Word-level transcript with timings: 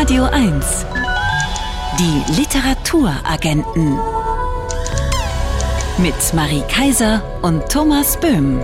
Radio 0.00 0.24
1. 0.24 0.86
Die 1.98 2.40
Literaturagenten. 2.40 3.98
Mit 5.98 6.14
Marie 6.32 6.62
Kaiser 6.70 7.22
und 7.42 7.68
Thomas 7.68 8.18
Böhm. 8.18 8.62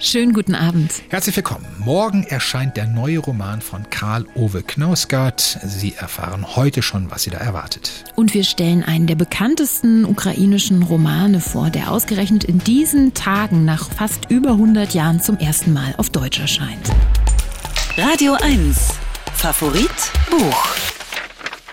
Schönen 0.00 0.32
guten 0.32 0.56
Abend. 0.56 0.90
Herzlich 1.08 1.36
willkommen. 1.36 1.66
Morgen 1.78 2.24
erscheint 2.24 2.76
der 2.76 2.88
neue 2.88 3.20
Roman 3.20 3.60
von 3.60 3.88
Karl 3.90 4.26
Ove 4.34 4.64
Knausgard. 4.64 5.38
Sie 5.40 5.94
erfahren 5.94 6.56
heute 6.56 6.82
schon, 6.82 7.12
was 7.12 7.22
Sie 7.22 7.30
da 7.30 7.38
erwartet. 7.38 8.02
Und 8.16 8.34
wir 8.34 8.42
stellen 8.42 8.82
einen 8.82 9.06
der 9.06 9.14
bekanntesten 9.14 10.04
ukrainischen 10.04 10.82
Romane 10.82 11.38
vor, 11.38 11.70
der 11.70 11.92
ausgerechnet 11.92 12.42
in 12.42 12.58
diesen 12.58 13.14
Tagen 13.14 13.64
nach 13.64 13.88
fast 13.88 14.28
über 14.32 14.50
100 14.50 14.94
Jahren 14.94 15.20
zum 15.20 15.38
ersten 15.38 15.72
Mal 15.72 15.94
auf 15.96 16.10
Deutsch 16.10 16.40
erscheint. 16.40 16.90
Radio 18.02 18.34
1. 18.40 18.94
Favorit 19.34 19.90
Buch. 20.30 20.74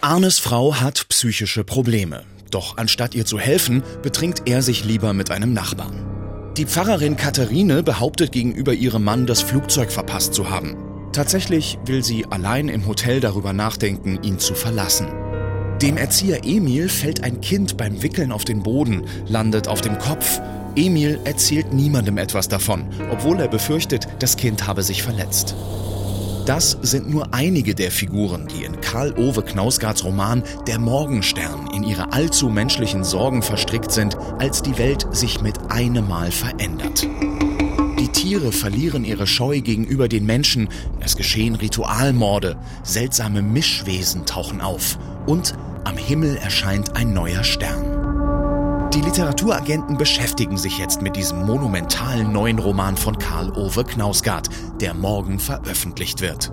Arnes 0.02 0.40
Frau 0.40 0.76
hat 0.76 1.08
psychische 1.08 1.64
Probleme. 1.64 2.24
Doch 2.52 2.76
anstatt 2.76 3.16
ihr 3.16 3.26
zu 3.26 3.40
helfen, 3.40 3.82
betrinkt 4.02 4.42
er 4.46 4.62
sich 4.62 4.84
lieber 4.84 5.14
mit 5.14 5.32
einem 5.32 5.54
Nachbarn. 5.54 6.52
Die 6.58 6.66
Pfarrerin 6.66 7.16
Katharine 7.16 7.82
behauptet 7.82 8.34
gegenüber 8.34 8.74
ihrem 8.74 9.06
Mann, 9.06 9.26
das 9.26 9.42
Flugzeug 9.42 9.90
verpasst 9.90 10.34
zu 10.34 10.50
haben. 10.50 10.76
Tatsächlich 11.14 11.80
will 11.86 12.04
sie 12.04 12.26
allein 12.26 12.68
im 12.68 12.88
Hotel 12.88 13.22
darüber 13.22 13.54
nachdenken, 13.54 14.22
ihn 14.22 14.38
zu 14.38 14.54
verlassen. 14.54 15.08
Dem 15.82 15.96
Erzieher 15.96 16.44
Emil 16.44 16.90
fällt 16.90 17.24
ein 17.24 17.40
Kind 17.40 17.78
beim 17.78 18.04
Wickeln 18.04 18.34
auf 18.34 18.44
den 18.44 18.64
Boden, 18.64 19.06
landet 19.28 19.70
auf 19.70 19.80
dem 19.80 19.98
Kopf. 19.98 20.42
Emil 20.76 21.22
erzählt 21.24 21.72
niemandem 21.72 22.18
etwas 22.18 22.50
davon, 22.50 22.86
obwohl 23.12 23.40
er 23.40 23.48
befürchtet, 23.48 24.10
das 24.20 24.36
Kind 24.36 24.68
habe 24.68 24.84
sich 24.84 25.04
verletzt. 25.04 25.56
Das 26.48 26.78
sind 26.82 27.10
nur 27.10 27.34
einige 27.34 27.76
der 27.76 27.92
Figuren, 27.92 28.48
die 28.48 28.64
in 28.64 28.80
Karl 28.80 29.14
Ove 29.18 29.42
Knausgards 29.42 30.06
Roman 30.06 30.44
Der 30.66 30.80
Morgenstern 30.80 31.70
in 31.74 31.84
ihre 31.84 32.14
allzu 32.14 32.48
menschlichen 32.48 33.04
Sorgen 33.04 33.42
verstrickt 33.42 33.92
sind, 33.92 34.16
als 34.40 34.62
die 34.62 34.78
Welt 34.78 35.06
sich 35.12 35.42
mit 35.42 35.60
einem 35.70 36.08
Mal 36.08 36.32
verändert. 36.32 37.06
Die 38.00 38.08
Tiere 38.08 38.54
verlieren 38.54 39.04
ihre 39.04 39.28
Scheu 39.28 39.60
gegenüber 39.60 40.08
den 40.08 40.26
Menschen, 40.26 40.70
es 41.02 41.18
geschehen 41.18 41.56
Ritualmorde, 41.56 42.56
seltsame 42.82 43.42
Mischwesen 43.42 44.26
tauchen 44.26 44.62
auf 44.62 44.98
und 45.26 45.54
am 45.84 45.98
Himmel 45.98 46.38
erscheint 46.38 46.96
ein 46.96 47.14
neuer 47.14 47.44
Stern. 47.44 47.97
Die 48.94 49.02
Literaturagenten 49.02 49.98
beschäftigen 49.98 50.58
sich 50.58 50.78
jetzt 50.78 51.02
mit 51.02 51.16
diesem 51.16 51.46
monumentalen 51.46 52.32
neuen 52.32 52.58
Roman 52.58 52.96
von 52.96 53.18
Karl 53.18 53.52
Ove 53.52 53.84
Knausgard, 53.84 54.50
der 54.80 54.94
morgen 54.94 55.40
veröffentlicht 55.40 56.22
wird. 56.22 56.52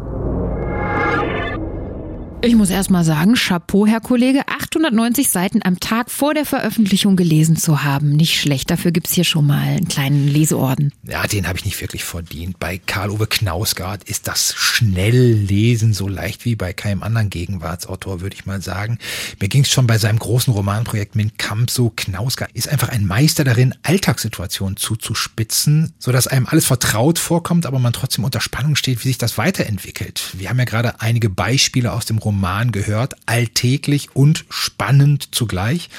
Ich 2.42 2.56
muss 2.56 2.68
erst 2.68 2.90
mal 2.90 3.04
sagen, 3.04 3.34
Chapeau, 3.36 3.86
Herr 3.86 4.00
Kollege, 4.00 4.42
890 4.74 5.30
Seiten 5.30 5.60
am 5.62 5.78
Tag 5.78 6.10
vor 6.10 6.34
der 6.34 6.44
Veröffentlichung 6.44 7.14
gelesen 7.14 7.56
zu 7.56 7.84
haben. 7.84 8.10
Nicht 8.10 8.40
schlecht, 8.40 8.70
dafür 8.70 8.90
gibt's 8.90 9.12
hier 9.12 9.22
schon 9.22 9.46
mal 9.46 9.60
einen 9.60 9.86
kleinen 9.86 10.26
Leseorden. 10.26 10.92
Ja, 11.04 11.24
den 11.26 11.46
habe 11.46 11.58
ich 11.58 11.64
nicht 11.64 11.80
wirklich 11.80 12.02
verdient. 12.02 12.58
Bei 12.58 12.78
Karl-Uwe 12.78 13.28
Knausgard 13.28 14.02
ist 14.04 14.26
das 14.26 14.52
Schnelllesen 14.56 15.94
so 15.94 16.08
leicht 16.08 16.44
wie 16.44 16.56
bei 16.56 16.72
keinem 16.72 17.04
anderen 17.04 17.30
Gegenwartsautor, 17.30 18.20
würde 18.20 18.34
ich 18.34 18.46
mal 18.46 18.62
sagen. 18.62 18.98
Mir 19.40 19.48
ging's 19.48 19.70
schon 19.70 19.86
bei 19.86 19.98
seinem 19.98 20.18
großen 20.18 20.52
Romanprojekt 20.52 21.14
Min 21.14 21.36
Kamp 21.36 21.70
so. 21.70 21.92
Knausgard 21.94 22.50
ist 22.52 22.68
einfach 22.68 22.88
ein 22.88 23.06
Meister 23.06 23.44
darin, 23.44 23.74
Alltagssituationen 23.84 24.76
zuzuspitzen, 24.76 25.92
sodass 26.00 26.26
einem 26.26 26.46
alles 26.46 26.66
vertraut 26.66 27.20
vorkommt, 27.20 27.66
aber 27.66 27.78
man 27.78 27.92
trotzdem 27.92 28.24
unter 28.24 28.40
Spannung 28.40 28.74
steht, 28.74 29.04
wie 29.04 29.08
sich 29.08 29.18
das 29.18 29.38
weiterentwickelt. 29.38 30.30
Wir 30.32 30.48
haben 30.48 30.58
ja 30.58 30.64
gerade 30.64 31.00
einige 31.00 31.30
Beispiele 31.30 31.92
aus 31.92 32.06
dem 32.06 32.18
Roman 32.18 32.64
Roman 32.64 32.72
gehört, 32.72 33.14
alltäglich 33.26 34.14
und 34.14 34.44
spannend 34.64 35.28
zugleich. 35.34 35.90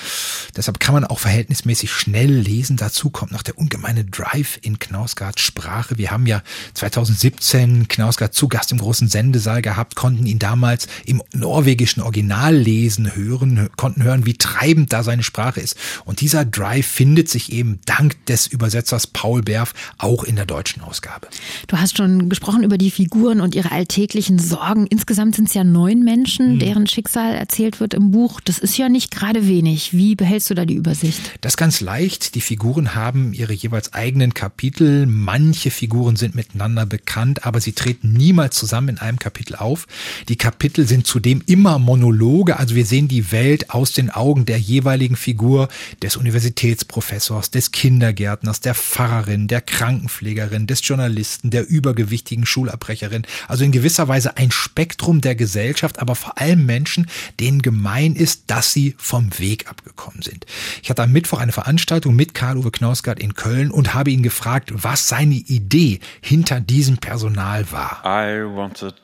Deshalb 0.56 0.80
kann 0.80 0.94
man 0.94 1.06
auch 1.06 1.20
verhältnismäßig 1.20 1.92
schnell 1.92 2.32
lesen. 2.32 2.78
Dazu 2.78 3.10
kommt 3.10 3.32
noch 3.32 3.44
der 3.44 3.58
ungemeine 3.58 4.04
Drive 4.04 4.60
in 4.62 4.80
Knausgards 4.80 5.42
Sprache. 5.42 5.98
Wir 5.98 6.12
haben 6.12 6.26
ja 6.26 6.42
2017 6.74 7.88
Knausgard 7.88 8.34
zu 8.34 8.48
Gast 8.48 8.72
im 8.72 8.80
großen 8.80 9.08
Sendesaal 9.08 9.62
gehabt, 9.62 9.96
konnten 9.96 10.26
ihn 10.26 10.40
damals 10.40 10.88
im 11.06 11.22
norwegischen 11.34 12.02
Original 12.02 12.56
lesen, 12.56 13.16
hören, 13.16 13.70
konnten 13.78 14.04
hören, 14.04 14.26
wie 14.26 14.34
treibend 14.34 14.92
da 14.92 15.04
seine 15.04 15.24
Sprache 15.24 15.62
ist. 15.62 15.78
Und 16.06 16.22
dieser 16.22 16.46
Drive 16.46 16.88
findet 16.88 17.30
sich 17.30 17.52
eben 17.52 17.80
dank 17.86 18.26
des 18.26 18.48
Übersetzers 18.48 19.08
Paul 19.08 19.42
Berf 19.42 19.74
auch 19.98 20.24
in 20.24 20.36
der 20.36 20.46
deutschen 20.46 20.82
Ausgabe. 20.82 21.28
Du 21.68 21.78
hast 21.78 21.98
schon 21.98 22.30
gesprochen 22.30 22.64
über 22.64 22.78
die 22.78 22.92
Figuren 22.92 23.42
und 23.42 23.56
ihre 23.56 23.72
alltäglichen 23.72 24.40
Sorgen. 24.40 24.88
Insgesamt 24.88 25.36
sind 25.36 25.48
es 25.50 25.54
ja 25.54 25.64
neun 25.64 26.04
Menschen 26.04 26.56
mhm. 26.56 26.60
deren 26.60 26.88
Schicksal 26.88 27.36
erzählt 27.36 27.80
wird 27.80 27.94
im 27.94 28.12
Buch. 28.12 28.40
Das 28.42 28.55
ist 28.60 28.78
ja 28.78 28.90
nicht 28.90 29.12
gerade 29.12 29.48
wenig. 29.48 29.94
Wie 29.94 30.16
behältst 30.16 30.50
du 30.50 30.54
da 30.54 30.66
die 30.66 30.76
Übersicht? 30.76 31.20
Das 31.42 31.54
ist 31.54 31.58
ganz 31.58 31.82
leicht. 31.82 32.36
Die 32.36 32.42
Figuren 32.42 32.96
haben 32.96 33.34
ihre 33.34 33.54
jeweils 33.54 33.94
eigenen 33.94 34.34
Kapitel. 34.34 35.06
Manche 35.06 35.72
Figuren 35.72 36.16
sind 36.16 36.36
miteinander 36.36 36.86
bekannt, 36.86 37.46
aber 37.46 37.62
sie 37.62 37.74
treten 37.74 38.14
niemals 38.14 38.56
zusammen 38.56 38.90
in 38.90 38.98
einem 38.98 39.20
Kapitel 39.20 39.56
auf. 39.56 39.88
Die 40.30 40.36
Kapitel 40.36 40.88
sind 40.88 41.08
zudem 41.08 41.42
immer 41.46 41.80
Monologe. 41.80 42.58
Also 42.58 42.76
wir 42.76 42.86
sehen 42.86 43.08
die 43.08 43.32
Welt 43.32 43.70
aus 43.70 43.94
den 43.94 44.10
Augen 44.10 44.46
der 44.46 44.58
jeweiligen 44.58 45.16
Figur, 45.16 45.70
des 46.02 46.16
Universitätsprofessors, 46.16 47.52
des 47.52 47.72
Kindergärtners, 47.72 48.62
der 48.62 48.76
Pfarrerin, 48.76 49.48
der 49.48 49.62
Krankenpflegerin, 49.62 50.68
des 50.68 50.88
Journalisten, 50.88 51.50
der 51.50 51.68
übergewichtigen 51.68 52.46
Schulabbrecherin. 52.46 53.24
Also 53.48 53.64
in 53.64 53.72
gewisser 53.72 54.08
Weise 54.08 54.38
ein 54.38 54.52
Spektrum 54.52 55.22
der 55.22 55.36
Gesellschaft, 55.36 56.00
aber 56.00 56.16
vor 56.16 56.38
allem 56.40 56.66
Menschen, 56.66 57.08
denen 57.40 57.62
gemein 57.62 58.16
ist, 58.16 58.45
dass 58.48 58.74
sie 58.74 58.96
vom 58.98 59.38
Weg 59.40 59.70
abgekommen 59.70 60.22
sind. 60.22 60.46
Ich 60.82 60.90
hatte 60.90 61.04
am 61.04 61.12
Mittwoch 61.12 61.40
eine 61.40 61.52
Veranstaltung 61.52 62.16
mit 62.16 62.34
Karl-Uwe 62.34 62.72
Knausgard 62.72 63.20
in 63.20 63.34
Köln 63.34 63.72
und 63.72 63.94
habe 63.94 64.12
ihn 64.12 64.24
gefragt, 64.24 64.72
was 64.74 65.08
seine 65.08 65.36
Idee 65.36 66.00
hinter 66.22 66.60
diesem 66.60 66.98
Personal 66.98 67.72
war. 67.72 68.02
I 68.06 68.44
wanted 68.44 68.96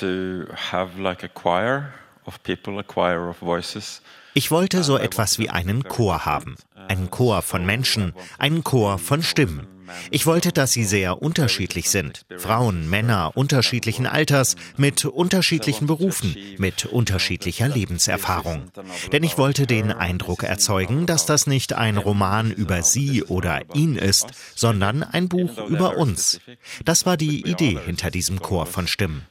to 0.00 0.52
have 0.70 1.00
like 1.00 1.22
a 1.22 1.28
choir 1.28 1.92
of 2.24 2.42
people, 2.42 2.78
a 2.78 2.82
choir 2.82 3.28
of 3.28 3.38
voices. 3.40 4.02
Ich 4.34 4.50
wollte 4.50 4.84
so 4.84 4.96
etwas 4.96 5.38
wie 5.38 5.50
einen 5.50 5.84
Chor 5.84 6.24
haben. 6.24 6.56
Einen 6.86 7.10
Chor 7.10 7.42
von 7.42 7.66
Menschen, 7.66 8.12
einen 8.38 8.62
Chor 8.62 8.98
von 8.98 9.22
Stimmen. 9.22 9.66
Ich 10.10 10.26
wollte, 10.26 10.52
dass 10.52 10.72
sie 10.72 10.84
sehr 10.84 11.22
unterschiedlich 11.22 11.90
sind. 11.90 12.22
Frauen, 12.36 12.88
Männer 12.88 13.32
unterschiedlichen 13.34 14.06
Alters, 14.06 14.56
mit 14.76 15.04
unterschiedlichen 15.04 15.86
Berufen, 15.86 16.36
mit 16.58 16.86
unterschiedlicher 16.86 17.68
Lebenserfahrung. 17.68 18.70
Denn 19.12 19.22
ich 19.22 19.38
wollte 19.38 19.66
den 19.66 19.92
Eindruck 19.92 20.42
erzeugen, 20.42 21.06
dass 21.06 21.26
das 21.26 21.46
nicht 21.46 21.72
ein 21.72 21.96
Roman 21.96 22.50
über 22.50 22.82
sie 22.82 23.22
oder 23.24 23.62
ihn 23.74 23.96
ist, 23.96 24.28
sondern 24.54 25.02
ein 25.02 25.28
Buch 25.28 25.68
über 25.68 25.96
uns. 25.96 26.40
Das 26.84 27.06
war 27.06 27.16
die 27.16 27.48
Idee 27.48 27.78
hinter 27.84 28.10
diesem 28.10 28.40
Chor 28.40 28.66
von 28.66 28.86
Stimmen. 28.86 29.22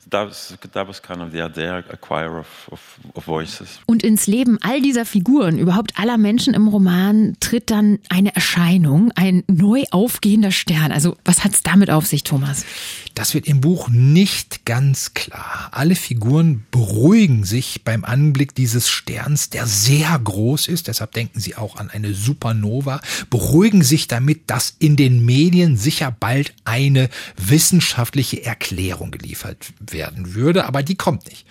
Und 3.85 4.03
ins 4.03 4.27
Leben 4.27 4.57
all 4.61 4.81
dieser 4.81 5.05
Figuren, 5.05 5.57
überhaupt 5.57 5.99
aller 5.99 6.17
Menschen 6.17 6.53
im 6.53 6.67
Roman, 6.67 7.35
tritt 7.39 7.69
dann 7.69 7.99
eine 8.09 8.35
Erscheinung, 8.35 9.11
ein 9.15 9.43
neu 9.47 9.83
aufgehender 9.91 10.46
der 10.47 10.51
Stern. 10.51 10.91
Also 10.91 11.17
was 11.25 11.43
hat 11.43 11.53
es 11.53 11.63
damit 11.63 11.89
auf 11.89 12.05
sich, 12.05 12.23
Thomas? 12.23 12.65
Das 13.15 13.33
wird 13.33 13.47
im 13.47 13.61
Buch 13.61 13.89
nicht 13.89 14.65
ganz 14.65 15.13
klar. 15.13 15.69
Alle 15.71 15.95
Figuren 15.95 16.65
beruhigen 16.71 17.43
sich 17.43 17.81
beim 17.83 18.05
Anblick 18.05 18.53
dieses 18.55 18.89
Sterns, 18.89 19.49
der 19.49 19.65
sehr 19.65 20.17
groß 20.17 20.67
ist, 20.67 20.87
deshalb 20.87 21.13
denken 21.13 21.39
sie 21.39 21.55
auch 21.55 21.77
an 21.77 21.89
eine 21.89 22.13
Supernova, 22.13 23.01
beruhigen 23.29 23.83
sich 23.83 24.07
damit, 24.07 24.49
dass 24.51 24.75
in 24.77 24.95
den 24.95 25.25
Medien 25.25 25.77
sicher 25.77 26.15
bald 26.17 26.53
eine 26.63 27.09
wissenschaftliche 27.37 28.45
Erklärung 28.45 29.11
geliefert 29.11 29.73
werden 29.79 30.35
würde, 30.35 30.65
aber 30.65 30.83
die 30.83 30.95
kommt 30.95 31.27
nicht. 31.27 31.45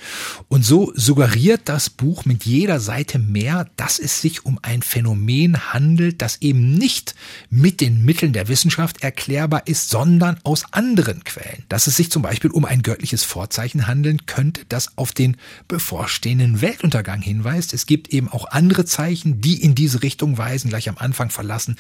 Und 0.47 0.65
so 0.65 0.93
suggeriert 0.95 1.63
das 1.65 1.91
Buch 1.91 2.25
mit 2.25 2.45
jeder 2.45 2.79
Seite 2.79 3.19
mehr, 3.19 3.69
dass 3.77 3.99
es 3.99 4.21
sich 4.23 4.45
um 4.45 4.61
ein 4.63 4.83
Phänomen 4.83 5.73
handelt, 5.73 6.23
das 6.23 6.41
eben 6.43 6.75
nicht 6.75 7.17
mit 7.51 7.81
den 7.81 8.05
Mitteln 8.05 8.33
der 8.33 8.47
Wissenschaft 8.47 8.86
Wissenschaft 8.87 9.03
erklärbar 9.03 9.63
ist, 9.67 9.91
sondern 9.91 10.39
aus 10.45 10.65
anderen 10.73 11.25
Quellen. 11.25 11.65
Dass 11.69 11.87
es 11.87 11.97
sich 11.97 12.11
zum 12.11 12.23
Beispiel 12.23 12.51
um 12.51 12.65
ein 12.65 12.83
göttliches 12.83 13.25
Vorzeichen 13.25 13.87
handeln 13.87 14.27
könnte, 14.27 14.63
das 14.69 14.97
auf 14.97 15.13
den 15.13 15.37
bevorstehenden 15.67 16.61
Weltuntergang 16.61 17.21
hinweist. 17.21 17.75
Es 17.75 17.87
gibt 17.87 18.13
eben 18.13 18.29
auch 18.29 18.47
andere 18.51 18.85
Zeichen, 18.85 19.41
die 19.41 19.63
in 19.63 19.75
diese 19.75 20.03
Richtung 20.03 20.39
weisen. 20.39 20.69
Gleich 20.69 20.89
am 20.89 20.99
Anfang 20.99 21.31
verlassen 21.31 21.77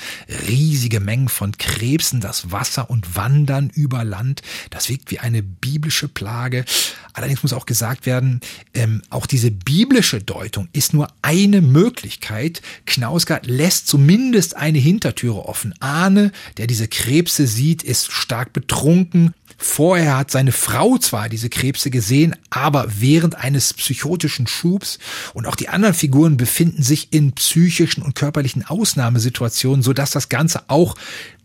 riesige 0.48 1.00
Mengen 1.00 1.28
von 1.28 1.56
Krebsen 1.56 2.20
das 2.20 2.50
Wasser 2.50 2.90
und 2.90 3.14
wandern 3.14 3.70
über 3.72 4.02
Land. 4.04 4.42
Das 4.70 4.88
wirkt 4.88 5.10
wie 5.10 5.20
eine 5.20 5.42
biblische 5.42 6.08
Plage. 6.08 6.64
Allerdings 7.12 7.42
muss 7.42 7.52
auch 7.52 7.66
gesagt 7.66 8.04
werden, 8.04 8.40
ähm, 8.74 9.02
auch 9.10 9.26
diese 9.26 9.50
biblische 9.50 10.20
Deutung 10.20 10.68
ist 10.72 10.92
nur 10.92 11.08
eine 11.22 11.62
Möglichkeit. 11.62 12.62
Knausgard 12.84 13.46
lässt 13.46 13.86
zumindest 13.86 14.56
eine 14.56 14.78
Hintertüre 14.78 15.46
offen. 15.46 15.74
Ahne, 15.80 16.32
der 16.58 16.66
diese 16.66 16.88
Krebse 16.96 17.46
sieht, 17.46 17.82
ist 17.82 18.10
stark 18.10 18.54
betrunken. 18.54 19.34
Vorher 19.58 20.16
hat 20.16 20.30
seine 20.30 20.50
Frau 20.50 20.96
zwar 20.96 21.28
diese 21.28 21.50
Krebse 21.50 21.90
gesehen, 21.90 22.34
aber 22.48 22.86
während 23.00 23.34
eines 23.34 23.74
psychotischen 23.74 24.46
Schubs 24.46 24.98
und 25.34 25.46
auch 25.46 25.56
die 25.56 25.68
anderen 25.68 25.94
Figuren 25.94 26.38
befinden 26.38 26.82
sich 26.82 27.08
in 27.10 27.32
psychischen 27.32 28.02
und 28.02 28.14
körperlichen 28.14 28.64
Ausnahmesituationen, 28.66 29.82
sodass 29.82 30.10
das 30.10 30.30
Ganze 30.30 30.70
auch 30.70 30.96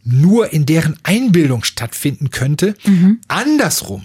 nur 0.05 0.53
in 0.53 0.65
deren 0.65 0.97
Einbildung 1.03 1.65
stattfinden 1.65 2.31
könnte. 2.31 2.75
Mhm. 2.85 3.19
Andersrum 3.27 4.03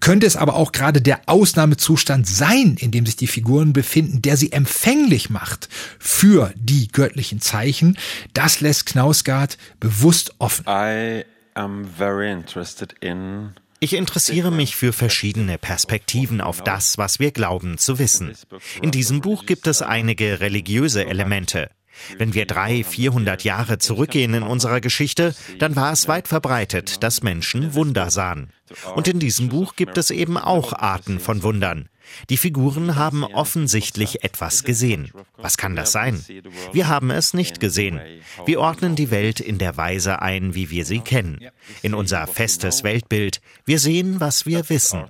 könnte 0.00 0.26
es 0.26 0.36
aber 0.36 0.54
auch 0.54 0.72
gerade 0.72 1.02
der 1.02 1.20
Ausnahmezustand 1.26 2.26
sein, 2.26 2.76
in 2.78 2.90
dem 2.90 3.06
sich 3.06 3.16
die 3.16 3.26
Figuren 3.26 3.72
befinden, 3.72 4.22
der 4.22 4.36
sie 4.36 4.52
empfänglich 4.52 5.30
macht 5.30 5.68
für 5.98 6.52
die 6.56 6.88
göttlichen 6.88 7.40
Zeichen. 7.40 7.98
Das 8.32 8.60
lässt 8.60 8.86
Knausgard 8.86 9.58
bewusst 9.80 10.34
offen. 10.38 10.64
I 10.68 11.24
am 11.54 11.84
very 11.84 12.30
interested 12.30 12.94
in 13.00 13.54
ich 13.78 13.92
interessiere 13.92 14.50
mich 14.50 14.74
für 14.74 14.94
verschiedene 14.94 15.58
Perspektiven 15.58 16.40
auf 16.40 16.62
das, 16.62 16.96
was 16.96 17.20
wir 17.20 17.30
glauben 17.30 17.76
zu 17.76 17.98
wissen. 17.98 18.32
In 18.80 18.90
diesem 18.90 19.20
Buch 19.20 19.44
gibt 19.44 19.66
es 19.66 19.82
einige 19.82 20.40
religiöse 20.40 21.04
Elemente. 21.04 21.70
Wenn 22.18 22.34
wir 22.34 22.46
drei, 22.46 22.84
vierhundert 22.84 23.44
Jahre 23.44 23.78
zurückgehen 23.78 24.34
in 24.34 24.42
unserer 24.42 24.80
Geschichte, 24.80 25.34
dann 25.58 25.76
war 25.76 25.92
es 25.92 26.08
weit 26.08 26.28
verbreitet, 26.28 27.02
dass 27.02 27.22
Menschen 27.22 27.74
Wunder 27.74 28.10
sahen. 28.10 28.50
Und 28.94 29.08
in 29.08 29.18
diesem 29.18 29.48
Buch 29.48 29.76
gibt 29.76 29.98
es 29.98 30.10
eben 30.10 30.36
auch 30.36 30.72
Arten 30.72 31.20
von 31.20 31.42
Wundern. 31.42 31.88
Die 32.30 32.36
Figuren 32.36 32.96
haben 32.96 33.24
offensichtlich 33.24 34.24
etwas 34.24 34.64
gesehen. 34.64 35.10
Was 35.36 35.56
kann 35.56 35.76
das 35.76 35.92
sein? 35.92 36.24
Wir 36.72 36.88
haben 36.88 37.10
es 37.10 37.34
nicht 37.34 37.60
gesehen. 37.60 38.00
Wir 38.44 38.60
ordnen 38.60 38.96
die 38.96 39.10
Welt 39.10 39.40
in 39.40 39.58
der 39.58 39.76
Weise 39.76 40.22
ein, 40.22 40.54
wie 40.54 40.70
wir 40.70 40.84
sie 40.84 41.00
kennen. 41.00 41.40
In 41.82 41.94
unser 41.94 42.26
festes 42.26 42.84
Weltbild. 42.84 43.40
Wir 43.64 43.78
sehen, 43.78 44.20
was 44.20 44.46
wir 44.46 44.68
wissen. 44.68 45.04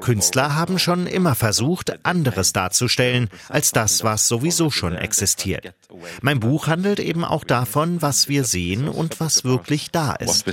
Künstler 0.00 0.54
haben 0.54 0.78
schon 0.78 1.06
immer 1.06 1.34
versucht, 1.34 2.04
anderes 2.04 2.52
darzustellen 2.52 3.28
als 3.48 3.72
das, 3.72 4.04
was 4.04 4.28
sowieso 4.28 4.70
schon 4.70 4.94
existiert. 4.94 5.74
Mein 6.22 6.40
Buch 6.40 6.66
handelt 6.66 7.00
eben 7.00 7.24
auch 7.24 7.44
davon, 7.44 8.02
was 8.02 8.28
wir 8.28 8.44
sehen 8.44 8.88
und 8.88 9.20
was 9.20 9.44
wirklich 9.44 9.90
da 9.90 10.12
ist. 10.14 10.44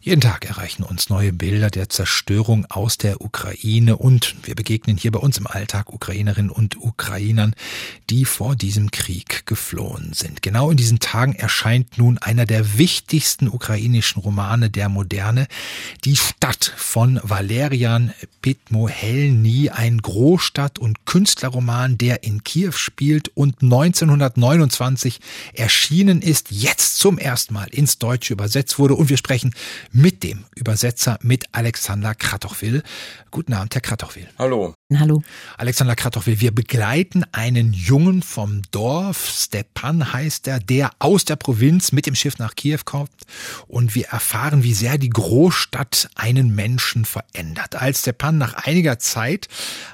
Jeden 0.00 0.20
Tag 0.20 0.44
erreichen 0.48 0.82
uns 0.82 1.10
neue 1.10 1.32
Bilder 1.32 1.70
der 1.70 1.88
Zerstörung 1.88 2.66
aus 2.66 2.98
der 2.98 3.20
Ukraine 3.20 3.67
Ukraine 3.68 3.98
und 3.98 4.34
wir 4.44 4.54
begegnen 4.54 4.96
hier 4.96 5.10
bei 5.10 5.18
uns 5.18 5.36
im 5.36 5.46
Alltag 5.46 5.92
Ukrainerinnen 5.92 6.50
und 6.50 6.80
Ukrainern, 6.80 7.54
die 8.08 8.24
vor 8.24 8.56
diesem 8.56 8.90
Krieg 8.90 9.44
geflohen 9.44 10.14
sind. 10.14 10.40
Genau 10.40 10.70
in 10.70 10.78
diesen 10.78 11.00
Tagen 11.00 11.34
erscheint 11.34 11.98
nun 11.98 12.16
einer 12.16 12.46
der 12.46 12.78
wichtigsten 12.78 13.46
ukrainischen 13.46 14.22
Romane 14.22 14.70
der 14.70 14.88
Moderne, 14.88 15.48
Die 16.04 16.16
Stadt 16.16 16.72
von 16.76 17.20
Valerian 17.22 18.14
Pitmohelny, 18.40 19.68
ein 19.68 20.00
Großstadt- 20.00 20.78
und 20.78 21.04
Künstlerroman, 21.04 21.98
der 21.98 22.22
in 22.22 22.44
Kiew 22.44 22.72
spielt 22.72 23.28
und 23.36 23.62
1929 23.62 25.20
erschienen 25.52 26.22
ist, 26.22 26.50
jetzt 26.50 26.98
zum 26.98 27.18
ersten 27.18 27.52
Mal 27.52 27.68
ins 27.68 27.98
Deutsche 27.98 28.32
übersetzt 28.32 28.78
wurde 28.78 28.94
und 28.94 29.10
wir 29.10 29.18
sprechen 29.18 29.54
mit 29.92 30.22
dem 30.22 30.44
Übersetzer, 30.54 31.18
mit 31.22 31.44
Alexander 31.52 32.14
Kratochwil. 32.14 32.82
Guten 33.30 33.52
Abend, 33.52 33.57
Herr 33.58 33.80
Kratochwil. 33.80 34.28
Hallo. 34.38 34.74
Hallo. 34.94 35.22
Alexander 35.58 35.94
Kratochwil, 35.96 36.40
wir 36.40 36.50
begleiten 36.54 37.24
einen 37.32 37.72
Jungen 37.72 38.22
vom 38.22 38.62
Dorf, 38.70 39.28
Stepan 39.28 40.12
heißt 40.12 40.46
er, 40.46 40.60
der 40.60 40.92
aus 40.98 41.24
der 41.24 41.36
Provinz 41.36 41.92
mit 41.92 42.06
dem 42.06 42.14
Schiff 42.14 42.38
nach 42.38 42.54
Kiew 42.54 42.80
kommt 42.84 43.10
und 43.66 43.94
wir 43.94 44.06
erfahren, 44.06 44.62
wie 44.62 44.72
sehr 44.72 44.96
die 44.96 45.10
Großstadt 45.10 46.08
einen 46.14 46.54
Menschen 46.54 47.04
verändert. 47.04 47.76
Als 47.76 48.00
Stepan 48.00 48.38
nach 48.38 48.54
einiger 48.66 48.98
Zeit 48.98 49.48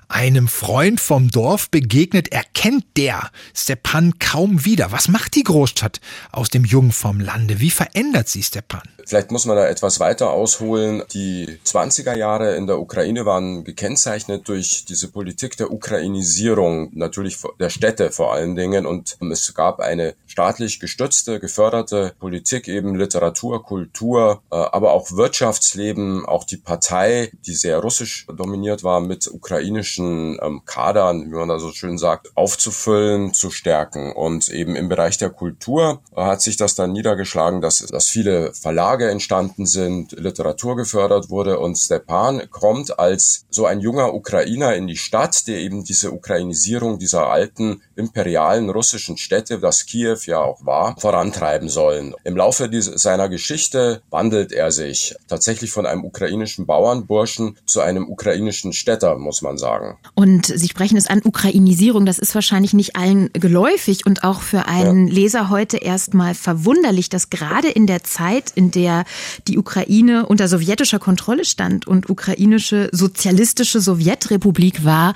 einem 0.08 0.46
Freund 0.46 1.00
vom 1.00 1.30
Dorf 1.30 1.70
begegnet, 1.70 2.28
erkennt 2.28 2.84
der 2.96 3.30
Stepan 3.54 4.18
kaum 4.18 4.64
wieder. 4.64 4.92
Was 4.92 5.08
macht 5.08 5.34
die 5.34 5.42
Großstadt 5.42 6.00
aus 6.30 6.50
dem 6.50 6.64
Jungen 6.64 6.92
vom 6.92 7.18
Lande? 7.18 7.58
Wie 7.58 7.70
verändert 7.70 8.28
sie 8.28 8.42
Stepan? 8.42 8.82
Vielleicht 9.06 9.30
muss 9.30 9.44
man 9.44 9.56
da 9.56 9.66
etwas 9.66 10.00
weiter 10.00 10.30
ausholen. 10.30 11.02
Die 11.12 11.58
20er 11.64 12.16
Jahre 12.16 12.56
in 12.56 12.66
der 12.66 12.80
Ukraine 12.80 13.26
waren 13.26 13.64
gekennzeichnet 13.64 14.48
durch 14.48 14.84
diese 14.84 15.08
Politik 15.08 15.56
der 15.56 15.72
Ukrainisierung, 15.72 16.90
natürlich 16.94 17.38
der 17.60 17.70
Städte 17.70 18.10
vor 18.10 18.32
allen 18.32 18.56
Dingen. 18.56 18.86
Und 18.86 19.16
es 19.30 19.54
gab 19.54 19.80
eine 19.80 20.14
staatlich 20.26 20.80
gestützte, 20.80 21.38
geförderte 21.38 22.14
Politik, 22.18 22.68
eben 22.68 22.96
Literatur, 22.96 23.62
Kultur, 23.62 24.42
äh, 24.50 24.56
aber 24.56 24.92
auch 24.92 25.12
Wirtschaftsleben, 25.12 26.26
auch 26.26 26.44
die 26.44 26.56
Partei, 26.56 27.30
die 27.46 27.54
sehr 27.54 27.78
russisch 27.78 28.26
dominiert 28.34 28.82
war, 28.82 29.00
mit 29.00 29.28
ukrainischen 29.32 30.38
ähm, 30.42 30.62
Kadern, 30.64 31.30
wie 31.30 31.36
man 31.36 31.48
da 31.48 31.58
so 31.58 31.70
schön 31.70 31.98
sagt, 31.98 32.32
aufzufüllen, 32.34 33.32
zu 33.34 33.50
stärken. 33.50 34.12
Und 34.12 34.48
eben 34.48 34.76
im 34.76 34.88
Bereich 34.88 35.18
der 35.18 35.30
Kultur 35.30 36.00
hat 36.16 36.42
sich 36.42 36.56
das 36.56 36.74
dann 36.74 36.92
niedergeschlagen, 36.92 37.60
dass, 37.60 37.78
dass 37.78 38.08
viele 38.08 38.52
Verlage 38.54 38.93
Verlage 38.94 39.10
entstanden 39.10 39.66
sind, 39.66 40.12
Literatur 40.12 40.76
gefördert 40.76 41.28
wurde 41.28 41.58
und 41.58 41.76
Stepan 41.76 42.42
kommt 42.50 42.96
als 42.96 43.44
so 43.50 43.66
ein 43.66 43.80
junger 43.80 44.14
Ukrainer 44.14 44.76
in 44.76 44.86
die 44.86 44.96
Stadt, 44.96 45.48
der 45.48 45.58
eben 45.58 45.82
diese 45.82 46.12
Ukrainisierung 46.12 47.00
dieser 47.00 47.26
alten 47.26 47.82
imperialen 47.96 48.70
russischen 48.70 49.16
Städte, 49.16 49.58
das 49.58 49.86
Kiew 49.86 50.18
ja 50.26 50.38
auch 50.38 50.64
war, 50.64 50.94
vorantreiben 51.00 51.68
sollen. 51.68 52.14
Im 52.22 52.36
Laufe 52.36 52.68
dieser, 52.68 52.96
seiner 52.96 53.28
Geschichte 53.28 54.00
wandelt 54.10 54.52
er 54.52 54.70
sich 54.70 55.16
tatsächlich 55.26 55.72
von 55.72 55.86
einem 55.86 56.04
ukrainischen 56.04 56.64
Bauernburschen 56.64 57.56
zu 57.66 57.80
einem 57.80 58.08
ukrainischen 58.08 58.72
Städter, 58.72 59.18
muss 59.18 59.42
man 59.42 59.58
sagen. 59.58 59.98
Und 60.14 60.46
Sie 60.46 60.68
sprechen 60.68 60.96
es 60.96 61.08
an 61.08 61.20
Ukrainisierung, 61.24 62.06
das 62.06 62.20
ist 62.20 62.32
wahrscheinlich 62.36 62.74
nicht 62.74 62.94
allen 62.94 63.28
geläufig 63.32 64.06
und 64.06 64.22
auch 64.22 64.40
für 64.40 64.66
einen 64.66 65.08
ja. 65.08 65.14
Leser 65.14 65.50
heute 65.50 65.78
erstmal 65.78 66.34
verwunderlich, 66.34 67.08
dass 67.08 67.28
gerade 67.30 67.68
in 67.68 67.88
der 67.88 68.04
Zeit, 68.04 68.52
in 68.54 68.70
der 68.70 68.83
der 68.84 69.04
die 69.48 69.56
Ukraine 69.56 70.26
unter 70.26 70.46
sowjetischer 70.46 70.98
Kontrolle 70.98 71.46
stand 71.46 71.86
und 71.86 72.10
ukrainische 72.10 72.90
sozialistische 72.92 73.80
Sowjetrepublik 73.80 74.84
war, 74.84 75.14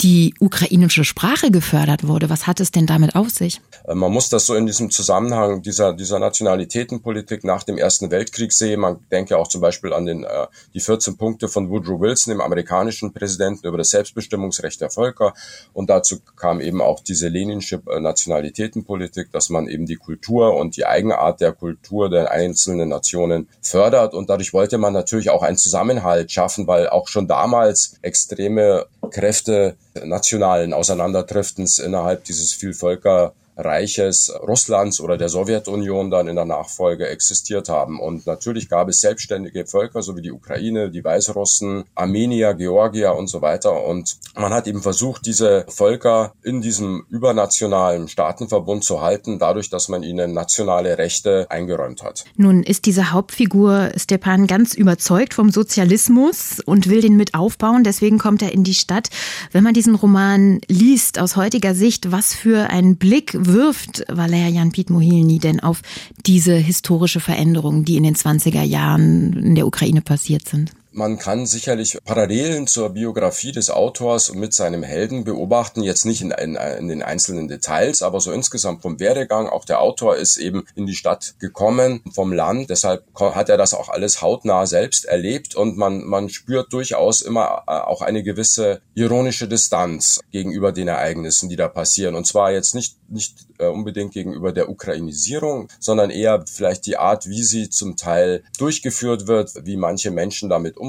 die 0.00 0.34
ukrainische 0.40 1.04
Sprache 1.04 1.50
gefördert 1.50 2.06
wurde. 2.06 2.28
Was 2.28 2.46
hat 2.46 2.60
es 2.60 2.70
denn 2.70 2.86
damit 2.86 3.14
auf 3.14 3.30
sich? 3.30 3.60
Äh, 3.86 3.94
man 3.94 4.12
muss 4.12 4.28
das 4.28 4.46
so 4.46 4.54
in 4.54 4.66
diesem 4.66 4.90
Zusammenhang 4.90 5.62
dieser, 5.62 5.92
dieser 5.92 6.18
Nationalitätenpolitik 6.18 7.44
nach 7.44 7.62
dem 7.62 7.78
Ersten 7.78 8.10
Weltkrieg 8.10 8.52
sehen. 8.52 8.80
Man 8.80 8.98
denke 9.10 9.38
auch 9.38 9.48
zum 9.48 9.60
Beispiel 9.60 9.92
an 9.92 10.06
den, 10.06 10.24
äh, 10.24 10.46
die 10.74 10.80
14 10.80 11.16
Punkte 11.16 11.48
von 11.48 11.70
Woodrow 11.70 12.00
Wilson, 12.00 12.32
dem 12.32 12.40
amerikanischen 12.40 13.12
Präsidenten, 13.12 13.66
über 13.66 13.78
das 13.78 13.90
Selbstbestimmungsrecht 13.90 14.80
der 14.80 14.90
Völker. 14.90 15.34
Und 15.72 15.88
dazu 15.90 16.18
kam 16.36 16.60
eben 16.60 16.80
auch 16.80 17.00
diese 17.00 17.28
leninsche 17.28 17.82
äh, 17.88 18.00
Nationalitätenpolitik, 18.00 19.32
dass 19.32 19.48
man 19.48 19.68
eben 19.68 19.86
die 19.86 19.96
Kultur 19.96 20.56
und 20.56 20.76
die 20.76 20.86
Eigenart 20.86 21.40
der 21.40 21.52
Kultur 21.52 22.10
der 22.10 22.30
einzelnen 22.30 22.88
Nationen 22.88 23.48
fördert. 23.62 24.14
Und 24.14 24.30
dadurch 24.30 24.52
wollte 24.52 24.78
man 24.78 24.92
natürlich 24.92 25.30
auch 25.30 25.42
einen 25.42 25.56
Zusammenhalt 25.56 26.30
schaffen, 26.30 26.66
weil 26.66 26.88
auch 26.88 27.08
schon 27.08 27.28
damals 27.28 27.94
extreme 28.02 28.86
Kräfte 29.10 29.76
nationalen 30.04 30.72
Auseinanderdriftens 30.72 31.78
innerhalb 31.78 32.24
dieses 32.24 32.52
Vielvölker 32.52 33.32
Reiches 33.56 34.32
Russlands 34.46 35.00
oder 35.00 35.16
der 35.16 35.28
Sowjetunion 35.28 36.10
dann 36.10 36.28
in 36.28 36.36
der 36.36 36.44
Nachfolge 36.44 37.08
existiert 37.08 37.68
haben. 37.68 38.00
Und 38.00 38.26
natürlich 38.26 38.68
gab 38.68 38.88
es 38.88 39.00
selbstständige 39.00 39.66
Völker, 39.66 40.02
so 40.02 40.16
wie 40.16 40.22
die 40.22 40.32
Ukraine, 40.32 40.90
die 40.90 41.02
Weißrussen, 41.02 41.84
Armenier, 41.94 42.54
Georgier 42.54 43.14
und 43.14 43.28
so 43.28 43.40
weiter. 43.40 43.84
Und 43.84 44.18
man 44.36 44.52
hat 44.52 44.66
eben 44.66 44.82
versucht, 44.82 45.26
diese 45.26 45.64
Völker 45.68 46.34
in 46.42 46.60
diesem 46.60 47.06
übernationalen 47.08 48.08
Staatenverbund 48.08 48.84
zu 48.84 49.00
halten, 49.00 49.38
dadurch, 49.38 49.70
dass 49.70 49.88
man 49.88 50.02
ihnen 50.02 50.32
nationale 50.32 50.98
Rechte 50.98 51.46
eingeräumt 51.48 52.02
hat. 52.02 52.24
Nun 52.36 52.62
ist 52.62 52.86
diese 52.86 53.12
Hauptfigur 53.12 53.90
Stepan 53.96 54.46
ganz 54.46 54.74
überzeugt 54.74 55.34
vom 55.34 55.50
Sozialismus 55.50 56.60
und 56.64 56.88
will 56.88 57.00
den 57.00 57.16
mit 57.16 57.34
aufbauen. 57.34 57.84
Deswegen 57.84 58.18
kommt 58.18 58.42
er 58.42 58.52
in 58.52 58.64
die 58.64 58.74
Stadt. 58.74 59.08
Wenn 59.52 59.64
man 59.64 59.74
diesen 59.74 59.94
Roman 59.94 60.60
liest 60.68 61.18
aus 61.18 61.36
heutiger 61.36 61.74
Sicht, 61.74 62.12
was 62.12 62.34
für 62.34 62.70
ein 62.70 62.96
Blick 62.96 63.45
wirft 63.46 64.04
Valerian 64.08 64.72
Piet 64.72 64.90
Mohilny 64.90 65.38
denn 65.38 65.60
auf 65.60 65.82
diese 66.26 66.54
historische 66.54 67.20
Veränderung, 67.20 67.84
die 67.84 67.96
in 67.96 68.02
den 68.02 68.16
20er 68.16 68.62
Jahren 68.62 69.32
in 69.32 69.54
der 69.54 69.66
Ukraine 69.66 70.02
passiert 70.02 70.48
sind? 70.48 70.72
Man 70.96 71.18
kann 71.18 71.46
sicherlich 71.46 71.98
Parallelen 72.04 72.66
zur 72.66 72.90
Biografie 72.90 73.52
des 73.52 73.70
Autors 73.70 74.32
mit 74.32 74.54
seinem 74.54 74.82
Helden 74.82 75.24
beobachten, 75.24 75.82
jetzt 75.82 76.06
nicht 76.06 76.22
in, 76.22 76.30
in, 76.30 76.56
in, 76.56 76.88
den 76.88 77.02
einzelnen 77.02 77.48
Details, 77.48 78.02
aber 78.02 78.20
so 78.20 78.32
insgesamt 78.32 78.80
vom 78.80 78.98
Werdegang. 78.98 79.48
Auch 79.48 79.66
der 79.66 79.80
Autor 79.80 80.16
ist 80.16 80.38
eben 80.38 80.64
in 80.74 80.86
die 80.86 80.94
Stadt 80.94 81.34
gekommen 81.38 82.00
vom 82.14 82.32
Land, 82.32 82.70
deshalb 82.70 83.04
hat 83.14 83.50
er 83.50 83.58
das 83.58 83.74
auch 83.74 83.90
alles 83.90 84.22
hautnah 84.22 84.66
selbst 84.66 85.04
erlebt 85.04 85.54
und 85.54 85.76
man, 85.76 86.04
man 86.04 86.30
spürt 86.30 86.72
durchaus 86.72 87.20
immer 87.20 87.64
äh, 87.66 87.72
auch 87.72 88.00
eine 88.00 88.22
gewisse 88.22 88.80
ironische 88.94 89.48
Distanz 89.48 90.20
gegenüber 90.32 90.72
den 90.72 90.88
Ereignissen, 90.88 91.50
die 91.50 91.56
da 91.56 91.68
passieren. 91.68 92.14
Und 92.14 92.26
zwar 92.26 92.52
jetzt 92.52 92.74
nicht, 92.74 92.96
nicht 93.10 93.46
äh, 93.58 93.66
unbedingt 93.66 94.12
gegenüber 94.12 94.52
der 94.52 94.70
Ukrainisierung, 94.70 95.68
sondern 95.78 96.10
eher 96.10 96.44
vielleicht 96.46 96.86
die 96.86 96.96
Art, 96.96 97.28
wie 97.28 97.42
sie 97.42 97.68
zum 97.68 97.96
Teil 97.96 98.42
durchgeführt 98.58 99.26
wird, 99.26 99.52
wie 99.64 99.76
manche 99.76 100.10
Menschen 100.10 100.48
damit 100.48 100.76
umgehen, 100.76 100.85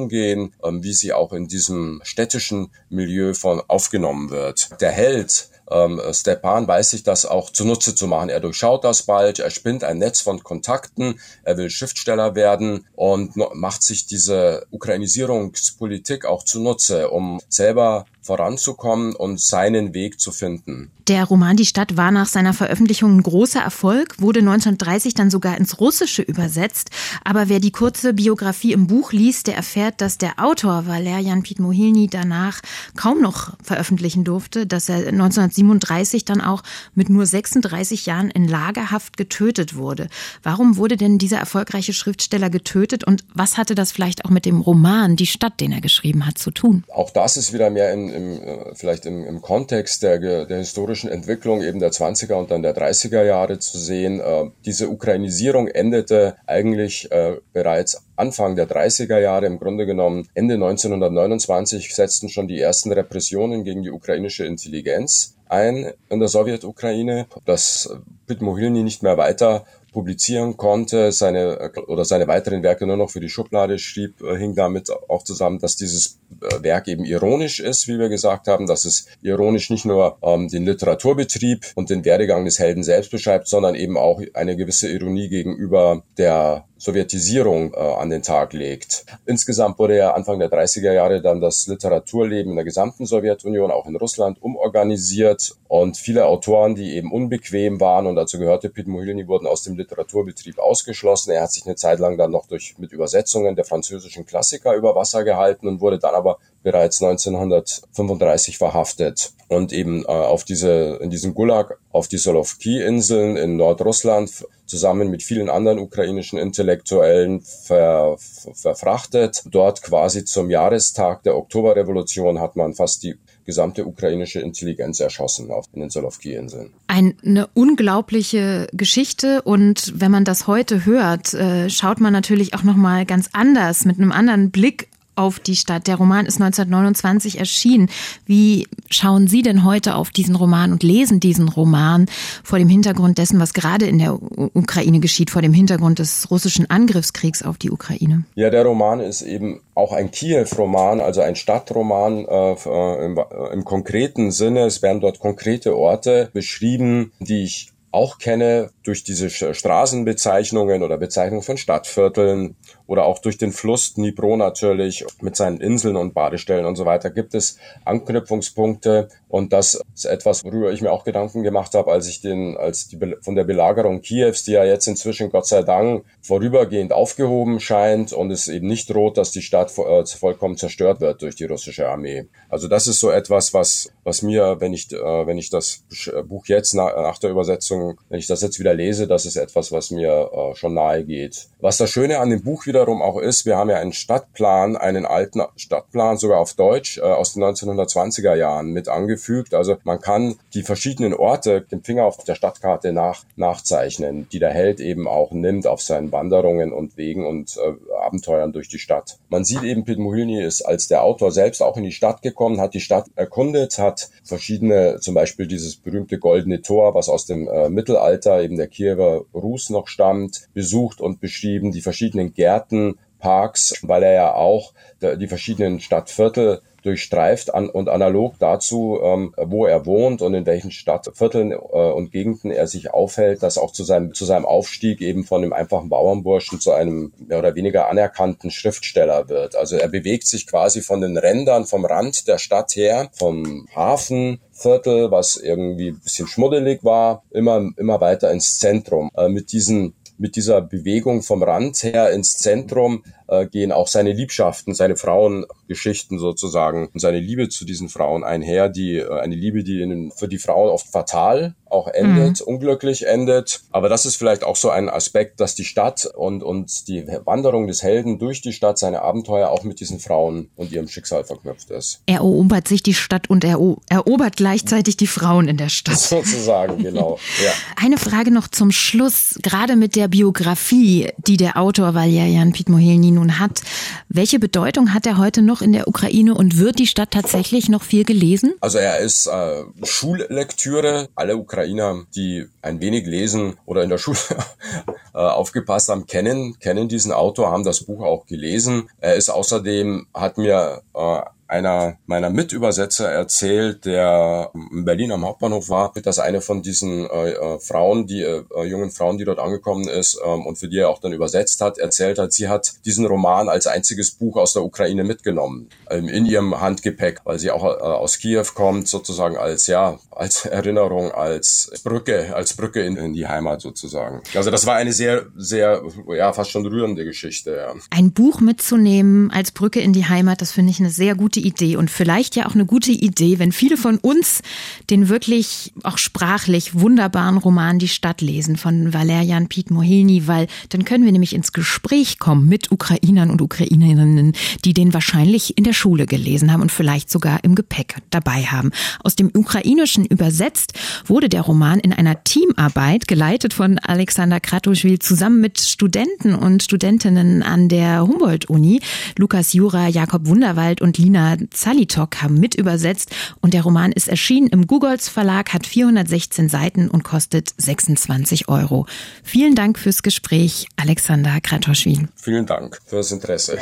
ähm, 0.63 0.83
wie 0.83 0.93
sie 0.93 1.13
auch 1.13 1.33
in 1.33 1.47
diesem 1.47 2.01
städtischen 2.03 2.71
Milieu 2.89 3.33
von 3.33 3.61
aufgenommen 3.67 4.29
wird. 4.29 4.69
Der 4.81 4.91
Held 4.91 5.49
ähm, 5.69 6.01
Stepan 6.11 6.67
weiß 6.67 6.91
sich 6.91 7.03
das 7.03 7.25
auch 7.25 7.49
zunutze 7.49 7.95
zu 7.95 8.07
machen. 8.07 8.29
Er 8.29 8.39
durchschaut 8.39 8.83
das 8.83 9.03
bald, 9.03 9.39
er 9.39 9.49
spinnt 9.49 9.83
ein 9.83 9.97
Netz 9.97 10.21
von 10.21 10.43
Kontakten, 10.43 11.19
er 11.43 11.57
will 11.57 11.69
Schriftsteller 11.69 12.35
werden 12.35 12.85
und 12.95 13.35
macht 13.35 13.83
sich 13.83 14.05
diese 14.05 14.65
Ukrainisierungspolitik 14.71 16.25
auch 16.25 16.43
zunutze, 16.43 17.09
um 17.09 17.41
selber 17.49 18.05
voranzukommen 18.27 19.15
und 19.15 19.39
seinen 19.39 19.93
Weg 19.93 20.19
zu 20.19 20.31
finden. 20.31 20.91
Der 21.07 21.23
Roman 21.23 21.55
Die 21.55 21.65
Stadt 21.65 21.95
war 21.95 22.11
nach 22.11 22.25
seiner 22.25 22.53
Veröffentlichung 22.53 23.15
ein 23.15 23.23
großer 23.23 23.61
Erfolg, 23.61 24.15
wurde 24.19 24.41
1930 24.41 25.13
dann 25.13 25.29
sogar 25.29 25.57
ins 25.57 25.79
Russische 25.79 26.21
übersetzt. 26.21 26.89
Aber 27.23 27.47
wer 27.47 27.61
die 27.61 27.71
kurze 27.71 28.13
Biografie 28.13 28.73
im 28.73 28.87
Buch 28.87 29.13
liest, 29.13 29.47
der 29.47 29.55
erfährt, 29.55 30.01
dass 30.01 30.17
der 30.17 30.33
Autor 30.37 30.85
Valerian 30.85 31.43
Pitmohilny 31.43 32.07
danach 32.07 32.59
kaum 32.97 33.21
noch 33.21 33.53
veröffentlichen 33.63 34.25
durfte, 34.25 34.67
dass 34.67 34.89
er 34.89 34.97
1937 35.07 36.25
dann 36.25 36.41
auch 36.41 36.61
mit 36.93 37.09
nur 37.09 37.25
36 37.25 38.05
Jahren 38.05 38.29
in 38.29 38.45
Lagerhaft 38.45 39.15
getötet 39.15 39.75
wurde. 39.75 40.09
Warum 40.43 40.75
wurde 40.75 40.97
denn 40.97 41.17
dieser 41.17 41.37
erfolgreiche 41.37 41.93
Schriftsteller 41.93 42.49
getötet 42.49 43.05
und 43.05 43.23
was 43.33 43.57
hatte 43.57 43.75
das 43.75 43.93
vielleicht 43.93 44.25
auch 44.25 44.29
mit 44.29 44.45
dem 44.45 44.59
Roman 44.59 45.15
Die 45.15 45.25
Stadt, 45.25 45.61
den 45.61 45.71
er 45.71 45.79
geschrieben 45.79 46.25
hat, 46.25 46.37
zu 46.37 46.51
tun? 46.51 46.83
Auch 46.93 47.11
das 47.11 47.37
ist 47.37 47.53
wieder 47.53 47.69
mehr 47.69 47.93
in, 47.93 48.09
im, 48.17 48.41
äh, 48.41 48.75
vielleicht 48.75 49.05
im, 49.05 49.23
im 49.23 49.41
Kontext 49.41 50.03
der, 50.03 50.45
der 50.45 50.57
historischen 50.57 51.09
Entwicklung 51.09 51.61
eben 51.61 51.79
der 51.79 51.91
20er 51.91 52.33
und 52.33 52.51
dann 52.51 52.63
der 52.63 52.75
30er 52.75 53.23
Jahre 53.23 53.59
zu 53.59 53.77
sehen. 53.77 54.19
Äh, 54.19 54.49
diese 54.65 54.89
Ukrainisierung 54.89 55.67
endete 55.67 56.35
eigentlich 56.45 57.09
äh, 57.11 57.37
bereits 57.53 58.03
Anfang 58.15 58.55
der 58.55 58.67
30er 58.67 59.19
Jahre, 59.19 59.45
im 59.45 59.59
Grunde 59.59 59.85
genommen 59.85 60.27
Ende 60.33 60.55
1929 60.55 61.93
setzten 61.93 62.29
schon 62.29 62.47
die 62.47 62.59
ersten 62.59 62.91
Repressionen 62.91 63.63
gegen 63.63 63.83
die 63.83 63.91
ukrainische 63.91 64.45
Intelligenz 64.45 65.35
ein 65.49 65.93
in 66.09 66.19
der 66.19 66.27
Sowjetukraine, 66.27 67.27
dass 67.45 67.89
Pitmohilny 68.25 68.83
nicht 68.83 69.03
mehr 69.03 69.17
weiter 69.17 69.65
publizieren 69.97 70.57
konnte, 70.57 71.11
seine 71.11 71.71
oder 71.87 72.05
seine 72.05 72.27
weiteren 72.27 72.61
Werke 72.61 72.85
nur 72.85 72.97
noch 72.97 73.09
für 73.09 73.19
die 73.19 73.29
Schublade 73.29 73.79
schrieb, 73.79 74.21
äh, 74.21 74.37
hing 74.37 74.53
damit 74.53 74.91
auch 75.09 75.23
zusammen, 75.23 75.57
dass 75.57 75.75
dieses 75.75 76.19
äh, 76.39 76.61
Werk 76.61 76.87
eben 76.87 77.03
ironisch 77.03 77.59
ist, 77.59 77.87
wie 77.87 77.97
wir 77.97 78.07
gesagt 78.07 78.47
haben, 78.47 78.67
dass 78.67 78.85
es 78.85 79.07
ironisch 79.23 79.71
nicht 79.71 79.85
nur 79.85 80.19
ähm, 80.21 80.49
den 80.49 80.65
Literaturbetrieb 80.65 81.71
und 81.73 81.89
den 81.89 82.05
Werdegang 82.05 82.45
des 82.45 82.59
Helden 82.59 82.83
selbst 82.83 83.09
beschreibt, 83.09 83.47
sondern 83.47 83.73
eben 83.73 83.97
auch 83.97 84.21
eine 84.35 84.55
gewisse 84.55 84.87
Ironie 84.87 85.29
gegenüber 85.29 86.03
der 86.19 86.65
Sowjetisierung 86.77 87.73
äh, 87.73 87.77
an 87.77 88.09
den 88.09 88.21
Tag 88.21 88.53
legt. 88.53 89.05
Insgesamt 89.25 89.79
wurde 89.79 89.97
ja 89.97 90.13
Anfang 90.13 90.39
der 90.39 90.49
30er 90.49 90.91
Jahre 90.91 91.21
dann 91.21 91.41
das 91.41 91.67
Literaturleben 91.67 92.51
in 92.51 92.55
der 92.55 92.65
gesamten 92.65 93.05
Sowjetunion, 93.05 93.71
auch 93.71 93.87
in 93.87 93.95
Russland, 93.95 94.37
umorganisiert 94.41 95.55
und 95.67 95.97
viele 95.97 96.25
Autoren, 96.25 96.75
die 96.75 96.95
eben 96.95 97.11
unbequem 97.11 97.79
waren 97.79 98.07
und 98.07 98.15
dazu 98.15 98.39
gehörte 98.39 98.69
Pete 98.69 98.89
Mohilny, 98.89 99.27
wurden 99.27 99.47
aus 99.47 99.63
dem 99.63 99.77
Literaturbetrieb 99.77 100.59
ausgeschlossen. 100.59 101.31
Er 101.31 101.43
hat 101.43 101.51
sich 101.51 101.65
eine 101.65 101.75
Zeit 101.75 101.99
lang 101.99 102.17
dann 102.17 102.31
noch 102.31 102.47
durch 102.47 102.75
mit 102.77 102.91
Übersetzungen 102.91 103.55
der 103.55 103.65
französischen 103.65 104.25
Klassiker 104.25 104.73
über 104.75 104.95
Wasser 104.95 105.23
gehalten 105.23 105.67
und 105.67 105.81
wurde 105.81 105.99
dann 105.99 106.15
aber 106.15 106.37
bereits 106.67 107.01
1935 107.01 108.57
verhaftet 108.57 109.31
und 109.47 109.71
eben 109.71 110.03
äh, 110.03 110.07
auf 110.07 110.43
diese 110.43 110.99
in 111.01 111.09
diesem 111.09 111.33
Gulag 111.33 111.77
auf 111.93 112.09
die 112.09 112.17
Solovki-Inseln 112.17 113.37
in 113.37 113.55
Nordrussland 113.55 114.45
zusammen 114.65 115.09
mit 115.09 115.23
vielen 115.23 115.49
anderen 115.49 115.79
ukrainischen 115.79 116.37
Intellektuellen 116.37 117.39
ver, 117.39 118.17
verfrachtet. 118.53 119.43
Dort 119.49 119.81
quasi 119.81 120.25
zum 120.25 120.49
Jahrestag 120.49 121.23
der 121.23 121.37
Oktoberrevolution 121.37 122.41
hat 122.41 122.57
man 122.57 122.73
fast 122.73 123.01
die 123.03 123.15
gesamte 123.45 123.85
ukrainische 123.85 124.41
Intelligenz 124.41 124.99
erschossen 124.99 125.49
auf 125.51 125.67
den 125.73 125.89
Solovki-Inseln. 125.89 126.73
Eine 126.87 127.47
unglaubliche 127.53 128.67
Geschichte 128.73 129.41
und 129.43 129.93
wenn 129.95 130.11
man 130.11 130.25
das 130.25 130.47
heute 130.47 130.85
hört, 130.85 131.33
äh, 131.33 131.69
schaut 131.69 132.01
man 132.01 132.11
natürlich 132.11 132.55
auch 132.55 132.63
noch 132.63 132.75
mal 132.75 133.05
ganz 133.05 133.29
anders 133.31 133.85
mit 133.85 133.99
einem 133.99 134.11
anderen 134.11 134.51
Blick 134.51 134.89
auf 135.17 135.39
die 135.39 135.55
Stadt. 135.55 135.87
Der 135.87 135.95
Roman 135.95 136.25
ist 136.25 136.41
1929 136.41 137.39
erschienen. 137.39 137.89
Wie 138.25 138.67
schauen 138.89 139.27
Sie 139.27 139.41
denn 139.41 139.63
heute 139.63 139.95
auf 139.95 140.11
diesen 140.11 140.35
Roman 140.35 140.71
und 140.71 140.83
lesen 140.83 141.19
diesen 141.19 141.49
Roman 141.49 142.07
vor 142.43 142.59
dem 142.59 142.69
Hintergrund 142.69 143.17
dessen, 143.17 143.39
was 143.39 143.53
gerade 143.53 143.85
in 143.85 143.99
der 143.99 144.17
Ukraine 144.53 144.99
geschieht, 144.99 145.29
vor 145.29 145.41
dem 145.41 145.53
Hintergrund 145.53 145.99
des 145.99 146.29
russischen 146.29 146.69
Angriffskriegs 146.69 147.43
auf 147.43 147.57
die 147.57 147.71
Ukraine? 147.71 148.23
Ja, 148.35 148.49
der 148.49 148.63
Roman 148.63 148.99
ist 148.99 149.21
eben 149.21 149.61
auch 149.75 149.91
ein 149.91 150.11
Kiew-Roman, 150.11 151.01
also 151.01 151.21
ein 151.21 151.35
Stadtroman 151.35 152.25
äh, 152.25 152.53
äh 152.53 153.05
im, 153.05 153.17
äh, 153.17 153.53
im 153.53 153.63
konkreten 153.63 154.31
Sinne. 154.31 154.61
Es 154.61 154.81
werden 154.81 155.01
dort 155.01 155.19
konkrete 155.19 155.77
Orte 155.77 156.29
beschrieben, 156.33 157.11
die 157.19 157.43
ich 157.43 157.71
auch 157.97 158.19
kenne 158.19 158.69
durch 158.83 159.03
diese 159.03 159.29
Straßenbezeichnungen 159.29 160.83
oder 160.83 160.97
Bezeichnungen 160.97 161.41
von 161.41 161.57
Stadtvierteln 161.57 162.55
oder 162.85 163.05
auch 163.05 163.17
durch 163.17 163.39
den 163.39 163.51
Fluss 163.51 163.95
Dnipro 163.95 164.37
natürlich 164.37 165.03
mit 165.19 165.35
seinen 165.35 165.59
Inseln 165.59 165.95
und 165.95 166.13
Badestellen 166.13 166.67
und 166.67 166.75
so 166.75 166.85
weiter 166.85 167.09
gibt 167.09 167.33
es 167.33 167.57
Anknüpfungspunkte 167.85 169.09
und 169.27 169.51
das 169.51 169.81
ist 169.95 170.05
etwas, 170.05 170.45
worüber 170.45 170.71
ich 170.71 170.81
mir 170.81 170.91
auch 170.91 171.05
Gedanken 171.05 171.41
gemacht 171.41 171.73
habe, 171.73 171.91
als 171.91 172.07
ich 172.07 172.21
den, 172.21 172.55
als 172.55 172.87
die 172.87 172.99
von 173.21 173.35
der 173.35 173.45
Belagerung 173.45 174.01
Kiews, 174.01 174.43
die 174.43 174.51
ja 174.51 174.63
jetzt 174.63 174.87
inzwischen 174.87 175.31
Gott 175.31 175.47
sei 175.47 175.63
Dank 175.63 176.05
vorübergehend 176.21 176.93
aufgehoben 176.93 177.59
scheint 177.59 178.13
und 178.13 178.29
es 178.29 178.47
eben 178.47 178.67
nicht 178.67 178.93
droht, 178.93 179.17
dass 179.17 179.31
die 179.31 179.41
Stadt 179.41 179.75
äh, 179.77 180.05
vollkommen 180.05 180.55
zerstört 180.57 181.01
wird 181.01 181.23
durch 181.23 181.35
die 181.35 181.45
russische 181.45 181.89
Armee. 181.89 182.27
Also 182.47 182.67
das 182.67 182.85
ist 182.85 182.99
so 182.99 183.09
etwas, 183.09 183.55
was, 183.55 183.91
was 184.07 184.21
mir, 184.21 184.61
wenn 184.61 184.73
ich, 184.73 184.89
äh, 184.93 185.27
wenn 185.27 185.37
ich 185.37 185.49
das 185.49 185.83
Buch 186.29 186.45
jetzt 186.45 186.73
nach, 186.73 186.95
nach 186.95 187.17
der 187.17 187.29
Übersetzung, 187.29 187.99
wenn 188.07 188.19
ich 188.19 188.27
das 188.27 188.41
jetzt 188.41 188.57
wieder 188.57 188.73
lese, 188.73 189.05
das 189.05 189.25
ist 189.25 189.35
etwas, 189.35 189.73
was 189.73 189.91
mir 189.91 190.31
äh, 190.31 190.55
schon 190.55 190.75
nahe 190.75 191.03
geht. 191.03 191.47
Was 191.59 191.75
das 191.75 191.89
Schöne 191.89 192.19
an 192.19 192.29
dem 192.29 192.41
Buch 192.41 192.65
wiederum 192.67 193.01
auch 193.01 193.19
ist, 193.19 193.45
wir 193.45 193.57
haben 193.57 193.69
ja 193.69 193.75
einen 193.75 193.91
Stadtplan, 193.91 194.77
einen 194.77 195.05
alten 195.05 195.41
Stadtplan, 195.57 196.17
sogar 196.17 196.39
auf 196.39 196.53
Deutsch, 196.53 196.99
äh, 196.99 197.01
aus 197.01 197.33
den 197.33 197.43
1920er 197.43 198.33
Jahren 198.35 198.71
mit 198.71 198.87
angefügt. 198.87 199.53
Also 199.53 199.75
man 199.83 199.99
kann 199.99 200.37
die 200.53 200.63
verschiedenen 200.63 201.13
Orte 201.13 201.61
dem 201.69 201.83
Finger 201.83 202.05
auf 202.05 202.23
der 202.23 202.35
Stadtkarte 202.35 202.93
nach, 202.93 203.25
nachzeichnen, 203.35 204.29
die 204.31 204.39
der 204.39 204.51
Held 204.51 204.79
eben 204.79 205.05
auch 205.05 205.31
nimmt 205.31 205.67
auf 205.67 205.81
seinen 205.81 206.13
Wanderungen 206.13 206.71
und 206.71 206.95
Wegen 206.95 207.25
und 207.25 207.57
äh, 207.57 207.93
Abenteuern 208.05 208.53
durch 208.53 208.69
die 208.69 208.79
Stadt. 208.79 209.17
Man 209.27 209.43
sieht 209.43 209.63
eben, 209.63 209.83
Pete 209.83 209.99
Mohilny 209.99 210.41
ist 210.41 210.61
als 210.61 210.87
der 210.87 211.03
Autor 211.03 211.33
selbst 211.33 211.61
auch 211.61 211.75
in 211.75 211.83
die 211.83 211.91
Stadt 211.91 212.21
gekommen, 212.21 212.61
hat 212.61 212.73
die 212.73 212.79
Stadt 212.79 213.07
erkundet, 213.15 213.77
hat 213.79 213.96
verschiedene, 214.23 214.99
zum 214.99 215.13
Beispiel 215.13 215.47
dieses 215.47 215.75
berühmte 215.75 216.19
Goldene 216.19 216.61
Tor, 216.61 216.93
was 216.95 217.09
aus 217.09 217.25
dem 217.25 217.47
äh, 217.47 217.69
Mittelalter 217.69 218.41
eben 218.41 218.57
der 218.57 218.67
Kiewer 218.67 219.25
Rus 219.33 219.69
noch 219.69 219.87
stammt, 219.87 220.49
besucht 220.53 221.01
und 221.01 221.19
beschrieben, 221.19 221.71
die 221.71 221.81
verschiedenen 221.81 222.33
Gärten, 222.33 222.99
Parks, 223.19 223.79
weil 223.81 224.03
er 224.03 224.13
ja 224.13 224.33
auch 224.33 224.73
die 225.01 225.27
verschiedenen 225.27 225.79
Stadtviertel 225.79 226.61
durchstreift 226.87 227.53
an, 227.53 227.69
und 227.69 227.89
analog 227.89 228.35
dazu, 228.39 228.99
ähm, 229.03 229.33
wo 229.37 229.65
er 229.65 229.85
wohnt 229.85 230.21
und 230.21 230.33
in 230.33 230.45
welchen 230.45 230.71
Stadtvierteln 230.71 231.51
äh, 231.51 231.55
und 231.55 232.11
Gegenden 232.11 232.51
er 232.51 232.67
sich 232.67 232.91
aufhält, 232.91 233.43
das 233.43 233.57
auch 233.57 233.71
zu 233.71 233.83
seinem, 233.83 234.13
zu 234.13 234.25
seinem 234.25 234.45
Aufstieg 234.45 235.01
eben 235.01 235.25
von 235.25 235.41
dem 235.41 235.53
einfachen 235.53 235.89
Bauernburschen 235.89 236.59
zu 236.59 236.71
einem 236.71 237.11
mehr 237.17 237.39
oder 237.39 237.55
weniger 237.55 237.89
anerkannten 237.89 238.49
Schriftsteller 238.49 239.29
wird. 239.29 239.55
Also 239.55 239.75
er 239.75 239.89
bewegt 239.89 240.27
sich 240.27 240.47
quasi 240.47 240.81
von 240.81 241.01
den 241.01 241.17
Rändern, 241.17 241.65
vom 241.65 241.85
Rand 241.85 242.27
der 242.27 242.37
Stadt 242.37 242.75
her, 242.75 243.09
vom 243.13 243.67
Hafenviertel, 243.75 245.11
was 245.11 245.35
irgendwie 245.35 245.89
ein 245.89 245.99
bisschen 245.99 246.27
schmuddelig 246.27 246.83
war, 246.83 247.23
immer, 247.31 247.69
immer 247.77 247.99
weiter 247.99 248.31
ins 248.31 248.57
Zentrum. 248.57 249.11
Äh, 249.15 249.29
mit 249.29 249.51
diesen 249.51 249.93
mit 250.17 250.35
dieser 250.35 250.61
Bewegung 250.61 251.21
vom 251.21 251.43
Rand 251.43 251.83
her 251.83 252.11
ins 252.11 252.33
Zentrum 252.33 253.03
äh, 253.27 253.45
gehen 253.47 253.71
auch 253.71 253.87
seine 253.87 254.13
Liebschaften, 254.13 254.73
seine 254.73 254.95
Frauengeschichten 254.95 256.19
sozusagen 256.19 256.89
und 256.93 256.99
seine 256.99 257.19
Liebe 257.19 257.49
zu 257.49 257.65
diesen 257.65 257.89
Frauen 257.89 258.23
einher, 258.23 258.69
die 258.69 258.97
äh, 258.97 259.19
eine 259.19 259.35
Liebe, 259.35 259.63
die 259.63 259.81
in, 259.81 260.11
für 260.11 260.27
die 260.27 260.37
Frauen 260.37 260.69
oft 260.69 260.87
fatal 260.87 261.55
auch 261.69 261.87
endet, 261.87 262.39
mhm. 262.39 262.47
unglücklich 262.47 263.05
endet. 263.05 263.61
Aber 263.71 263.89
das 263.89 264.05
ist 264.05 264.15
vielleicht 264.15 264.43
auch 264.43 264.55
so 264.55 264.69
ein 264.69 264.89
Aspekt, 264.89 265.39
dass 265.39 265.55
die 265.55 265.65
Stadt 265.65 266.05
und, 266.05 266.43
und 266.43 266.87
die 266.87 267.05
Wanderung 267.25 267.67
des 267.67 267.83
Helden 267.83 268.19
durch 268.19 268.41
die 268.41 268.53
Stadt, 268.53 268.77
seine 268.77 269.01
Abenteuer 269.01 269.49
auch 269.49 269.63
mit 269.63 269.79
diesen 269.79 269.99
Frauen 269.99 270.49
und 270.55 270.71
ihrem 270.71 270.87
Schicksal 270.87 271.23
verknüpft 271.23 271.69
ist. 271.69 272.01
Er 272.05 272.17
erobert 272.17 272.67
sich 272.67 272.83
die 272.83 272.93
Stadt 272.93 273.29
und 273.29 273.43
er 273.43 273.59
erobert 273.89 274.37
gleichzeitig 274.37 274.97
die 274.97 275.07
Frauen 275.07 275.47
in 275.47 275.57
der 275.57 275.69
Stadt. 275.69 275.99
Sozusagen, 275.99 276.81
genau. 276.83 277.19
Ja. 277.43 277.51
Eine 277.75 277.97
Frage 277.97 278.31
noch 278.31 278.47
zum 278.47 278.71
Schluss, 278.71 279.37
gerade 279.43 279.75
mit 279.75 279.95
der 279.95 280.07
Biografie, 280.07 281.11
die 281.17 281.37
der 281.37 281.57
Autor 281.57 281.93
Valerian 281.93 282.51
Pitmohelny 282.51 283.11
nun 283.17 283.39
hat. 283.39 283.61
Welche 284.09 284.39
Bedeutung 284.39 284.93
hat 284.93 285.05
er 285.05 285.17
heute 285.17 285.41
noch 285.41 285.61
in 285.61 285.73
der 285.73 285.87
Ukraine 285.87 286.35
und 286.35 286.57
wird 286.57 286.79
die 286.79 286.87
Stadt 286.87 287.11
tatsächlich 287.11 287.69
noch 287.69 287.83
viel 287.83 288.03
gelesen? 288.03 288.53
Also 288.61 288.77
er 288.77 288.99
ist 288.99 289.27
äh, 289.27 289.63
Schullektüre. 289.83 291.09
Alle 291.15 291.37
Ukrainer, 291.37 292.03
die 292.15 292.45
ein 292.61 292.79
wenig 292.79 293.05
lesen 293.05 293.57
oder 293.65 293.83
in 293.83 293.89
der 293.89 293.97
Schule 293.97 294.17
äh, 295.13 295.17
aufgepasst 295.17 295.89
haben, 295.89 296.05
kennen, 296.07 296.57
kennen 296.59 296.87
diesen 296.87 297.11
Autor, 297.11 297.51
haben 297.51 297.63
das 297.63 297.83
Buch 297.83 298.03
auch 298.03 298.25
gelesen. 298.25 298.89
Er 298.99 299.15
ist 299.15 299.29
außerdem, 299.29 300.07
hat 300.13 300.37
mir 300.37 300.81
äh, 300.93 301.19
einer 301.47 301.97
meiner 302.05 302.29
Mitübersetzer 302.29 303.09
erzählt, 303.09 303.85
der 303.85 304.51
in 304.71 304.85
Berlin 304.85 305.11
am 305.11 305.25
Hauptbahnhof 305.25 305.69
war, 305.69 305.93
dass 306.03 306.19
eine 306.19 306.41
von 306.41 306.61
diesen 306.61 307.09
äh, 307.09 307.31
äh, 307.31 307.59
Frauen, 307.59 308.07
die 308.07 308.21
äh, 308.21 308.43
äh, 308.55 308.65
jungen 308.65 308.91
Frauen, 308.91 309.17
die 309.17 309.25
dort 309.25 309.39
angekommen 309.39 309.87
ist 309.87 310.19
ähm, 310.25 310.45
und 310.45 310.57
für 310.57 310.67
die 310.67 310.79
er 310.79 310.89
auch 310.89 310.99
dann 310.99 311.13
übersetzt 311.13 311.61
hat, 311.61 311.77
erzählt 311.77 312.19
hat, 312.19 312.33
sie 312.33 312.47
hat 312.47 312.73
diesen 312.85 313.05
Roman 313.05 313.49
als 313.49 313.67
einziges 313.67 314.11
Buch 314.11 314.37
aus 314.37 314.53
der 314.53 314.63
Ukraine 314.63 315.03
mitgenommen 315.03 315.69
ähm, 315.89 316.07
in 316.07 316.25
ihrem 316.25 316.59
Handgepäck, 316.59 317.21
weil 317.23 317.39
sie 317.39 317.51
auch 317.51 317.63
äh, 317.63 317.67
aus 317.67 318.17
Kiew 318.17 318.45
kommt, 318.53 318.87
sozusagen 318.87 319.37
als 319.37 319.67
ja 319.67 319.99
als 320.17 320.45
Erinnerung, 320.45 321.11
als 321.11 321.71
Brücke, 321.83 322.35
als 322.35 322.53
Brücke 322.55 322.81
in, 322.81 322.97
in 322.97 323.13
die 323.13 323.27
Heimat 323.27 323.61
sozusagen. 323.61 324.21
Also 324.35 324.51
das 324.51 324.65
war 324.65 324.75
eine 324.75 324.93
sehr, 324.93 325.27
sehr 325.35 325.83
ja 326.15 326.33
fast 326.33 326.51
schon 326.51 326.65
rührende 326.65 327.05
Geschichte. 327.05 327.55
Ja. 327.55 327.73
Ein 327.89 328.11
Buch 328.11 328.41
mitzunehmen 328.41 329.31
als 329.31 329.51
Brücke 329.51 329.79
in 329.79 329.93
die 329.93 330.05
Heimat, 330.05 330.41
das 330.41 330.51
finde 330.51 330.71
ich 330.71 330.79
eine 330.79 330.89
sehr 330.89 331.15
gute 331.15 331.39
Idee 331.39 331.75
und 331.75 331.91
vielleicht 331.91 332.35
ja 332.35 332.47
auch 332.47 332.55
eine 332.55 332.65
gute 332.65 332.91
Idee, 332.91 333.39
wenn 333.39 333.51
viele 333.51 333.77
von 333.77 333.97
uns 333.97 334.41
den 334.89 335.09
wirklich 335.09 335.73
auch 335.83 335.97
sprachlich 335.97 336.79
wunderbaren 336.79 337.37
Roman 337.37 337.79
Die 337.79 337.87
Stadt 337.87 338.21
lesen 338.21 338.57
von 338.57 338.93
Valerian 338.93 339.47
Piet 339.47 339.71
Mohelny, 339.71 340.27
weil 340.27 340.47
dann 340.69 340.85
können 340.85 341.05
wir 341.05 341.11
nämlich 341.11 341.35
ins 341.35 341.53
Gespräch 341.53 342.19
kommen 342.19 342.47
mit 342.47 342.71
Ukrainern 342.71 343.29
und 343.29 343.41
Ukrainerinnen, 343.41 344.33
die 344.65 344.73
den 344.73 344.93
wahrscheinlich 344.93 345.57
in 345.57 345.63
der 345.63 345.73
Schule 345.73 346.05
gelesen 346.05 346.51
haben 346.51 346.61
und 346.61 346.71
vielleicht 346.71 347.09
sogar 347.09 347.43
im 347.43 347.55
Gepäck 347.55 347.97
dabei 348.09 348.43
haben. 348.43 348.71
Aus 349.03 349.15
dem 349.15 349.31
Ukrainischen 349.33 350.06
übersetzt 350.07 350.73
wurde 351.05 351.29
der 351.29 351.41
Roman 351.41 351.79
in 351.79 351.93
einer 351.93 352.23
Teamarbeit, 352.23 353.07
geleitet 353.07 353.53
von 353.53 353.79
Alexander 353.79 354.39
Kratoschwil, 354.39 354.99
zusammen 354.99 355.41
mit 355.41 355.59
Studenten 355.59 356.35
und 356.35 356.63
Studentinnen 356.63 357.43
an 357.43 357.69
der 357.69 358.01
Humboldt-Uni, 358.01 358.81
Lukas 359.17 359.53
Jura, 359.53 359.87
Jakob 359.87 360.27
Wunderwald 360.27 360.81
und 360.81 360.97
Lina 360.97 361.37
Zalitok 361.51 362.21
haben 362.21 362.39
mit 362.39 362.55
übersetzt 362.55 363.13
und 363.41 363.53
der 363.53 363.63
Roman 363.63 363.91
ist 363.91 364.07
erschienen 364.07 364.47
im 364.47 364.67
Googles 364.67 365.09
Verlag, 365.09 365.53
hat 365.53 365.65
416 365.65 366.49
Seiten 366.49 366.89
und 366.89 367.03
kostet 367.03 367.53
26 367.57 368.47
Euro. 368.49 368.85
Vielen 369.23 369.55
Dank 369.55 369.77
fürs 369.77 370.03
Gespräch, 370.03 370.67
Alexander 370.75 371.39
Kratoschwin. 371.41 372.09
Vielen 372.15 372.45
Dank 372.45 372.79
fürs 372.85 373.11
Interesse. 373.11 373.57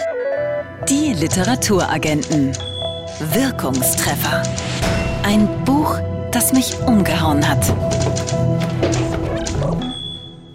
Die 0.89 1.13
Literaturagenten. 1.13 2.51
Wirkungstreffer. 3.33 4.43
Ein 5.23 5.47
Buch, 5.63 5.97
das 6.35 6.51
mich 6.51 6.77
umgehauen 6.85 7.47
hat. 7.47 7.73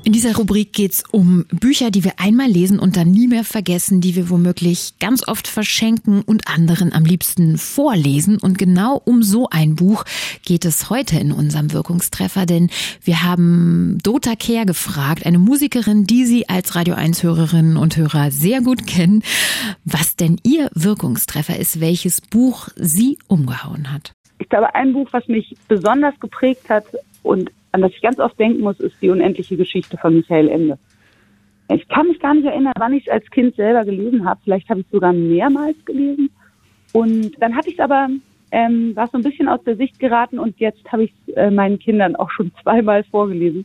In 0.04 0.12
dieser 0.12 0.36
Rubrik 0.36 0.74
geht's 0.74 1.04
um 1.10 1.46
Bücher, 1.46 1.90
die 1.90 2.04
wir 2.04 2.20
einmal 2.20 2.50
lesen 2.50 2.78
und 2.78 2.98
dann 2.98 3.10
nie 3.10 3.28
mehr 3.28 3.44
vergessen, 3.44 4.02
die 4.02 4.14
wir 4.14 4.28
womöglich 4.28 4.98
ganz 5.00 5.26
oft 5.26 5.48
verschenken 5.48 6.20
und 6.20 6.48
anderen 6.48 6.92
am 6.92 7.06
liebsten 7.06 7.56
vorlesen. 7.56 8.36
Und 8.36 8.58
genau 8.58 9.00
um 9.02 9.22
so 9.22 9.48
ein 9.48 9.74
Buch 9.74 10.04
geht 10.44 10.66
es 10.66 10.90
heute 10.90 11.18
in 11.18 11.32
unserem 11.32 11.72
Wirkungstreffer, 11.72 12.44
denn 12.44 12.68
wir 13.02 13.22
haben 13.22 13.96
Dota 14.02 14.36
Kehr 14.36 14.66
gefragt, 14.66 15.24
eine 15.24 15.38
Musikerin, 15.38 16.04
die 16.04 16.26
Sie 16.26 16.46
als 16.46 16.74
Radio 16.74 16.94
1 16.94 17.22
Hörerinnen 17.22 17.78
und 17.78 17.96
Hörer 17.96 18.30
sehr 18.30 18.60
gut 18.60 18.86
kennen, 18.86 19.22
was 19.86 20.16
denn 20.16 20.38
Ihr 20.42 20.68
Wirkungstreffer 20.74 21.58
ist, 21.58 21.80
welches 21.80 22.20
Buch 22.20 22.68
Sie 22.76 23.16
umgehauen 23.28 23.90
hat. 23.90 24.12
Ich 24.50 24.56
glaube, 24.58 24.74
ein 24.74 24.92
Buch, 24.92 25.06
was 25.12 25.28
mich 25.28 25.54
besonders 25.68 26.18
geprägt 26.18 26.68
hat 26.68 26.84
und 27.22 27.52
an 27.70 27.82
das 27.82 27.92
ich 27.92 28.02
ganz 28.02 28.18
oft 28.18 28.36
denken 28.36 28.62
muss, 28.62 28.80
ist 28.80 28.96
die 29.00 29.08
unendliche 29.08 29.56
Geschichte 29.56 29.96
von 29.96 30.16
Michael 30.16 30.48
Ende. 30.48 30.76
Ich 31.72 31.86
kann 31.86 32.08
mich 32.08 32.18
gar 32.18 32.34
nicht 32.34 32.46
erinnern, 32.46 32.72
wann 32.76 32.92
ich 32.92 33.06
es 33.06 33.12
als 33.12 33.30
Kind 33.30 33.54
selber 33.54 33.84
gelesen 33.84 34.28
habe. 34.28 34.40
Vielleicht 34.42 34.68
habe 34.68 34.80
ich 34.80 34.86
es 34.86 34.90
sogar 34.90 35.12
mehrmals 35.12 35.76
gelesen. 35.84 36.30
Und 36.92 37.40
dann 37.40 37.54
hatte 37.54 37.68
ich 37.68 37.74
es 37.74 37.80
aber, 37.80 38.08
ähm, 38.50 38.96
war 38.96 39.06
so 39.06 39.18
ein 39.18 39.22
bisschen 39.22 39.46
aus 39.46 39.62
der 39.62 39.76
Sicht 39.76 40.00
geraten 40.00 40.40
und 40.40 40.58
jetzt 40.58 40.82
habe 40.90 41.04
ich 41.04 41.12
es 41.28 41.34
äh, 41.34 41.52
meinen 41.52 41.78
Kindern 41.78 42.16
auch 42.16 42.32
schon 42.32 42.50
zweimal 42.60 43.04
vorgelesen. 43.04 43.64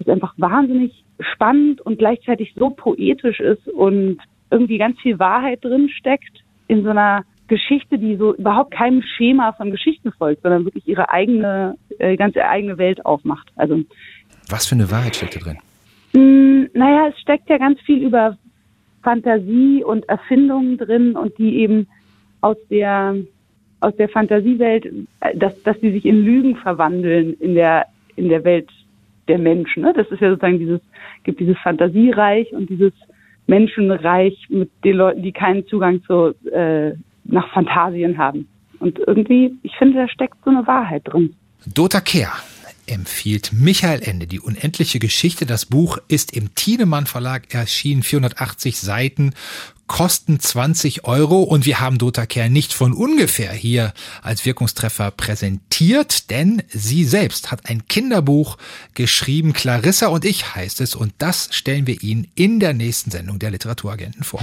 Es 0.00 0.08
ist 0.08 0.10
einfach 0.10 0.34
wahnsinnig 0.36 1.04
spannend 1.20 1.80
und 1.80 2.00
gleichzeitig 2.00 2.54
so 2.56 2.70
poetisch 2.70 3.38
ist 3.38 3.68
und 3.68 4.18
irgendwie 4.50 4.78
ganz 4.78 4.98
viel 4.98 5.20
Wahrheit 5.20 5.64
drin 5.64 5.88
steckt 5.88 6.42
in 6.66 6.82
so 6.82 6.90
einer 6.90 7.24
Geschichte, 7.48 7.98
die 7.98 8.16
so 8.16 8.34
überhaupt 8.34 8.72
keinem 8.72 9.02
Schema 9.02 9.52
von 9.52 9.70
Geschichten 9.70 10.12
folgt, 10.12 10.42
sondern 10.42 10.64
wirklich 10.64 10.86
ihre 10.86 11.10
eigene, 11.10 11.76
äh, 11.98 12.16
ganz 12.16 12.36
eigene 12.36 12.78
Welt 12.78 13.04
aufmacht. 13.04 13.50
Also 13.56 13.82
was 14.50 14.66
für 14.66 14.74
eine 14.74 14.90
Wahrheit 14.90 15.16
steckt 15.16 15.36
da 15.36 15.40
drin? 15.40 15.58
Mh, 16.12 16.20
hm, 16.20 16.70
naja, 16.74 17.08
es 17.08 17.18
steckt 17.20 17.48
ja 17.50 17.58
ganz 17.58 17.80
viel 17.80 18.02
über 18.02 18.36
Fantasie 19.02 19.82
und 19.84 20.08
Erfindungen 20.08 20.76
drin 20.78 21.16
und 21.16 21.36
die 21.38 21.56
eben 21.58 21.86
aus 22.40 22.56
der 22.70 23.16
aus 23.80 23.94
der 23.96 24.08
Fantasiewelt, 24.08 24.86
äh, 25.20 25.36
dass 25.36 25.62
dass 25.62 25.78
die 25.80 25.92
sich 25.92 26.04
in 26.04 26.24
Lügen 26.24 26.56
verwandeln 26.56 27.34
in 27.40 27.54
der 27.54 27.86
in 28.16 28.28
der 28.28 28.44
Welt 28.44 28.70
der 29.28 29.38
Menschen. 29.38 29.82
Ne? 29.82 29.92
Das 29.94 30.08
ist 30.08 30.20
ja 30.20 30.30
sozusagen 30.30 30.58
dieses 30.58 30.80
gibt 31.24 31.40
dieses 31.40 31.58
Fantasiereich 31.58 32.52
und 32.52 32.68
dieses 32.68 32.92
Menschenreich 33.46 34.36
mit 34.50 34.70
den 34.84 34.96
Leuten, 34.96 35.22
die 35.22 35.32
keinen 35.32 35.66
Zugang 35.66 36.02
zu 36.02 36.34
äh, 36.50 36.92
nach 37.28 37.48
Fantasien 37.52 38.18
haben. 38.18 38.48
Und 38.80 38.98
irgendwie, 39.06 39.56
ich 39.62 39.72
finde, 39.76 39.98
da 39.98 40.08
steckt 40.08 40.36
so 40.44 40.50
eine 40.50 40.66
Wahrheit 40.66 41.02
drin. 41.06 41.34
Dota 41.66 42.00
Kehr 42.00 42.32
empfiehlt 42.86 43.52
Michael 43.52 44.02
Ende. 44.02 44.26
Die 44.26 44.40
unendliche 44.40 44.98
Geschichte. 44.98 45.46
Das 45.46 45.66
Buch 45.66 45.98
ist 46.08 46.34
im 46.36 46.54
Tienemann 46.54 47.06
Verlag 47.06 47.54
erschienen, 47.54 48.02
480 48.02 48.78
Seiten, 48.78 49.34
kosten 49.86 50.38
20 50.38 51.04
Euro 51.04 51.42
und 51.42 51.64
wir 51.64 51.80
haben 51.80 51.98
Dota 51.98 52.26
Kehr 52.26 52.50
nicht 52.50 52.74
von 52.74 52.92
ungefähr 52.92 53.52
hier 53.52 53.92
als 54.22 54.44
Wirkungstreffer 54.44 55.10
präsentiert, 55.10 56.30
denn 56.30 56.62
sie 56.68 57.04
selbst 57.04 57.50
hat 57.50 57.68
ein 57.68 57.86
Kinderbuch 57.88 58.58
geschrieben, 58.94 59.54
Clarissa 59.54 60.08
und 60.08 60.24
ich 60.24 60.54
heißt 60.54 60.80
es 60.82 60.94
und 60.94 61.14
das 61.18 61.48
stellen 61.52 61.86
wir 61.86 62.02
Ihnen 62.02 62.28
in 62.34 62.60
der 62.60 62.74
nächsten 62.74 63.10
Sendung 63.10 63.38
der 63.38 63.50
Literaturagenten 63.50 64.24
vor. 64.24 64.42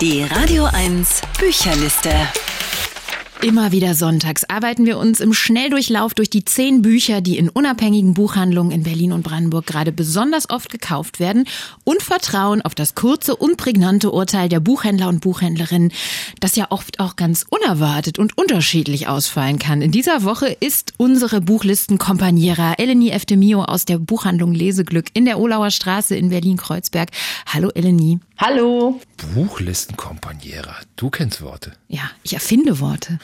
Die 0.00 0.22
Radio 0.22 0.64
1 0.64 1.20
Bücherliste. 1.38 2.10
Immer 3.42 3.70
wieder 3.70 3.94
sonntags 3.94 4.44
arbeiten 4.48 4.86
wir 4.86 4.96
uns 4.96 5.20
im 5.20 5.34
Schnelldurchlauf 5.34 6.14
durch 6.14 6.30
die 6.30 6.42
zehn 6.42 6.80
Bücher, 6.80 7.20
die 7.20 7.36
in 7.36 7.50
unabhängigen 7.50 8.14
Buchhandlungen 8.14 8.72
in 8.72 8.82
Berlin 8.82 9.12
und 9.12 9.24
Brandenburg 9.24 9.66
gerade 9.66 9.92
besonders 9.92 10.48
oft 10.48 10.70
gekauft 10.70 11.20
werden 11.20 11.44
und 11.84 12.02
vertrauen 12.02 12.62
auf 12.62 12.74
das 12.74 12.94
kurze 12.94 13.36
und 13.36 13.58
prägnante 13.58 14.10
Urteil 14.10 14.48
der 14.48 14.60
Buchhändler 14.60 15.08
und 15.08 15.20
Buchhändlerinnen, 15.20 15.92
das 16.40 16.56
ja 16.56 16.68
oft 16.70 16.98
auch 16.98 17.16
ganz 17.16 17.44
unerwartet 17.50 18.18
und 18.18 18.38
unterschiedlich 18.38 19.06
ausfallen 19.06 19.58
kann. 19.58 19.82
In 19.82 19.90
dieser 19.90 20.24
Woche 20.24 20.48
ist 20.48 20.94
unsere 20.96 21.42
Buchlistenkompagnierer 21.42 22.78
Eleni 22.78 23.10
Eftemio 23.10 23.64
aus 23.64 23.84
der 23.84 23.98
Buchhandlung 23.98 24.54
Leseglück 24.54 25.08
in 25.12 25.26
der 25.26 25.38
Olauer 25.38 25.70
Straße 25.70 26.16
in 26.16 26.30
Berlin-Kreuzberg. 26.30 27.10
Hallo 27.46 27.68
Eleni. 27.74 28.18
Hallo. 28.42 28.98
Buchlistenkompagnierer. 29.34 30.74
Du 30.96 31.10
kennst 31.10 31.42
Worte. 31.42 31.72
Ja, 31.88 32.10
ich 32.22 32.32
erfinde 32.32 32.80
Worte. 32.80 33.18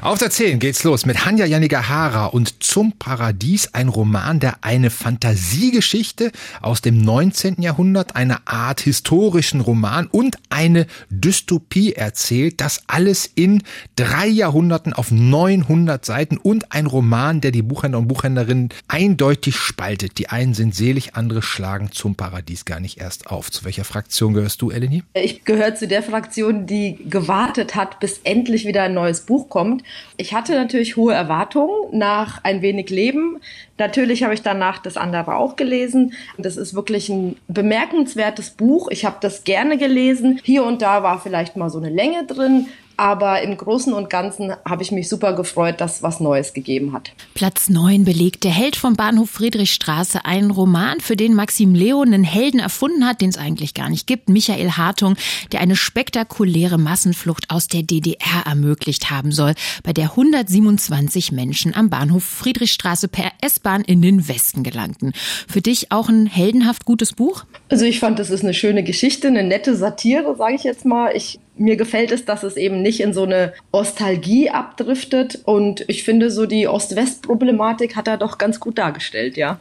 Auf 0.00 0.18
der 0.18 0.30
10 0.30 0.58
geht's 0.58 0.82
los 0.82 1.06
mit 1.06 1.24
Hanja 1.24 1.46
Janigahara 1.46 2.26
und 2.26 2.62
Zum 2.64 2.94
Paradies, 2.98 3.74
ein 3.74 3.88
Roman, 3.88 4.40
der 4.40 4.64
eine 4.64 4.90
Fantasiegeschichte 4.90 6.32
aus 6.60 6.80
dem 6.80 6.98
19. 6.98 7.62
Jahrhundert, 7.62 8.16
eine 8.16 8.48
Art 8.48 8.80
historischen 8.80 9.60
Roman 9.60 10.08
und 10.08 10.36
eine 10.48 10.86
Dystopie 11.10 11.92
erzählt. 11.92 12.60
Das 12.60 12.82
alles 12.88 13.30
in 13.32 13.62
drei 13.94 14.26
Jahrhunderten 14.26 14.92
auf 14.92 15.12
900 15.12 16.04
Seiten 16.04 16.38
und 16.38 16.72
ein 16.72 16.86
Roman, 16.86 17.40
der 17.40 17.52
die 17.52 17.62
Buchhändler 17.62 18.00
und 18.00 18.08
Buchhändlerinnen 18.08 18.70
eindeutig 18.88 19.56
spaltet. 19.56 20.18
Die 20.18 20.28
einen 20.28 20.54
sind 20.54 20.74
selig, 20.74 21.14
andere 21.14 21.40
schlagen 21.40 21.92
Zum 21.92 22.16
Paradies 22.16 22.64
gar 22.64 22.80
nicht 22.80 22.98
erst 22.98 23.28
auf. 23.28 23.52
Zu 23.52 23.64
welcher 23.64 23.84
Fraktion 23.84 24.39
gehörst 24.40 24.62
du, 24.62 24.70
Eleni? 24.70 25.02
Ich 25.14 25.44
gehöre 25.44 25.74
zu 25.74 25.86
der 25.86 26.02
Fraktion, 26.02 26.66
die 26.66 26.98
gewartet 27.08 27.74
hat, 27.74 28.00
bis 28.00 28.20
endlich 28.24 28.66
wieder 28.66 28.82
ein 28.84 28.94
neues 28.94 29.20
Buch 29.20 29.48
kommt. 29.48 29.82
Ich 30.16 30.34
hatte 30.34 30.54
natürlich 30.54 30.96
hohe 30.96 31.12
Erwartungen 31.12 31.70
nach 31.92 32.42
ein 32.42 32.62
wenig 32.62 32.90
Leben. 32.90 33.38
Natürlich 33.78 34.22
habe 34.22 34.34
ich 34.34 34.42
danach 34.42 34.78
das 34.78 34.96
andere 34.96 35.36
auch 35.36 35.56
gelesen. 35.56 36.14
Das 36.38 36.56
ist 36.56 36.74
wirklich 36.74 37.08
ein 37.08 37.36
bemerkenswertes 37.48 38.50
Buch. 38.50 38.88
Ich 38.90 39.04
habe 39.04 39.16
das 39.20 39.44
gerne 39.44 39.76
gelesen. 39.76 40.40
Hier 40.42 40.64
und 40.64 40.82
da 40.82 41.02
war 41.02 41.20
vielleicht 41.20 41.56
mal 41.56 41.70
so 41.70 41.78
eine 41.78 41.90
Länge 41.90 42.24
drin, 42.26 42.66
aber 43.00 43.40
im 43.40 43.56
Großen 43.56 43.94
und 43.94 44.10
Ganzen 44.10 44.52
habe 44.68 44.82
ich 44.82 44.92
mich 44.92 45.08
super 45.08 45.32
gefreut, 45.32 45.80
dass 45.80 46.02
was 46.02 46.20
Neues 46.20 46.52
gegeben 46.52 46.92
hat. 46.92 47.12
Platz 47.32 47.70
9 47.70 48.04
belegt 48.04 48.44
der 48.44 48.50
Held 48.50 48.76
vom 48.76 48.94
Bahnhof 48.94 49.30
Friedrichstraße, 49.30 50.26
ein 50.26 50.50
Roman, 50.50 51.00
für 51.00 51.16
den 51.16 51.32
Maxim 51.32 51.74
Leo 51.74 52.02
einen 52.02 52.24
Helden 52.24 52.60
erfunden 52.60 53.06
hat, 53.06 53.22
den 53.22 53.30
es 53.30 53.38
eigentlich 53.38 53.72
gar 53.72 53.88
nicht 53.88 54.06
gibt, 54.06 54.28
Michael 54.28 54.72
Hartung, 54.72 55.16
der 55.50 55.62
eine 55.62 55.76
spektakuläre 55.76 56.76
Massenflucht 56.76 57.48
aus 57.48 57.68
der 57.68 57.84
DDR 57.84 58.44
ermöglicht 58.44 59.10
haben 59.10 59.32
soll, 59.32 59.54
bei 59.82 59.94
der 59.94 60.10
127 60.10 61.32
Menschen 61.32 61.74
am 61.74 61.88
Bahnhof 61.88 62.24
Friedrichstraße 62.24 63.08
per 63.08 63.32
S-Bahn 63.40 63.80
in 63.80 64.02
den 64.02 64.28
Westen 64.28 64.62
gelangten. 64.62 65.14
Für 65.48 65.62
dich 65.62 65.90
auch 65.90 66.10
ein 66.10 66.26
heldenhaft 66.26 66.84
gutes 66.84 67.14
Buch? 67.14 67.44
Also 67.70 67.86
ich 67.86 67.98
fand, 67.98 68.18
das 68.18 68.28
ist 68.28 68.42
eine 68.42 68.52
schöne 68.52 68.84
Geschichte, 68.84 69.28
eine 69.28 69.42
nette 69.42 69.74
Satire, 69.74 70.36
sage 70.36 70.56
ich 70.56 70.64
jetzt 70.64 70.84
mal. 70.84 71.16
Ich 71.16 71.40
mir 71.60 71.76
gefällt 71.76 72.10
es, 72.10 72.24
dass 72.24 72.42
es 72.42 72.56
eben 72.56 72.82
nicht 72.82 73.00
in 73.00 73.12
so 73.12 73.24
eine 73.24 73.52
Ostalgie 73.70 74.50
abdriftet. 74.50 75.40
Und 75.44 75.84
ich 75.88 76.04
finde, 76.04 76.30
so 76.30 76.46
die 76.46 76.66
Ost-West-Problematik 76.66 77.96
hat 77.96 78.08
er 78.08 78.16
doch 78.16 78.38
ganz 78.38 78.60
gut 78.60 78.78
dargestellt, 78.78 79.36
ja. 79.36 79.60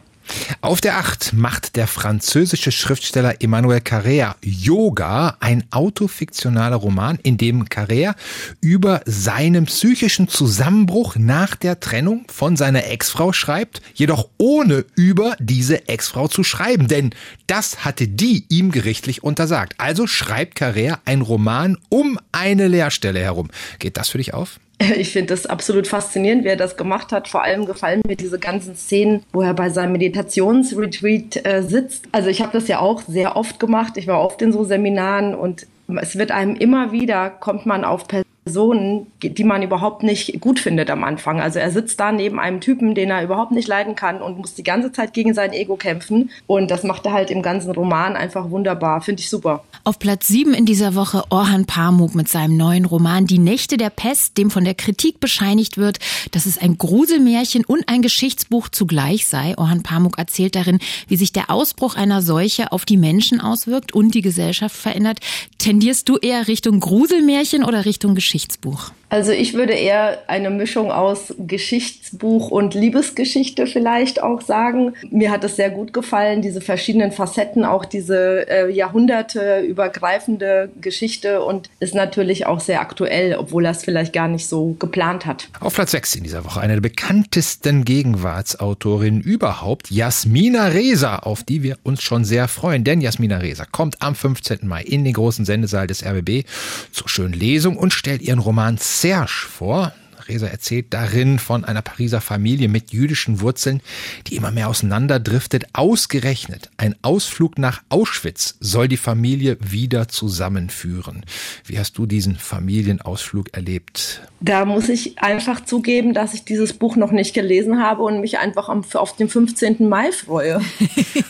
Auf 0.62 0.82
der 0.82 0.98
Acht 0.98 1.34
macht 1.34 1.76
der 1.76 1.88
französische 1.88 2.72
Schriftsteller 2.72 3.42
Emmanuel 3.42 3.80
Carrère 3.80 4.36
Yoga, 4.44 5.38
ein 5.40 5.64
autofiktionaler 5.72 6.76
Roman, 6.76 7.18
in 7.24 7.38
dem 7.38 7.66
Carrère 7.66 8.16
über 8.62 9.02
seinen 9.06 9.66
psychischen 9.66 10.28
Zusammenbruch 10.28 11.16
nach 11.16 11.56
der 11.56 11.80
Trennung 11.80 12.26
von 12.28 12.58
seiner 12.58 12.86
Ex-Frau 12.86 13.34
schreibt, 13.34 13.82
jedoch 13.94 14.30
ohne 14.38 14.86
über 14.96 15.36
diese 15.40 15.88
Ex-Frau 15.88 16.28
zu 16.28 16.44
schreiben, 16.44 16.88
denn 16.88 17.12
das 17.48 17.86
hatte 17.86 18.08
die 18.08 18.46
ihm 18.50 18.72
gerichtlich 18.72 19.24
untersagt. 19.24 19.76
Also 19.78 20.08
schreibt 20.08 20.60
Carrère 20.60 21.00
ein 21.06 21.22
Roman 21.22 21.78
um 21.90 22.20
eine 22.32 22.68
Leerstelle 22.68 23.20
herum. 23.20 23.50
Geht 23.80 23.98
das 23.98 24.10
für 24.10 24.18
dich 24.18 24.34
auf? 24.34 24.60
Ich 24.98 25.12
finde 25.12 25.34
das 25.34 25.46
absolut 25.46 25.88
faszinierend, 25.88 26.44
wie 26.44 26.50
er 26.50 26.56
das 26.56 26.78
gemacht 26.78 27.12
hat. 27.12 27.28
Vor 27.28 27.44
allem 27.44 27.66
gefallen 27.66 28.02
mir 28.08 28.16
diese 28.16 28.40
ganzen 28.40 28.76
Szenen, 28.76 29.24
wo 29.34 29.42
er 29.42 29.54
bei 29.54 29.70
seinem 29.70 29.92
Meditationsretreat 29.94 31.46
äh, 31.46 31.62
sitzt. 31.62 32.06
Also 32.12 32.30
ich 32.30 32.42
habe 32.42 32.54
das 32.54 32.68
ja 32.68 32.80
auch 32.80 33.02
sehr 33.02 33.36
oft 33.36 33.60
gemacht. 33.60 33.98
Ich 33.98 34.08
war 34.08 34.22
oft 34.22 34.42
in 34.42 34.52
so 34.52 34.64
Seminaren 34.64 35.36
und 35.36 35.68
es 36.02 36.18
wird 36.18 36.32
einem 36.32 36.56
immer 36.56 36.92
wieder, 36.92 37.30
kommt 37.30 37.66
man 37.66 37.84
auf 37.84 38.08
Personen, 38.08 38.26
Personen, 38.50 39.06
die 39.22 39.44
man 39.44 39.62
überhaupt 39.62 40.02
nicht 40.02 40.42
gut 40.42 40.60
findet 40.60 40.90
am 40.90 41.04
Anfang. 41.04 41.40
Also 41.40 41.60
er 41.60 41.70
sitzt 41.70 42.00
da 42.00 42.12
neben 42.12 42.40
einem 42.40 42.62
Typen, 42.62 42.96
den 42.96 43.12
er 43.12 43.24
überhaupt 43.24 43.52
nicht 43.52 43.68
leiden 43.68 43.96
kann 43.96 44.24
und 44.24 44.40
muss 44.40 44.56
die 44.56 44.64
ganze 44.64 44.92
Zeit 44.92 45.14
gegen 45.14 45.36
sein 45.36 45.54
Ego 45.54 45.76
kämpfen. 45.76 46.32
Und 46.48 46.72
das 46.72 46.82
macht 46.82 47.06
er 47.06 47.14
halt 47.14 47.30
im 47.30 47.44
ganzen 47.44 47.70
Roman 47.72 48.16
einfach 48.16 48.50
wunderbar. 48.50 49.02
Finde 49.02 49.22
ich 49.22 49.30
super. 49.30 49.64
Auf 49.84 50.00
Platz 50.00 50.28
7 50.28 50.56
in 50.56 50.66
dieser 50.66 50.96
Woche 50.96 51.24
Orhan 51.30 51.66
Pamuk 51.66 52.16
mit 52.16 52.28
seinem 52.28 52.58
neuen 52.58 52.86
Roman 52.86 53.28
Die 53.28 53.38
Nächte 53.38 53.78
der 53.78 53.92
Pest, 53.92 54.38
dem 54.40 54.50
von 54.50 54.64
der 54.64 54.74
Kritik 54.74 55.20
bescheinigt 55.20 55.78
wird, 55.78 56.00
dass 56.32 56.48
es 56.48 56.58
ein 56.58 56.80
Gruselmärchen 56.80 57.66
und 57.66 57.88
ein 57.88 58.02
Geschichtsbuch 58.02 58.70
zugleich 58.70 59.28
sei. 59.28 59.56
Orhan 59.58 59.84
Pamuk 59.84 60.18
erzählt 60.18 60.56
darin, 60.56 60.80
wie 61.08 61.18
sich 61.18 61.34
der 61.34 61.52
Ausbruch 61.52 61.96
einer 61.96 62.24
Seuche 62.24 62.72
auf 62.72 62.86
die 62.86 62.98
Menschen 62.98 63.42
auswirkt 63.42 63.94
und 63.94 64.16
die 64.16 64.22
Gesellschaft 64.22 64.76
verändert. 64.76 65.20
Tendierst 65.60 66.10
du 66.10 66.18
eher 66.18 66.48
Richtung 66.48 66.80
Gruselmärchen 66.80 67.64
oder 67.64 67.86
Richtung 67.86 68.16
Geschichtsbuch? 68.16 68.39
Geschichtsbuch? 68.40 68.92
Also 69.10 69.32
ich 69.32 69.56
würde 69.56 69.74
eher 69.74 70.20
eine 70.28 70.52
Mischung 70.52 70.92
aus 70.92 71.34
Geschichtsbuch 71.40 72.52
und 72.52 72.76
Liebesgeschichte 72.76 73.66
vielleicht 73.66 74.22
auch 74.22 74.42
sagen. 74.42 74.94
Mir 75.10 75.32
hat 75.32 75.44
es 75.44 75.56
sehr 75.56 75.72
gut 75.72 75.94
gefallen, 75.94 76.44
diese 76.44 76.62
verschiedenen 76.62 77.12
Facetten, 77.12 77.66
auch 77.66 77.86
diese 77.86 78.48
äh, 78.48 78.72
Jahrhunderte 78.72 79.62
übergreifende 79.62 80.70
Geschichte 80.80 81.44
und 81.44 81.70
ist 81.80 81.96
natürlich 81.96 82.46
auch 82.46 82.60
sehr 82.60 82.82
aktuell, 82.82 83.36
obwohl 83.36 83.66
er 83.66 83.72
es 83.72 83.84
vielleicht 83.84 84.14
gar 84.14 84.28
nicht 84.28 84.48
so 84.48 84.76
geplant 84.80 85.26
hat. 85.26 85.50
Auf 85.60 85.74
Platz 85.74 85.92
6 85.92 86.16
in 86.16 86.24
dieser 86.24 86.46
Woche 86.46 86.62
eine 86.62 86.74
der 86.74 86.82
bekanntesten 86.82 87.86
Gegenwartsautorinnen 87.86 89.22
überhaupt, 89.22 89.90
Jasmina 89.90 90.68
Reza, 90.68 91.18
auf 91.18 91.44
die 91.44 91.64
wir 91.64 91.78
uns 91.84 92.04
schon 92.04 92.26
sehr 92.26 92.48
freuen. 92.48 92.84
Denn 92.84 93.02
Jasmina 93.02 93.38
Reza 93.38 93.66
kommt 93.66 94.02
am 94.02 94.14
15. 94.14 94.60
Mai 94.68 94.84
in 94.84 95.04
den 95.04 95.14
großen 95.14 95.46
Sendesaal 95.46 95.88
des 95.88 96.06
RBB 96.06 96.46
zur 96.92 97.10
schönen 97.10 97.34
Lesung 97.34 97.76
und 97.76 97.92
stellt 97.94 98.22
ihren 98.22 98.40
Roman 98.40 98.78
Serge 99.00 99.48
vor. 99.48 99.94
Reza 100.30 100.48
erzählt 100.48 100.88
darin 100.92 101.40
von 101.40 101.66
einer 101.66 101.82
Pariser 101.82 102.22
Familie 102.22 102.68
mit 102.68 102.92
jüdischen 102.92 103.42
Wurzeln, 103.42 103.82
die 104.28 104.36
immer 104.36 104.52
mehr 104.52 104.70
auseinanderdriftet. 104.70 105.66
Ausgerechnet 105.74 106.70
ein 106.78 106.96
Ausflug 107.02 107.58
nach 107.58 107.82
Auschwitz 107.90 108.56
soll 108.60 108.88
die 108.88 108.98
Familie 108.98 109.58
wieder 109.60 110.08
zusammenführen. 110.08 111.26
Wie 111.66 111.80
hast 111.80 111.98
du 111.98 112.06
diesen 112.06 112.36
Familienausflug 112.36 113.54
erlebt? 113.54 114.22
Da 114.42 114.64
muss 114.64 114.88
ich 114.88 115.20
einfach 115.20 115.66
zugeben, 115.66 116.14
dass 116.14 116.34
ich 116.34 116.46
dieses 116.46 116.74
Buch 116.74 116.96
noch 116.96 117.12
nicht 117.12 117.34
gelesen 117.34 117.82
habe 117.82 118.04
und 118.04 118.22
mich 118.22 118.40
einfach 118.40 118.70
auf 118.70 119.16
den 119.18 119.28
15. 119.28 119.88
Mai 119.90 120.12
freue. 120.12 120.62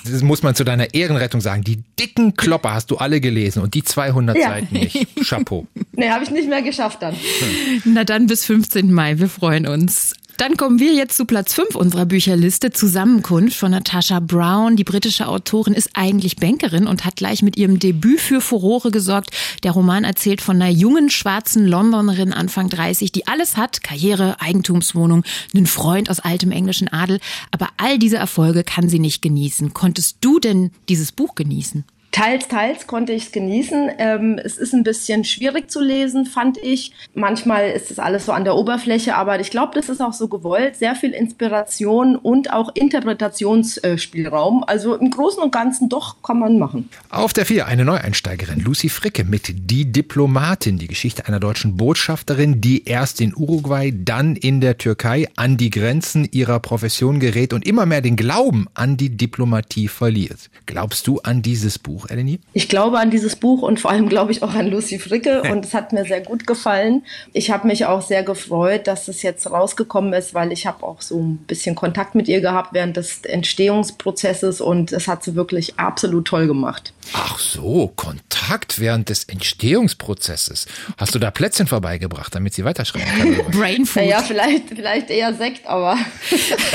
Das 0.09 0.23
muss 0.23 0.41
man 0.41 0.55
zu 0.55 0.63
deiner 0.63 0.93
Ehrenrettung 0.93 1.39
sagen. 1.39 1.63
Die 1.63 1.83
dicken 1.99 2.35
Klopper 2.35 2.73
hast 2.73 2.89
du 2.89 2.97
alle 2.97 3.21
gelesen 3.21 3.61
und 3.61 3.75
die 3.75 3.83
200 3.83 4.37
ja. 4.37 4.49
Seiten 4.49 4.73
nicht. 4.73 5.07
Chapeau. 5.27 5.67
Nee, 5.91 6.09
habe 6.11 6.23
ich 6.23 6.31
nicht 6.31 6.47
mehr 6.47 6.61
geschafft 6.61 7.01
dann. 7.01 7.13
Hm. 7.13 7.93
Na 7.93 8.05
dann 8.05 8.27
bis 8.27 8.45
15. 8.45 8.88
Mai. 8.91 9.19
Wir 9.19 9.29
freuen 9.29 9.67
uns. 9.67 10.13
Dann 10.39 10.55
kommen 10.55 10.79
wir 10.79 10.93
jetzt 10.93 11.17
zu 11.17 11.25
Platz 11.25 11.53
5 11.53 11.75
unserer 11.75 12.05
Bücherliste. 12.05 12.71
Zusammenkunft 12.71 13.57
von 13.57 13.71
Natasha 13.71 14.21
Brown. 14.21 14.77
Die 14.77 14.85
britische 14.85 15.27
Autorin 15.27 15.73
ist 15.73 15.89
eigentlich 15.95 16.37
Bankerin 16.37 16.87
und 16.87 17.03
hat 17.03 17.17
gleich 17.17 17.41
mit 17.41 17.57
ihrem 17.57 17.77
Debüt 17.77 18.21
für 18.21 18.39
Furore 18.39 18.89
gesorgt. 18.89 19.31
Der 19.63 19.71
Roman 19.71 20.05
erzählt 20.05 20.39
von 20.39 20.55
einer 20.55 20.71
jungen 20.71 21.09
schwarzen 21.09 21.67
Londonerin 21.67 22.31
Anfang 22.31 22.69
30, 22.69 23.11
die 23.11 23.27
alles 23.27 23.57
hat. 23.57 23.83
Karriere, 23.83 24.39
Eigentumswohnung, 24.39 25.25
einen 25.53 25.67
Freund 25.67 26.09
aus 26.09 26.21
altem 26.21 26.53
englischen 26.53 26.87
Adel. 26.87 27.19
Aber 27.51 27.67
all 27.75 27.99
diese 27.99 28.15
Erfolge 28.15 28.63
kann 28.63 28.87
sie 28.87 28.99
nicht 28.99 29.21
genießen. 29.21 29.73
Konntest 29.73 30.19
du 30.21 30.39
denn 30.39 30.71
dieses 30.87 31.11
Buch 31.11 31.35
genießen? 31.35 31.83
Teils, 32.11 32.47
teils 32.47 32.87
konnte 32.87 33.13
ich 33.13 33.25
es 33.25 33.31
genießen. 33.31 33.91
Ähm, 33.99 34.39
es 34.43 34.57
ist 34.57 34.73
ein 34.73 34.83
bisschen 34.83 35.23
schwierig 35.23 35.69
zu 35.69 35.79
lesen, 35.79 36.25
fand 36.25 36.57
ich. 36.57 36.91
Manchmal 37.13 37.69
ist 37.69 37.91
es 37.91 37.99
alles 37.99 38.25
so 38.25 38.31
an 38.31 38.43
der 38.43 38.55
Oberfläche, 38.55 39.15
aber 39.15 39.39
ich 39.39 39.51
glaube, 39.51 39.73
das 39.75 39.89
ist 39.89 40.01
auch 40.01 40.13
so 40.13 40.27
gewollt. 40.27 40.75
Sehr 40.75 40.95
viel 40.95 41.11
Inspiration 41.11 42.15
und 42.15 42.51
auch 42.51 42.73
Interpretationsspielraum. 42.73 44.63
Also 44.65 44.95
im 44.95 45.11
Großen 45.11 45.41
und 45.41 45.51
Ganzen 45.51 45.87
doch 45.87 46.21
kann 46.23 46.39
man 46.39 46.57
machen. 46.57 46.89
Auf 47.09 47.33
der 47.33 47.45
vier 47.45 47.67
eine 47.67 47.85
Neueinsteigerin, 47.85 48.59
Lucy 48.59 48.89
Fricke 48.89 49.23
mit 49.23 49.69
Die 49.69 49.91
Diplomatin, 49.91 50.79
die 50.79 50.87
Geschichte 50.87 51.27
einer 51.27 51.39
deutschen 51.39 51.77
Botschafterin, 51.77 52.59
die 52.59 52.85
erst 52.85 53.21
in 53.21 53.35
Uruguay, 53.35 53.93
dann 53.95 54.35
in 54.35 54.61
der 54.61 54.79
Türkei 54.79 55.27
an 55.35 55.57
die 55.57 55.69
Grenzen 55.69 56.27
ihrer 56.31 56.59
Profession 56.59 57.19
gerät 57.19 57.53
und 57.53 57.67
immer 57.67 57.85
mehr 57.85 58.01
den 58.01 58.15
Glauben 58.15 58.67
an 58.73 58.97
die 58.97 59.15
Diplomatie 59.15 59.87
verliert. 59.87 60.49
Glaubst 60.65 61.05
du 61.05 61.19
an 61.19 61.43
dieses 61.43 61.77
Buch? 61.77 61.98
Buch, 61.99 62.09
Eleni? 62.09 62.39
Ich 62.53 62.69
glaube 62.69 62.99
an 62.99 63.11
dieses 63.11 63.35
Buch 63.35 63.61
und 63.61 63.79
vor 63.79 63.91
allem 63.91 64.07
glaube 64.07 64.31
ich 64.31 64.41
auch 64.41 64.53
an 64.53 64.67
Lucy 64.67 64.99
Fricke 64.99 65.41
und 65.51 65.65
es 65.65 65.73
hat 65.73 65.91
mir 65.91 66.05
sehr 66.05 66.21
gut 66.21 66.47
gefallen. 66.47 67.03
Ich 67.33 67.51
habe 67.51 67.67
mich 67.67 67.85
auch 67.85 68.01
sehr 68.01 68.23
gefreut, 68.23 68.87
dass 68.87 69.07
es 69.07 69.21
jetzt 69.21 69.49
rausgekommen 69.49 70.13
ist, 70.13 70.33
weil 70.33 70.51
ich 70.51 70.65
habe 70.65 70.83
auch 70.83 71.01
so 71.01 71.19
ein 71.19 71.37
bisschen 71.37 71.75
Kontakt 71.75 72.15
mit 72.15 72.27
ihr 72.27 72.41
gehabt 72.41 72.73
während 72.73 72.97
des 72.97 73.21
Entstehungsprozesses 73.25 74.61
und 74.61 74.91
es 74.91 75.07
hat 75.07 75.23
sie 75.23 75.35
wirklich 75.35 75.77
absolut 75.79 76.25
toll 76.25 76.47
gemacht. 76.47 76.93
Ach 77.13 77.39
so, 77.39 77.91
Kontakt 77.95 78.79
während 78.79 79.09
des 79.09 79.23
Entstehungsprozesses. 79.23 80.67
Hast 80.97 81.15
du 81.15 81.19
da 81.19 81.31
Plätzchen 81.31 81.65
vorbeigebracht, 81.65 82.35
damit 82.35 82.53
sie 82.53 82.63
weiterschreiben 82.63 83.07
kann? 83.37 83.51
Brain 83.51 83.85
Food. 83.85 84.03
Ja, 84.03 84.21
vielleicht, 84.21 84.69
vielleicht 84.69 85.09
eher 85.09 85.33
Sekt, 85.33 85.65
aber. 85.65 85.97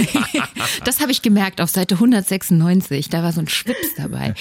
das 0.85 1.01
habe 1.01 1.13
ich 1.13 1.23
gemerkt 1.23 1.61
auf 1.61 1.71
Seite 1.71 1.95
196. 1.95 3.09
Da 3.11 3.23
war 3.23 3.33
so 3.33 3.41
ein 3.41 3.49
Schwips 3.49 3.95
dabei. 3.97 4.35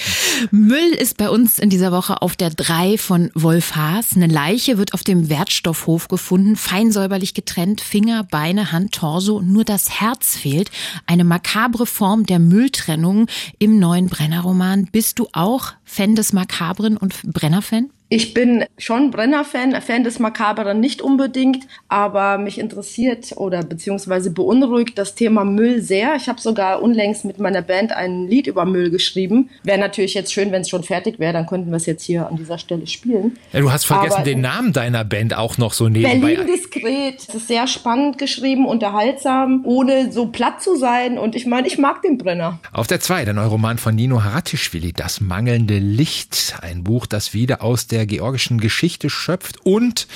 Müll 0.74 0.90
ist 0.94 1.18
bei 1.18 1.30
uns 1.30 1.60
in 1.60 1.70
dieser 1.70 1.92
Woche 1.92 2.24
auf 2.24 2.36
der 2.36 2.50
3 2.50 2.98
von 2.98 3.30
Wolf 3.36 3.76
Haas. 3.76 4.16
Eine 4.16 4.26
Leiche 4.26 4.80
wird 4.80 4.96
auf 4.96 5.04
dem 5.04 5.30
Wertstoffhof 5.30 6.08
gefunden, 6.08 6.56
fein 6.56 6.92
säuberlich 6.92 7.36
getrennt, 7.36 7.80
Finger, 7.80 8.24
Beine, 8.24 8.72
Hand, 8.72 8.94
Torso, 8.96 9.40
nur 9.40 9.66
das 9.66 10.02
Herz 10.02 10.36
fehlt. 10.36 10.72
Eine 11.06 11.26
makabre 11.26 11.86
Form 11.86 12.26
der 12.26 12.40
Mülltrennung 12.40 13.28
im 13.60 13.78
neuen 13.78 14.08
Brenner-Roman. 14.08 14.90
Bist 14.92 15.20
du 15.20 15.28
auch 15.32 15.74
Fan 15.84 16.16
des 16.16 16.34
Makabren 16.34 16.98
und 16.98 17.22
Brenner-Fan? 17.22 17.92
Ich 18.10 18.34
bin 18.34 18.66
schon 18.78 19.10
Brenner-Fan, 19.10 19.82
Fan 19.82 20.04
des 20.04 20.20
Makaberen 20.20 20.80
nicht 20.80 21.02
unbedingt, 21.02 21.66
aber 21.88 22.38
mich 22.38 22.60
interessiert 22.60 23.32
oder 23.38 23.63
beziehungsweise 23.63 24.30
beunruhigt 24.30 24.98
das 24.98 25.16
Thema 25.16 25.46
Müll 25.46 25.82
sehr. 25.82 26.16
Ich 26.16 26.30
habe 26.30 26.39
sogar 26.39 26.82
unlängst 26.82 27.26
mit 27.26 27.39
meiner 27.39 27.63
Band 27.63 27.92
ein 27.92 28.28
Lied 28.28 28.46
über 28.46 28.66
Müll 28.66 28.92
geschrieben. 28.92 29.50
Wäre 29.63 29.80
natürlich 29.80 30.13
jetzt 30.13 30.32
schön, 30.32 30.52
wenn 30.52 30.62
es 30.62 30.70
schon 30.70 30.84
fertig 30.84 31.18
wäre, 31.18 31.34
dann 31.34 31.48
könnten 31.48 31.72
wir 31.72 31.78
es 31.78 31.88
jetzt 31.88 32.04
hier 32.04 32.28
an 32.28 32.36
dieser 32.36 32.60
Stelle 32.60 32.86
spielen. 32.86 33.38
Ja, 33.52 33.62
du 33.62 33.72
hast 33.72 33.86
vergessen 33.86 34.18
aber 34.18 34.24
den 34.24 34.42
Namen 34.42 34.74
deiner 34.74 35.04
Band 35.04 35.36
auch 35.36 35.58
noch 35.58 35.74
so 35.74 35.89
nebenbei. 35.89 36.36
Berlin 36.36 36.48
diskret. 36.48 37.26
Es 37.28 37.34
ist 37.34 37.48
sehr 37.48 37.66
spannend 37.66 38.18
geschrieben, 38.20 38.68
unterhaltsam, 38.68 39.62
ohne 39.63 40.12
so 40.12 40.28
platt 40.28 40.62
zu 40.62 40.76
sein 40.76 41.18
und 41.18 41.36
ich 41.36 41.48
meine, 41.48 41.68
ich 41.68 41.78
mag 41.78 42.02
den 42.04 42.18
Brenner. 42.18 42.60
Auf 42.72 42.86
der 42.86 43.00
2 43.00 43.26
der 43.26 43.34
Neuroman 43.34 43.80
von 43.80 43.96
Nino 43.96 44.24
Haratischvili, 44.24 44.94
Das 44.94 45.20
mangelnde 45.20 45.80
Licht, 45.80 46.56
ein 46.62 46.84
Buch, 46.84 47.06
das 47.08 47.34
wieder 47.34 47.63
aus 47.63 47.88
der 47.88 48.03
der 48.04 48.08
georgischen 48.08 48.60
Geschichte 48.60 49.10
schöpft 49.10 49.66
und 49.66 50.08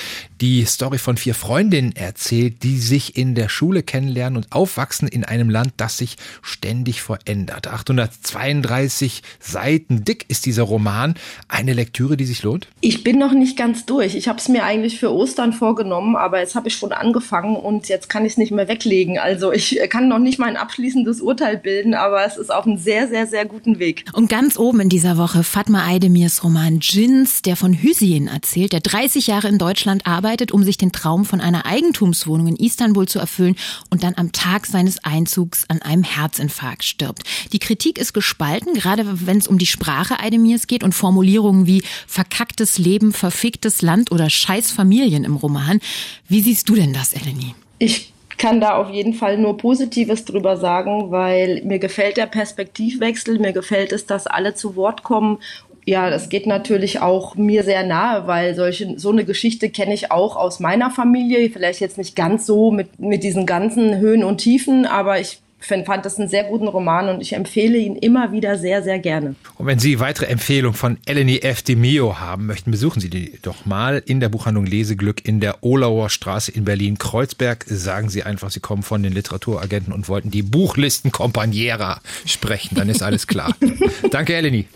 die 0.42 0.66
Story 0.66 0.98
von 0.98 1.16
vier 1.16 1.34
Freundinnen 1.34 1.96
erzählt, 1.96 2.62
die 2.64 2.78
sich 2.80 3.16
in 3.18 3.34
der 3.34 3.48
Schule 3.48 3.82
kennenlernen 3.82 4.36
und 4.36 4.52
aufwachsen 4.52 5.08
in 5.08 5.24
einem 5.24 5.50
Land, 5.50 5.74
das 5.78 5.98
sich 5.98 6.18
ständig 6.42 7.02
verändert. 7.02 7.68
832 7.68 9.24
Seiten 9.40 10.04
dick 10.04 10.26
ist 10.28 10.46
dieser 10.46 10.64
Roman. 10.64 11.16
Eine 11.48 11.74
Lektüre, 11.74 12.18
die 12.18 12.26
sich 12.26 12.44
lohnt? 12.44 12.68
Ich 12.82 13.06
bin 13.06 13.18
noch 13.18 13.32
nicht 13.32 13.58
ganz 13.58 13.86
durch. 13.86 14.16
Ich 14.16 14.28
habe 14.28 14.38
es 14.38 14.50
mir 14.50 14.66
eigentlich 14.66 15.00
für 15.00 15.14
Ostern 15.14 15.54
vorgenommen, 15.54 16.18
aber 16.18 16.40
jetzt 16.40 16.56
habe 16.56 16.68
ich 16.68 16.76
schon 16.76 16.92
angefangen 16.92 17.56
und 17.56 17.88
jetzt 17.88 18.10
kann 18.10 18.26
ich 18.26 18.34
es 18.34 18.38
nicht 18.38 18.52
mehr 18.52 18.68
weglegen. 18.68 19.18
Also 19.18 19.54
ich 19.54 19.80
kann 19.90 20.10
noch 20.10 20.20
nicht 20.20 20.40
mein 20.40 20.58
abschließendes 20.58 21.22
Urteil 21.22 21.58
bilden, 21.58 21.94
aber 21.94 22.26
es 22.26 22.36
ist 22.36 22.54
auf 22.54 22.68
einem 22.68 22.78
sehr, 22.78 23.08
sehr, 23.08 23.28
sehr 23.28 23.46
guten 23.46 23.80
Weg. 23.80 24.04
Und 24.12 24.30
ganz 24.30 24.60
oben 24.60 24.82
in 24.82 24.90
dieser 24.90 25.18
Woche 25.18 25.44
Fatma 25.44 25.88
Aydemirs 25.88 26.44
Roman 26.44 26.80
Jins, 26.82 27.42
der 27.42 27.56
von 27.56 27.67
Hüseyin 27.74 28.28
erzählt, 28.28 28.74
der 28.74 28.80
30 28.80 29.28
Jahre 29.28 29.48
in 29.48 29.58
Deutschland 29.58 30.08
arbeitet, 30.08 30.52
um 30.52 30.64
sich 30.64 30.78
den 30.78 30.92
Traum 30.92 31.26
von 31.26 31.42
einer 31.42 31.66
Eigentumswohnung 31.66 32.48
in 32.48 32.56
Istanbul 32.56 33.08
zu 33.08 33.20
erfüllen 33.20 33.56
und 33.90 34.04
dann 34.04 34.16
am 34.16 34.32
Tag 34.32 34.66
seines 34.66 35.04
Einzugs 35.04 35.66
an 35.68 35.82
einem 35.82 36.04
Herzinfarkt 36.04 36.84
stirbt. 36.84 37.24
Die 37.54 37.60
Kritik 37.60 37.98
ist 37.98 38.14
gespalten, 38.14 38.74
gerade 38.74 39.26
wenn 39.28 39.38
es 39.38 39.48
um 39.48 39.58
die 39.58 39.66
Sprache 39.66 40.20
Aydemirs 40.20 40.68
geht 40.68 40.84
und 40.84 40.94
Formulierungen 40.94 41.68
wie 41.68 41.84
verkacktes 42.08 42.78
Leben, 42.78 43.14
verficktes 43.14 43.82
Land 43.82 44.12
oder 44.12 44.30
scheiß 44.30 44.72
Familien 44.72 45.24
im 45.24 45.36
Roman. 45.36 45.80
Wie 46.28 46.42
siehst 46.42 46.70
du 46.70 46.76
denn 46.76 46.94
das, 46.94 47.14
Eleni? 47.14 47.56
Ich 47.80 48.14
kann 48.38 48.62
da 48.62 48.76
auf 48.76 48.90
jeden 48.90 49.14
Fall 49.14 49.38
nur 49.38 49.58
Positives 49.58 50.26
drüber 50.26 50.58
sagen, 50.58 51.12
weil 51.12 51.62
mir 51.64 51.80
gefällt 51.80 52.18
der 52.18 52.28
Perspektivwechsel, 52.28 53.40
mir 53.40 53.54
gefällt 53.54 53.92
es, 53.92 54.06
dass 54.06 54.28
alle 54.28 54.54
zu 54.54 54.76
Wort 54.76 55.04
kommen 55.04 55.40
ja, 55.88 56.10
das 56.10 56.28
geht 56.28 56.48
natürlich 56.48 57.00
auch 57.00 57.36
mir 57.36 57.64
sehr 57.64 57.86
nahe, 57.86 58.28
weil 58.28 58.56
solche, 58.56 59.00
so 59.00 59.10
eine 59.10 59.24
Geschichte 59.24 59.70
kenne 59.70 59.94
ich 59.94 60.12
auch 60.12 60.36
aus 60.36 60.60
meiner 60.60 60.92
Familie. 60.92 61.50
Vielleicht 61.50 61.80
jetzt 61.80 61.98
nicht 61.98 62.14
ganz 62.14 62.46
so 62.46 62.72
mit, 62.72 63.00
mit 63.00 63.24
diesen 63.24 63.46
ganzen 63.46 63.98
Höhen 63.98 64.26
und 64.26 64.40
Tiefen, 64.40 64.86
aber 64.86 65.18
ich 65.22 65.40
fand 65.60 66.06
das 66.06 66.18
einen 66.18 66.30
sehr 66.30 66.44
guten 66.44 66.68
Roman 66.68 67.10
und 67.10 67.22
ich 67.22 67.34
empfehle 67.34 67.78
ihn 67.78 67.96
immer 67.96 68.32
wieder 68.32 68.58
sehr, 68.58 68.84
sehr 68.84 69.00
gerne. 69.00 69.36
Und 69.56 69.66
wenn 69.66 69.80
Sie 69.80 70.00
weitere 70.00 70.28
Empfehlungen 70.28 70.76
von 70.76 70.98
Eleni 71.06 71.40
F. 71.40 71.62
de 71.62 71.76
Mio 71.76 72.20
haben 72.20 72.46
möchten, 72.46 72.72
besuchen 72.72 73.00
Sie 73.00 73.10
die 73.10 73.40
doch 73.42 73.66
mal 73.66 74.02
in 74.06 74.20
der 74.20 74.30
Buchhandlung 74.30 74.66
Leseglück 74.66 75.28
in 75.28 75.40
der 75.40 75.64
Olauer 75.64 76.10
Straße 76.10 76.52
in 76.52 76.64
Berlin-Kreuzberg. 76.64 77.66
Sagen 77.68 78.10
Sie 78.10 78.24
einfach, 78.24 78.52
Sie 78.52 78.60
kommen 78.60 78.84
von 78.84 79.04
den 79.04 79.14
Literaturagenten 79.14 79.94
und 79.94 80.08
wollten 80.10 80.32
die 80.32 80.44
Buchlistenkompaniera 80.44 82.02
sprechen. 82.26 82.76
Dann 82.76 82.90
ist 82.90 83.02
alles 83.02 83.28
klar. 83.28 83.56
Danke, 84.12 84.36
Eleni. 84.36 84.68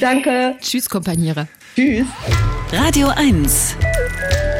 Danke. 0.00 0.56
Tschüss, 0.60 0.88
Kompaniera. 0.88 1.48
Tschüss. 1.74 2.06
Radio 2.72 3.08
1. 3.08 3.76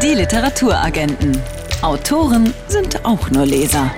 Die 0.02 0.14
Literaturagenten. 0.14 1.36
Autoren 1.82 2.52
sind 2.68 3.04
auch 3.04 3.30
nur 3.30 3.46
Leser. 3.46 3.90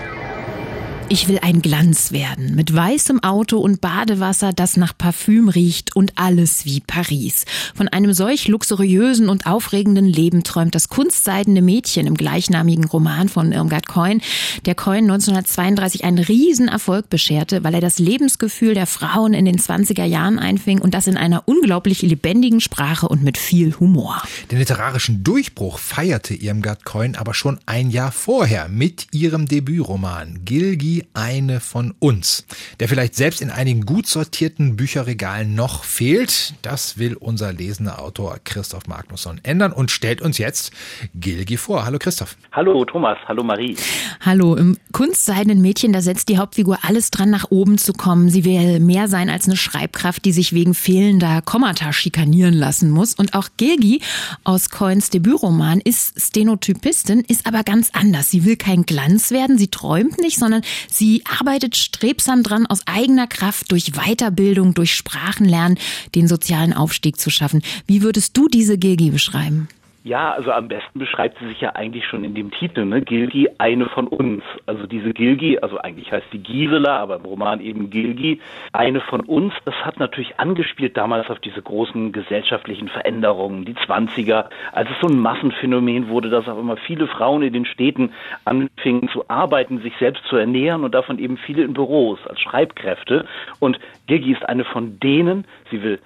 Ich 1.12 1.26
will 1.26 1.40
ein 1.42 1.60
Glanz 1.60 2.12
werden, 2.12 2.54
mit 2.54 2.72
weißem 2.72 3.24
Auto 3.24 3.58
und 3.58 3.80
Badewasser, 3.80 4.52
das 4.52 4.76
nach 4.76 4.96
Parfüm 4.96 5.48
riecht 5.48 5.96
und 5.96 6.12
alles 6.14 6.66
wie 6.66 6.78
Paris. 6.78 7.46
Von 7.74 7.88
einem 7.88 8.12
solch 8.12 8.46
luxuriösen 8.46 9.28
und 9.28 9.44
aufregenden 9.44 10.06
Leben 10.06 10.44
träumt 10.44 10.76
das 10.76 10.88
kunstseidene 10.88 11.62
Mädchen 11.62 12.06
im 12.06 12.14
gleichnamigen 12.14 12.84
Roman 12.84 13.28
von 13.28 13.50
Irmgard 13.50 13.88
Coin, 13.88 14.22
der 14.66 14.76
Coin 14.76 15.10
1932 15.10 16.04
einen 16.04 16.20
Riesenerfolg 16.20 17.10
bescherte, 17.10 17.64
weil 17.64 17.74
er 17.74 17.80
das 17.80 17.98
Lebensgefühl 17.98 18.74
der 18.74 18.86
Frauen 18.86 19.34
in 19.34 19.46
den 19.46 19.58
20er 19.58 20.04
Jahren 20.04 20.38
einfing 20.38 20.80
und 20.80 20.94
das 20.94 21.08
in 21.08 21.16
einer 21.16 21.42
unglaublich 21.48 22.02
lebendigen 22.02 22.60
Sprache 22.60 23.08
und 23.08 23.24
mit 23.24 23.36
viel 23.36 23.74
Humor. 23.80 24.22
Den 24.52 24.60
literarischen 24.60 25.24
Durchbruch 25.24 25.80
feierte 25.80 26.34
Irmgard 26.34 26.84
Coin 26.84 27.16
aber 27.16 27.34
schon 27.34 27.58
ein 27.66 27.90
Jahr 27.90 28.12
vorher 28.12 28.68
mit 28.68 29.08
ihrem 29.10 29.46
Debütroman 29.46 30.42
Gilgi 30.44 30.99
eine 31.14 31.60
von 31.60 31.94
uns, 31.98 32.46
der 32.78 32.88
vielleicht 32.88 33.14
selbst 33.14 33.40
in 33.40 33.50
einigen 33.50 33.86
gut 33.86 34.06
sortierten 34.06 34.76
Bücherregalen 34.76 35.54
noch 35.54 35.84
fehlt. 35.84 36.54
Das 36.62 36.98
will 36.98 37.14
unser 37.14 37.52
lesender 37.52 38.00
Autor 38.00 38.38
Christoph 38.44 38.86
Magnusson 38.86 39.40
ändern 39.42 39.72
und 39.72 39.90
stellt 39.90 40.20
uns 40.20 40.38
jetzt 40.38 40.72
Gilgi 41.14 41.56
vor. 41.56 41.84
Hallo 41.84 41.98
Christoph. 41.98 42.36
Hallo 42.52 42.84
Thomas, 42.84 43.18
hallo 43.26 43.42
Marie. 43.42 43.76
Hallo, 44.20 44.54
im 44.56 44.76
kunstseidenen 44.92 45.60
Mädchen, 45.60 45.92
da 45.92 46.00
setzt 46.02 46.28
die 46.28 46.38
Hauptfigur 46.38 46.78
alles 46.82 47.10
dran, 47.10 47.30
nach 47.30 47.50
oben 47.50 47.78
zu 47.78 47.92
kommen. 47.92 48.28
Sie 48.28 48.44
will 48.44 48.80
mehr 48.80 49.08
sein 49.08 49.30
als 49.30 49.46
eine 49.46 49.56
Schreibkraft, 49.56 50.24
die 50.24 50.32
sich 50.32 50.52
wegen 50.52 50.74
fehlender 50.74 51.42
Kommata 51.42 51.92
schikanieren 51.92 52.54
lassen 52.54 52.90
muss. 52.90 53.14
Und 53.14 53.34
auch 53.34 53.48
Gilgi 53.56 54.02
aus 54.44 54.70
Coins 54.70 55.10
Debütroman 55.10 55.80
ist 55.80 56.20
Stenotypistin, 56.20 57.20
ist 57.20 57.46
aber 57.46 57.62
ganz 57.62 57.90
anders. 57.92 58.30
Sie 58.30 58.44
will 58.44 58.56
kein 58.56 58.84
Glanz 58.84 59.30
werden, 59.30 59.58
sie 59.58 59.68
träumt 59.68 60.18
nicht, 60.18 60.38
sondern 60.38 60.62
Sie 60.92 61.22
arbeitet 61.24 61.76
strebsam 61.76 62.42
dran, 62.42 62.66
aus 62.66 62.80
eigener 62.86 63.26
Kraft 63.26 63.70
durch 63.72 63.92
Weiterbildung, 63.92 64.74
durch 64.74 64.94
Sprachenlernen 64.94 65.78
den 66.14 66.28
sozialen 66.28 66.72
Aufstieg 66.72 67.18
zu 67.18 67.30
schaffen. 67.30 67.62
Wie 67.86 68.02
würdest 68.02 68.36
du 68.36 68.48
diese 68.48 68.76
Gilgi 68.76 69.10
beschreiben? 69.10 69.68
Ja, 70.02 70.30
also 70.30 70.50
am 70.52 70.68
besten 70.68 70.98
beschreibt 70.98 71.38
sie 71.40 71.48
sich 71.48 71.60
ja 71.60 71.74
eigentlich 71.74 72.06
schon 72.06 72.24
in 72.24 72.34
dem 72.34 72.50
Titel, 72.50 72.86
ne? 72.86 73.02
Gilgi, 73.02 73.50
eine 73.58 73.84
von 73.84 74.06
uns. 74.06 74.42
Also 74.64 74.86
diese 74.86 75.12
Gilgi, 75.12 75.58
also 75.58 75.76
eigentlich 75.76 76.10
heißt 76.10 76.26
sie 76.32 76.38
Gisela, 76.38 76.96
aber 76.96 77.16
im 77.16 77.26
Roman 77.26 77.60
eben 77.60 77.90
Gilgi, 77.90 78.40
eine 78.72 79.02
von 79.02 79.20
uns. 79.20 79.52
Das 79.66 79.74
hat 79.84 79.98
natürlich 79.98 80.40
angespielt 80.40 80.96
damals 80.96 81.28
auf 81.28 81.38
diese 81.40 81.60
großen 81.60 82.12
gesellschaftlichen 82.12 82.88
Veränderungen, 82.88 83.66
die 83.66 83.74
Zwanziger, 83.74 84.48
als 84.72 84.88
es 84.88 84.98
so 85.02 85.06
ein 85.06 85.18
Massenphänomen 85.18 86.08
wurde, 86.08 86.30
dass 86.30 86.48
auch 86.48 86.58
immer 86.58 86.78
viele 86.78 87.06
Frauen 87.06 87.42
in 87.42 87.52
den 87.52 87.66
Städten 87.66 88.14
anfingen 88.46 89.10
zu 89.10 89.28
arbeiten, 89.28 89.82
sich 89.82 89.92
selbst 89.98 90.24
zu 90.30 90.36
ernähren 90.36 90.82
und 90.82 90.94
davon 90.94 91.18
eben 91.18 91.36
viele 91.36 91.62
in 91.62 91.74
Büros 91.74 92.18
als 92.26 92.40
Schreibkräfte. 92.40 93.26
Und 93.58 93.78
Gilgi 94.06 94.32
ist 94.32 94.48
eine 94.48 94.64
von 94.64 94.98
denen, 94.98 95.44
sie 95.70 95.82
will 95.82 96.00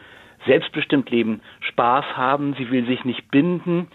selbstbestimmt 0.47 1.11
leben, 1.11 1.41
Spaß 1.61 2.05
haben, 2.17 2.55
sie 2.59 2.71
will 2.71 2.87
sich 2.87 3.05
nicht 3.05 3.31
binden, 3.31 3.89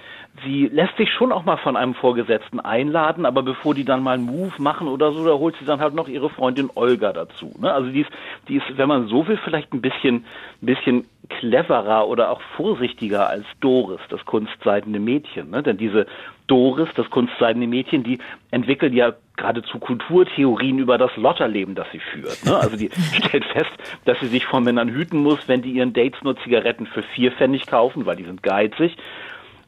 sie 0.43 0.67
lässt 0.67 0.97
sich 0.97 1.11
schon 1.11 1.31
auch 1.31 1.45
mal 1.45 1.57
von 1.57 1.75
einem 1.75 1.93
Vorgesetzten 1.93 2.59
einladen, 2.59 3.25
aber 3.25 3.43
bevor 3.43 3.73
die 3.73 3.85
dann 3.85 4.03
mal 4.03 4.13
einen 4.13 4.25
Move 4.25 4.53
machen 4.59 4.87
oder 4.87 5.11
so, 5.11 5.25
da 5.25 5.33
holt 5.33 5.55
sie 5.59 5.65
dann 5.65 5.79
halt 5.79 5.93
noch 5.93 6.07
ihre 6.07 6.29
Freundin 6.29 6.69
Olga 6.75 7.13
dazu. 7.13 7.53
Ne? 7.59 7.71
Also 7.71 7.89
die 7.89 8.01
ist, 8.01 8.11
die 8.47 8.57
ist, 8.57 8.77
wenn 8.77 8.87
man 8.87 9.07
so 9.07 9.27
will, 9.27 9.37
vielleicht 9.43 9.73
ein 9.73 9.81
bisschen, 9.81 10.25
ein 10.61 10.65
bisschen 10.65 11.05
cleverer 11.29 12.07
oder 12.07 12.31
auch 12.31 12.41
vorsichtiger 12.55 13.29
als 13.29 13.45
Doris, 13.61 14.01
das 14.09 14.25
kunstseidende 14.25 14.99
Mädchen. 14.99 15.51
Ne? 15.51 15.61
Denn 15.63 15.77
diese 15.77 16.07
Doris, 16.47 16.89
das 16.95 17.09
kunstseidende 17.09 17.67
Mädchen, 17.67 18.03
die 18.03 18.17
entwickelt 18.51 18.93
ja 18.93 19.13
geradezu 19.37 19.79
Kulturtheorien 19.79 20.79
über 20.79 20.97
das 20.97 21.15
Lotterleben, 21.15 21.75
das 21.75 21.87
sie 21.91 21.99
führt. 21.99 22.43
Ne? 22.45 22.57
Also 22.57 22.75
die 22.75 22.89
stellt 23.13 23.45
fest, 23.45 23.71
dass 24.05 24.19
sie 24.19 24.27
sich 24.27 24.45
vor 24.45 24.59
Männern 24.59 24.89
hüten 24.89 25.19
muss, 25.19 25.47
wenn 25.47 25.61
die 25.61 25.71
ihren 25.71 25.93
Dates 25.93 26.21
nur 26.23 26.35
Zigaretten 26.37 26.87
für 26.87 27.03
vier 27.03 27.31
Pfennig 27.31 27.67
kaufen, 27.67 28.05
weil 28.05 28.15
die 28.15 28.25
sind 28.25 28.43
geizig. 28.43 28.97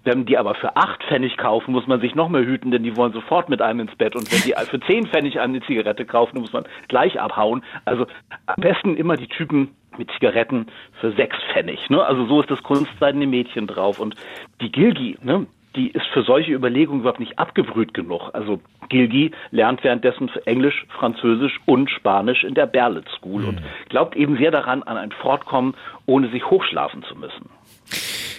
Wenn 0.04 0.26
die 0.26 0.38
aber 0.38 0.56
für 0.56 0.76
acht 0.76 1.04
Pfennig 1.04 1.38
kaufen, 1.38 1.72
muss 1.72 1.86
man 1.86 2.02
sich 2.02 2.16
noch 2.16 2.30
mehr 2.30 2.44
hüten, 2.44 2.72
denn 2.72 2.84
die 2.84 2.96
wollen 2.96 3.14
sofort 3.14 3.50
mit 3.50 3.62
einem 3.62 3.82
ins 3.82 3.96
Bett. 3.96 4.16
Und 4.16 4.32
wenn 4.32 4.42
die 4.42 4.54
für 4.70 4.80
zehn 4.82 5.06
Pfennig 5.08 5.40
eine 5.40 5.62
Zigarette 5.62 6.06
kaufen, 6.06 6.40
muss 6.40 6.54
man 6.54 6.66
gleich 6.88 7.20
abhauen. 7.20 7.64
Also 7.86 8.08
am 8.48 8.62
besten 8.62 8.98
immer 8.98 9.16
die 9.16 9.28
Typen 9.28 9.76
mit 9.98 10.10
Zigaretten 10.12 10.68
für 11.00 11.12
sechs 11.12 11.38
Pfennig. 11.52 11.90
Ne? 11.90 12.04
Also 12.04 12.26
so 12.26 12.42
ist 12.42 12.50
das 12.50 12.64
kunstseidene 12.64 13.28
Mädchen 13.28 13.68
drauf. 13.68 14.00
Und 14.00 14.16
die 14.60 14.72
Gilgi, 14.72 15.18
ne, 15.22 15.46
die 15.76 15.90
ist 15.90 16.08
für 16.08 16.24
solche 16.24 16.52
Überlegungen 16.52 17.02
überhaupt 17.02 17.20
nicht 17.20 17.38
abgebrüht 17.40 17.94
genug. 17.94 18.32
Also 18.34 18.60
Gilgi 18.90 19.32
lernt 19.52 19.84
währenddessen 19.84 20.30
Englisch, 20.46 20.86
Französisch 20.90 21.60
und 21.66 21.90
Spanisch 21.90 22.44
in 22.44 22.56
der 22.56 22.66
Berlitz 22.66 23.10
School 23.18 23.44
mhm. 23.44 23.48
und 23.50 23.62
glaubt 23.90 24.16
eben 24.16 24.38
sehr 24.38 24.52
daran, 24.52 24.84
an 24.84 24.98
ein 24.98 25.12
Fortkommen, 25.12 25.76
ohne 26.06 26.30
sich 26.30 26.50
hochschlafen 26.50 27.04
zu 27.04 27.16
müssen. 27.16 27.50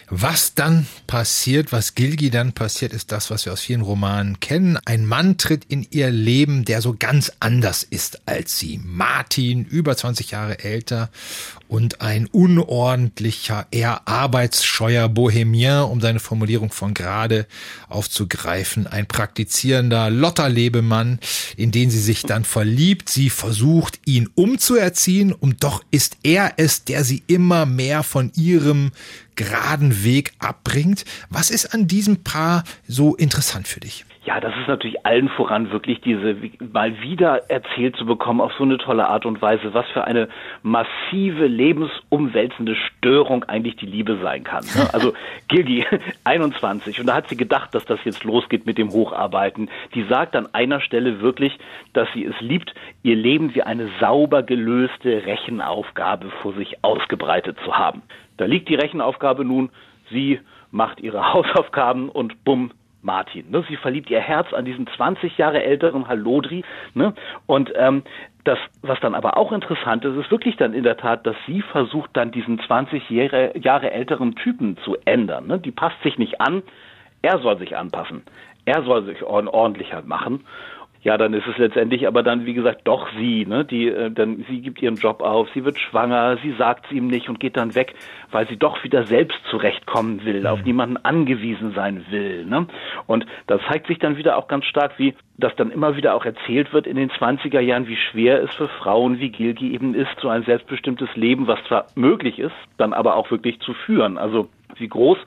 Was 0.09 0.55
dann 0.55 0.87
passiert, 1.07 1.73
was 1.73 1.95
Gilgi 1.95 2.31
dann 2.31 2.53
passiert, 2.53 2.93
ist 2.93 3.13
das, 3.13 3.31
was 3.31 3.47
wir 3.47 3.53
aus 3.53 3.61
vielen 3.61 3.81
Romanen 3.81 4.41
kennen. 4.41 4.79
Ein 4.85 5.07
Mann 5.07 5.39
tritt 5.39 5.65
in 5.65 5.87
ihr 5.91 6.11
Leben, 6.11 6.65
der 6.65 6.83
so 6.83 6.95
ganz 6.99 7.33
anders 7.41 7.83
ist 7.83 8.21
als 8.27 8.59
sie. 8.59 8.81
Martin, 8.85 9.65
über 9.65 9.97
20 9.97 10.31
Jahre 10.31 10.59
älter 10.61 11.11
und 11.73 12.03
ein 12.03 12.27
unordentlicher, 12.27 13.67
eher 13.71 14.07
arbeitsscheuer 14.07 15.09
Bohemier, 15.09 15.89
um 15.91 16.03
seine 16.03 16.21
Formulierung 16.21 16.71
von 16.71 16.93
gerade 16.93 17.47
aufzugreifen. 17.89 18.87
Ein 18.87 19.07
praktizierender 19.07 20.11
Lotterlebemann, 20.11 21.19
in 21.57 21.71
den 21.71 21.91
sie 21.91 21.99
sich 21.99 22.25
dann 22.25 22.45
verliebt. 22.45 23.09
Sie 23.09 23.31
versucht, 23.31 24.01
ihn 24.05 24.29
umzuerziehen 24.35 25.33
und 25.33 25.65
doch 25.65 25.83
ist 25.91 26.19
er 26.23 26.53
es, 26.59 26.85
der 26.85 27.05
sie 27.05 27.23
immer 27.27 27.65
mehr 27.65 28.03
von 28.03 28.31
ihrem 28.37 28.91
geraden 29.35 30.05
Weg 30.05 30.35
abbringt. 30.41 31.07
Was 31.31 31.49
ist 31.49 31.73
an 31.73 31.89
diesem 31.89 32.23
Paar 32.23 32.65
so 32.87 33.17
interessant 33.17 33.67
für 33.67 33.81
dich? 33.81 34.05
Ja, 34.25 34.39
das 34.39 34.55
ist 34.57 34.69
natürlich 34.69 35.05
allen 35.05 35.29
voran 35.29 35.73
wirklich 35.73 36.01
diese 36.01 36.37
mal 36.73 37.01
wieder 37.01 37.51
erzählt 37.51 37.97
zu 37.97 38.07
bekommen 38.07 38.41
auf 38.41 38.53
so 38.53 38.63
eine 38.63 38.79
tolle 38.79 39.09
Art 39.09 39.27
und 39.27 39.43
Weise, 39.43 39.75
was 39.75 39.85
für 39.89 40.05
eine 40.05 40.29
massive 40.63 41.49
lebensumwälzende 41.49 42.77
Störung 42.77 43.43
eigentlich 43.45 43.75
die 43.75 43.87
Liebe 43.87 44.19
sein 44.23 44.45
kann. 44.45 44.65
Ne? 44.77 44.89
Also 44.93 45.13
Gilgi, 45.49 45.85
21, 46.25 47.01
und 47.01 47.07
da 47.07 47.15
hat 47.15 47.29
sie 47.29 47.37
gedacht, 47.37 47.75
dass 47.75 47.85
das 47.85 47.99
jetzt 48.05 48.23
losgeht 48.23 48.65
mit 48.65 48.79
dem 48.79 48.93
Hocharbeiten. 48.93 49.69
Die 49.95 50.05
sagt 50.05 50.37
an 50.37 50.47
einer 50.55 50.81
Stelle 50.81 51.21
wirklich, 51.21 51.59
dass 51.93 52.07
sie 52.15 52.25
es 52.25 52.41
liebt, 52.41 52.73
ihr 53.03 53.17
Leben 53.17 53.57
wie 53.57 53.65
eine 53.65 53.89
sauber 53.99 54.45
gelöste 54.45 55.27
Rechenaufgabe 55.27 56.31
vor 56.43 56.53
sich 56.53 56.85
ausgebreitet 56.85 57.59
zu 57.65 57.77
haben. 57.77 58.03
Da 58.37 58.45
liegt 58.45 58.69
die 58.69 58.77
Rechenaufgabe 58.77 59.45
nun, 59.45 59.71
sie 60.11 60.39
macht 60.71 61.01
ihre 61.01 61.33
Hausaufgaben 61.33 62.09
und 62.09 62.45
bumm, 62.45 62.71
Martin. 63.03 63.51
Ne? 63.51 63.65
Sie 63.69 63.77
verliebt 63.77 64.11
ihr 64.11 64.21
Herz 64.21 64.53
an 64.53 64.65
diesen 64.65 64.87
20 64.87 65.37
Jahre 65.39 65.63
älteren 65.63 66.09
Halodri. 66.09 66.65
Ne? 66.95 67.15
Und 67.47 67.73
ähm, 67.77 68.03
das, 68.45 68.59
was 68.83 68.99
dann 69.01 69.15
aber 69.15 69.37
auch 69.37 69.53
interessant 69.53 70.05
ist, 70.05 70.17
ist 70.17 70.31
wirklich 70.31 70.57
dann 70.57 70.75
in 70.75 70.85
der 70.85 70.97
Tat, 70.97 71.27
dass 71.27 71.37
sie 71.47 71.63
versucht, 71.63 72.11
dann 72.15 72.33
diesen 72.33 72.59
20 72.61 73.11
Jahre, 73.11 73.57
Jahre 73.59 73.91
älteren 73.91 74.35
Typen 74.35 74.77
zu 74.79 74.97
ändern. 75.05 75.47
Ne? 75.47 75.59
Die 75.59 75.71
passt 75.71 76.01
sich 76.03 76.19
nicht 76.19 76.41
an, 76.41 76.63
er 77.23 77.39
soll 77.39 77.59
sich 77.59 77.77
anpassen. 77.77 78.23
Er 78.65 78.83
soll 78.83 79.05
sich 79.05 79.23
ordentlicher 79.25 80.03
machen 80.03 80.45
ja, 81.03 81.19
dann 81.19 81.35
ist 81.35 81.47
es 81.49 81.59
letztendlich 81.59 82.07
aber 82.07 82.23
dann, 82.23 82.47
wie 82.47 82.55
gesagt, 82.55 82.83
doch 82.85 83.09
sie, 83.19 83.45
ne? 83.45 83.65
Die, 83.65 83.89
äh, 83.89 84.11
dann, 84.11 84.45
sie 84.49 84.61
gibt 84.61 84.81
ihren 84.81 84.95
Job 84.95 85.21
auf, 85.21 85.49
sie 85.53 85.65
wird 85.65 85.79
schwanger, 85.79 86.39
sie 86.43 86.53
sagt 86.53 86.87
es 86.87 86.93
ihm 86.93 87.09
nicht 87.09 87.29
und 87.29 87.41
geht 87.41 87.57
dann 87.57 87.75
weg, 87.75 87.95
weil 88.31 88.47
sie 88.49 88.57
doch 88.57 88.83
wieder 88.85 89.05
selbst 89.05 89.39
zurechtkommen 89.51 90.25
will, 90.25 90.47
auf 90.47 90.61
mhm. 90.61 90.65
niemanden 90.65 90.97
angewiesen 90.99 91.73
sein 91.75 92.07
will, 92.11 92.45
ne? 92.45 92.67
Und 93.07 93.27
das 93.49 93.61
zeigt 93.69 93.89
sich 93.89 93.99
dann 93.99 94.17
wieder 94.17 94.37
auch 94.37 94.47
ganz 94.47 94.65
stark, 94.67 94.93
wie 94.99 95.15
das 95.39 95.55
dann 95.57 95.73
immer 95.73 95.97
wieder 95.97 96.15
auch 96.15 96.25
erzählt 96.25 96.73
wird 96.73 96.87
in 96.87 96.97
den 96.97 97.11
20er 97.11 97.61
Jahren, 97.61 97.89
wie 97.89 97.97
schwer 97.97 98.41
es 98.41 98.55
für 98.55 98.69
Frauen 98.69 99.19
wie 99.19 99.31
Gilgi 99.31 99.75
eben 99.75 99.95
ist, 99.95 100.21
so 100.21 100.29
ein 100.29 100.45
selbstbestimmtes 100.45 101.09
Leben, 101.17 101.49
was 101.49 101.59
zwar 101.65 101.87
möglich 101.97 102.39
ist, 102.39 102.55
dann 102.77 102.93
aber 102.93 103.17
auch 103.17 103.31
wirklich 103.33 103.59
zu 103.61 103.75
führen. 103.75 104.19
Also 104.19 104.49
wie 104.77 104.89
groß 104.89 105.19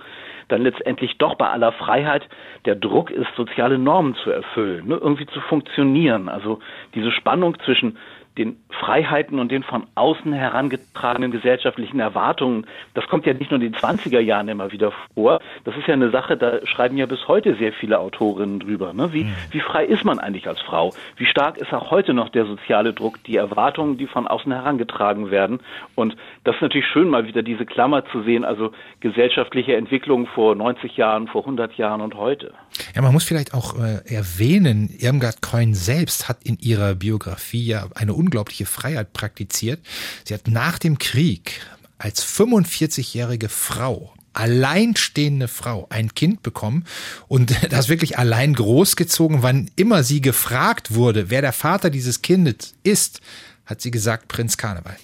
dann 0.47 0.61
letztendlich 0.61 1.17
doch 1.17 1.35
bei 1.35 1.49
aller 1.49 1.71
Freiheit 1.71 2.27
der 2.65 2.75
Druck 2.75 3.11
ist, 3.11 3.27
soziale 3.35 3.77
Normen 3.77 4.15
zu 4.15 4.31
erfüllen, 4.31 4.87
ne, 4.87 4.95
irgendwie 4.95 5.25
zu 5.27 5.41
funktionieren. 5.41 6.29
Also 6.29 6.59
diese 6.93 7.11
Spannung 7.11 7.57
zwischen 7.59 7.97
den 8.37 8.57
Freiheiten 8.69 9.39
und 9.39 9.51
den 9.51 9.63
von 9.63 9.87
außen 9.95 10.33
herangetragenen 10.33 11.31
gesellschaftlichen 11.31 11.99
Erwartungen, 11.99 12.65
das 12.93 13.07
kommt 13.07 13.25
ja 13.25 13.33
nicht 13.33 13.51
nur 13.51 13.61
in 13.61 13.71
den 13.71 13.79
20er 13.79 14.19
Jahren 14.19 14.47
immer 14.47 14.71
wieder 14.71 14.91
vor. 15.13 15.39
Das 15.63 15.75
ist 15.77 15.87
ja 15.87 15.93
eine 15.93 16.11
Sache, 16.11 16.35
da 16.35 16.65
schreiben 16.65 16.97
ja 16.97 17.05
bis 17.05 17.27
heute 17.27 17.55
sehr 17.55 17.71
viele 17.73 17.99
Autorinnen 17.99 18.59
drüber. 18.59 18.93
Ne? 18.93 19.13
Wie, 19.13 19.23
mhm. 19.25 19.35
wie 19.51 19.61
frei 19.61 19.85
ist 19.85 20.03
man 20.03 20.19
eigentlich 20.19 20.47
als 20.47 20.59
Frau? 20.61 20.93
Wie 21.17 21.25
stark 21.25 21.57
ist 21.57 21.73
auch 21.73 21.91
heute 21.91 22.13
noch 22.13 22.29
der 22.29 22.45
soziale 22.45 22.93
Druck, 22.93 23.23
die 23.23 23.37
Erwartungen, 23.37 23.97
die 23.97 24.07
von 24.07 24.27
außen 24.27 24.51
herangetragen 24.51 25.31
werden? 25.31 25.59
Und 25.95 26.15
das 26.43 26.55
ist 26.55 26.61
natürlich 26.61 26.87
schön, 26.87 27.09
mal 27.09 27.27
wieder 27.27 27.43
diese 27.43 27.65
Klammer 27.65 28.05
zu 28.05 28.23
sehen, 28.23 28.43
also 28.43 28.71
gesellschaftliche 28.99 29.75
Entwicklung 29.75 30.27
vor 30.27 30.55
90 30.55 30.97
Jahren, 30.97 31.27
vor 31.27 31.41
100 31.41 31.73
Jahren 31.75 32.01
und 32.01 32.15
heute. 32.15 32.53
Ja, 32.93 33.01
man 33.01 33.13
muss 33.13 33.23
vielleicht 33.23 33.53
auch 33.53 33.75
äh, 33.79 34.01
erwähnen, 34.13 34.89
Irmgard 34.99 35.41
Coin 35.41 35.73
selbst 35.73 36.27
hat 36.27 36.43
in 36.43 36.57
ihrer 36.59 36.95
Biografie 36.95 37.65
ja 37.65 37.87
eine 37.95 38.13
unglaubliche 38.25 38.65
Freiheit 38.65 39.13
praktiziert. 39.13 39.79
Sie 40.25 40.33
hat 40.33 40.47
nach 40.47 40.79
dem 40.79 40.97
Krieg 40.97 41.61
als 41.97 42.25
45-jährige 42.25 43.49
Frau 43.49 44.13
alleinstehende 44.33 45.47
Frau 45.47 45.87
ein 45.89 46.13
Kind 46.13 46.43
bekommen 46.43 46.83
und 47.29 47.55
das 47.69 47.87
wirklich 47.87 48.17
allein 48.17 48.53
großgezogen. 48.53 49.43
Wann 49.43 49.71
immer 49.77 50.03
sie 50.03 50.21
gefragt 50.21 50.93
wurde, 50.93 51.29
wer 51.29 51.41
der 51.41 51.53
Vater 51.53 51.89
dieses 51.89 52.21
Kindes 52.21 52.73
ist, 52.83 53.21
hat 53.65 53.81
sie 53.81 53.91
gesagt, 53.91 54.27
Prinz 54.27 54.57
Karneval. 54.57 54.97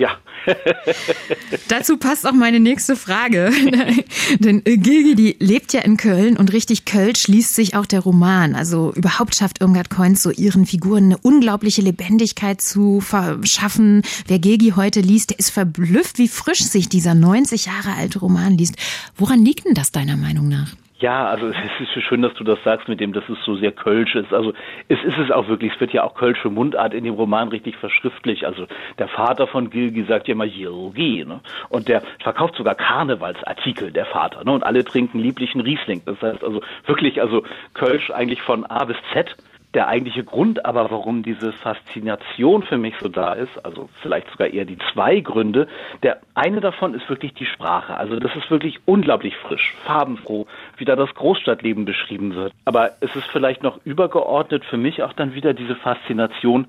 Ja, 0.00 0.16
Dazu 1.68 1.96
passt 1.96 2.26
auch 2.26 2.32
meine 2.32 2.60
nächste 2.60 2.96
Frage. 2.96 3.52
Denn 4.38 4.62
Gilgi, 4.64 5.14
die 5.14 5.36
lebt 5.38 5.72
ja 5.72 5.80
in 5.80 5.96
Köln 5.96 6.36
und 6.36 6.52
richtig 6.52 6.84
Köln 6.84 7.14
schließt 7.14 7.54
sich 7.54 7.76
auch 7.76 7.86
der 7.86 8.00
Roman. 8.00 8.54
Also 8.54 8.92
überhaupt 8.94 9.34
schafft 9.34 9.60
Irmgard 9.60 9.90
Coins 9.90 10.22
so 10.22 10.30
ihren 10.30 10.66
Figuren 10.66 11.04
eine 11.04 11.18
unglaubliche 11.18 11.82
Lebendigkeit 11.82 12.60
zu 12.60 13.00
verschaffen. 13.00 14.02
Wer 14.26 14.38
Gilgi 14.38 14.72
heute 14.76 15.00
liest, 15.00 15.30
der 15.30 15.38
ist 15.38 15.50
verblüfft, 15.50 16.18
wie 16.18 16.28
frisch 16.28 16.62
sich 16.62 16.88
dieser 16.88 17.14
90 17.14 17.66
Jahre 17.66 17.92
alte 17.96 18.20
Roman 18.20 18.56
liest. 18.56 18.76
Woran 19.16 19.44
liegt 19.44 19.66
denn 19.66 19.74
das 19.74 19.92
deiner 19.92 20.16
Meinung 20.16 20.48
nach? 20.48 20.74
Ja, 21.00 21.28
also 21.28 21.48
es 21.80 21.96
ist 21.96 22.04
schön, 22.04 22.22
dass 22.22 22.34
du 22.34 22.44
das 22.44 22.62
sagst 22.62 22.88
mit 22.88 23.00
dem, 23.00 23.12
dass 23.12 23.28
es 23.28 23.38
so 23.44 23.56
sehr 23.56 23.72
kölsch 23.72 24.14
ist. 24.14 24.32
Also 24.32 24.52
es 24.88 25.02
ist 25.02 25.18
es 25.18 25.30
auch 25.30 25.48
wirklich, 25.48 25.72
es 25.74 25.80
wird 25.80 25.92
ja 25.92 26.04
auch 26.04 26.14
kölsche 26.14 26.50
Mundart 26.50 26.94
in 26.94 27.04
dem 27.04 27.14
Roman 27.14 27.48
richtig 27.48 27.76
verschriftlich. 27.76 28.46
Also 28.46 28.66
der 28.98 29.08
Vater 29.08 29.46
von 29.46 29.70
Gilgi 29.70 30.04
sagt 30.04 30.28
ja 30.28 30.32
immer 30.32 30.46
Gilgi, 30.46 31.24
ne? 31.24 31.40
Und 31.70 31.88
der 31.88 32.02
verkauft 32.22 32.54
sogar 32.56 32.74
Karnevalsartikel, 32.74 33.90
der 33.90 34.06
Vater, 34.06 34.44
ne? 34.44 34.52
Und 34.52 34.62
alle 34.62 34.84
trinken 34.84 35.18
lieblichen 35.18 35.60
Riesling. 35.60 36.02
Das 36.04 36.20
heißt 36.20 36.44
also 36.44 36.60
wirklich, 36.86 37.20
also 37.20 37.42
Kölsch 37.74 38.10
eigentlich 38.10 38.42
von 38.42 38.66
A 38.66 38.84
bis 38.84 38.96
Z 39.12 39.34
der 39.74 39.86
eigentliche 39.86 40.24
Grund 40.24 40.64
aber, 40.64 40.90
warum 40.90 41.22
diese 41.22 41.52
Faszination 41.52 42.62
für 42.62 42.76
mich 42.76 42.94
so 43.00 43.08
da 43.08 43.34
ist, 43.34 43.64
also 43.64 43.88
vielleicht 44.02 44.28
sogar 44.30 44.48
eher 44.48 44.64
die 44.64 44.78
zwei 44.92 45.20
Gründe, 45.20 45.68
der 46.02 46.20
eine 46.34 46.60
davon 46.60 46.94
ist 46.94 47.08
wirklich 47.08 47.34
die 47.34 47.46
Sprache. 47.46 47.96
Also 47.96 48.18
das 48.18 48.34
ist 48.34 48.50
wirklich 48.50 48.80
unglaublich 48.84 49.36
frisch, 49.36 49.74
farbenfroh, 49.84 50.46
wie 50.76 50.84
da 50.84 50.96
das 50.96 51.14
Großstadtleben 51.14 51.84
beschrieben 51.84 52.34
wird. 52.34 52.52
Aber 52.64 52.92
es 53.00 53.14
ist 53.14 53.26
vielleicht 53.28 53.62
noch 53.62 53.78
übergeordnet 53.84 54.64
für 54.64 54.76
mich 54.76 55.02
auch 55.02 55.12
dann 55.12 55.34
wieder 55.34 55.54
diese 55.54 55.76
Faszination, 55.76 56.66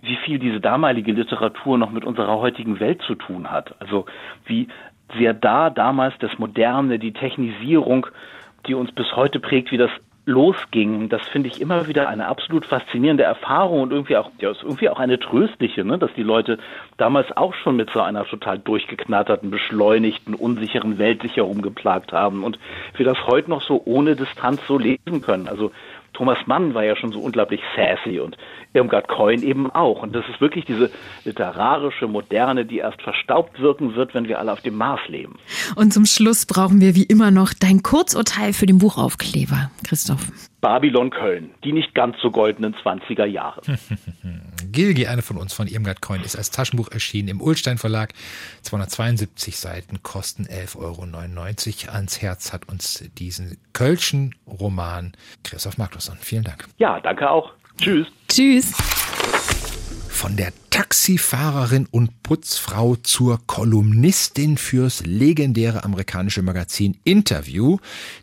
wie 0.00 0.16
viel 0.16 0.40
diese 0.40 0.60
damalige 0.60 1.12
Literatur 1.12 1.78
noch 1.78 1.92
mit 1.92 2.04
unserer 2.04 2.38
heutigen 2.38 2.80
Welt 2.80 3.02
zu 3.02 3.14
tun 3.14 3.52
hat. 3.52 3.76
Also 3.80 4.06
wie 4.46 4.66
sehr 5.16 5.32
da 5.32 5.70
damals 5.70 6.14
das 6.18 6.38
Moderne, 6.38 6.98
die 6.98 7.12
Technisierung, 7.12 8.08
die 8.66 8.74
uns 8.74 8.90
bis 8.90 9.14
heute 9.14 9.38
prägt, 9.38 9.70
wie 9.70 9.76
das 9.76 9.90
losging, 10.24 11.08
das 11.08 11.22
finde 11.28 11.48
ich 11.48 11.60
immer 11.60 11.88
wieder 11.88 12.08
eine 12.08 12.26
absolut 12.26 12.64
faszinierende 12.64 13.24
Erfahrung 13.24 13.82
und 13.82 13.90
irgendwie 13.90 14.16
auch, 14.16 14.30
ja, 14.38 14.52
ist 14.52 14.62
irgendwie 14.62 14.88
auch 14.88 15.00
eine 15.00 15.18
tröstliche, 15.18 15.84
ne, 15.84 15.98
dass 15.98 16.12
die 16.14 16.22
Leute 16.22 16.58
damals 16.96 17.36
auch 17.36 17.54
schon 17.54 17.74
mit 17.74 17.90
so 17.90 18.00
einer 18.00 18.24
total 18.24 18.58
durchgeknatterten, 18.60 19.50
beschleunigten, 19.50 20.34
unsicheren 20.34 20.98
Welt 20.98 21.22
sich 21.22 21.36
herumgeplagt 21.36 22.12
haben 22.12 22.44
und 22.44 22.58
wir 22.96 23.04
das 23.04 23.26
heute 23.26 23.50
noch 23.50 23.62
so 23.62 23.82
ohne 23.84 24.14
Distanz 24.14 24.60
so 24.68 24.78
lesen 24.78 25.22
können. 25.22 25.48
Also 25.48 25.72
Thomas 26.12 26.38
Mann 26.46 26.74
war 26.74 26.84
ja 26.84 26.94
schon 26.94 27.10
so 27.10 27.20
unglaublich 27.20 27.60
sassy 27.74 28.20
und 28.20 28.36
Irmgard 28.74 29.08
Coin 29.08 29.42
eben 29.42 29.70
auch. 29.70 30.02
Und 30.02 30.14
das 30.14 30.24
ist 30.28 30.40
wirklich 30.40 30.64
diese 30.64 30.90
literarische 31.24 32.06
Moderne, 32.06 32.64
die 32.64 32.78
erst 32.78 33.02
verstaubt 33.02 33.60
wirken 33.60 33.94
wird, 33.94 34.14
wenn 34.14 34.28
wir 34.28 34.38
alle 34.38 34.52
auf 34.52 34.60
dem 34.60 34.76
Mars 34.76 35.00
leben. 35.08 35.38
Und 35.76 35.92
zum 35.92 36.06
Schluss 36.06 36.46
brauchen 36.46 36.80
wir 36.80 36.94
wie 36.94 37.04
immer 37.04 37.30
noch 37.30 37.52
dein 37.52 37.82
Kurzurteil 37.82 38.52
für 38.52 38.66
den 38.66 38.78
Buchaufkleber, 38.78 39.70
Christoph. 39.86 40.28
Babylon 40.60 41.10
Köln, 41.10 41.50
die 41.64 41.72
nicht 41.72 41.92
ganz 41.92 42.16
so 42.22 42.30
goldenen 42.30 42.74
20er 42.74 43.24
Jahre. 43.24 43.60
Gilgi, 44.72 45.08
eine 45.08 45.22
von 45.22 45.36
uns 45.36 45.52
von 45.52 45.66
Irmgard 45.66 46.00
Coin, 46.00 46.22
ist 46.22 46.36
als 46.36 46.52
Taschenbuch 46.52 46.88
erschienen 46.92 47.28
im 47.28 47.40
Ulstein 47.40 47.78
Verlag. 47.78 48.12
272 48.62 49.58
Seiten, 49.58 50.02
kosten 50.04 50.44
11,99 50.44 50.78
Euro. 51.88 51.94
Ans 51.96 52.22
Herz 52.22 52.52
hat 52.52 52.68
uns 52.68 53.10
diesen 53.18 53.58
Kölschen 53.72 54.36
Roman 54.46 55.12
Christoph 55.42 55.78
Magnusson. 55.78 56.16
Vielen 56.20 56.44
Dank. 56.44 56.68
Ja, 56.78 57.00
danke 57.00 57.28
auch. 57.28 57.52
Tschüss. 57.78 58.06
Tschüss. 58.28 58.72
Von 60.08 60.36
der 60.36 60.52
Taxifahrerin 60.72 61.86
und 61.90 62.22
Putzfrau 62.22 62.96
zur 62.96 63.46
Kolumnistin 63.46 64.56
fürs 64.56 65.04
legendäre 65.04 65.84
amerikanische 65.84 66.40
Magazin 66.40 66.96
Interview. 67.04 67.76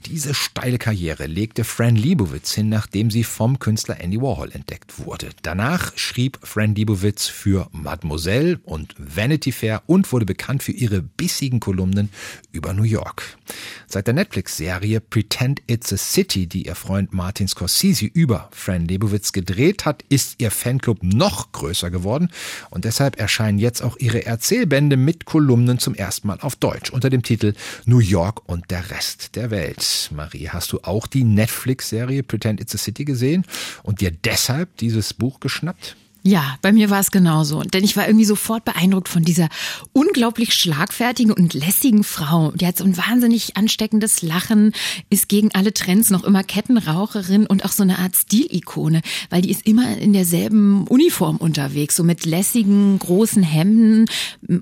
Diese 0.08 0.34
steile 0.34 0.80
Karriere 0.80 1.28
legte 1.28 1.64
Fran 1.64 1.96
Lebowitz 1.96 2.56
hin, 2.56 2.70
nachdem 2.70 3.12
sie 3.12 3.24
vom 3.24 3.60
Künstler 3.60 4.02
Andy 4.02 4.20
Warhol 4.20 4.52
entdeckt 4.52 5.06
wurde. 5.06 5.30
Danach 5.44 5.96
schrieb 5.96 6.40
Fran 6.42 6.74
Lebowitz 6.74 7.28
für 7.28 7.68
Mademoiselle 7.72 8.60
und 8.64 8.96
Vanity 8.98 9.52
Fair 9.52 9.84
und 9.86 10.12
wurde 10.12 10.26
bekannt 10.26 10.64
für 10.64 10.72
ihre 10.72 11.04
bissigen 11.04 11.60
Kolumnen 11.60 12.10
über 12.52 12.74
New 12.74 12.82
York. 12.82 13.38
Seit 13.86 14.08
der 14.08 14.16
Netflix-Serie 14.16 15.02
Pretend 15.02 15.62
It's 15.68 15.94
a 15.94 15.98
City, 15.98 16.48
die 16.48 16.66
ihr 16.66 16.76
Freund 16.76 17.14
Martin 17.14 17.48
Scorsese 17.48 18.06
über 18.06 18.50
Fran 18.52 18.88
Lebowitz 18.88 19.34
gedreht 19.34 19.86
hat, 19.86 20.04
ist 20.10 20.36
ihr 20.40 20.50
Fanclub 20.50 21.04
noch 21.04 21.52
größer 21.52 21.92
geworden 21.92 22.30
und 22.70 22.86
deshalb 22.86 23.20
erscheinen 23.20 23.60
jetzt 23.60 23.82
auch 23.82 23.98
ihre 23.98 24.26
Erzählbände 24.26 24.98
mit 24.98 25.26
Kolumnen 25.26 25.80
zum 25.80 25.96
ersten 25.96 26.28
Mal 26.28 26.40
auf 26.42 26.56
Deutsch 26.56 26.92
unter 26.92 27.10
dem 27.10 27.24
Titel 27.24 27.54
New 27.86 28.00
York 28.00 28.48
und 28.48 28.72
der 28.72 28.90
Rest 28.92 29.36
der 29.36 29.52
Welt. 29.52 30.10
Marie, 30.14 30.50
hast 30.50 30.72
du 30.72 30.80
auch 30.84 31.08
die 31.08 31.24
Netflix-Serie 31.24 32.24
Pretend 32.24 32.62
It's 32.62 32.76
a 32.76 32.78
City 32.78 33.06
gesehen 33.06 33.46
und 33.84 34.02
dir 34.02 34.12
deshalb 34.12 34.78
dieses 34.78 35.14
Buch 35.14 35.40
geschnappt? 35.40 35.96
Ja, 36.24 36.58
bei 36.62 36.74
mir 36.74 36.90
war 36.90 37.00
es 37.00 37.12
genauso. 37.12 37.62
Denn 37.64 37.84
ich 37.84 37.96
war 37.96 38.06
irgendwie 38.06 38.26
sofort 38.26 38.66
beeindruckt 38.66 39.08
von 39.08 39.24
dieser 39.24 39.48
unglaublich 39.94 40.54
schlagfertigen 40.54 41.32
und 41.32 41.54
lässigen 41.54 42.04
Frau. 42.04 42.52
Die 42.52 42.68
hat 42.68 42.78
so 42.78 42.84
ein 42.84 42.98
wahnsinnig 42.98 43.56
ansteckendes 43.56 44.22
Lachen, 44.22 44.74
ist 45.10 45.30
gegen 45.30 45.50
alle 45.54 45.74
Trends 45.74 46.10
noch 46.10 46.26
immer 46.26 46.44
Kettenraucherin 46.44 47.46
und 47.46 47.64
auch 47.64 47.72
so 47.72 47.84
eine 47.84 48.00
Art 48.00 48.18
Stilikone, 48.18 49.02
weil 49.30 49.44
die 49.44 49.52
ist 49.52 49.66
immer 49.66 49.98
in 49.98 50.12
derselben 50.12 50.88
Uniform 50.88 51.38
unterwegs, 51.38 51.96
so 51.96 52.04
mit 52.04 52.26
lässigen 52.26 53.00
großen 53.00 53.44
Hemden, 53.44 54.06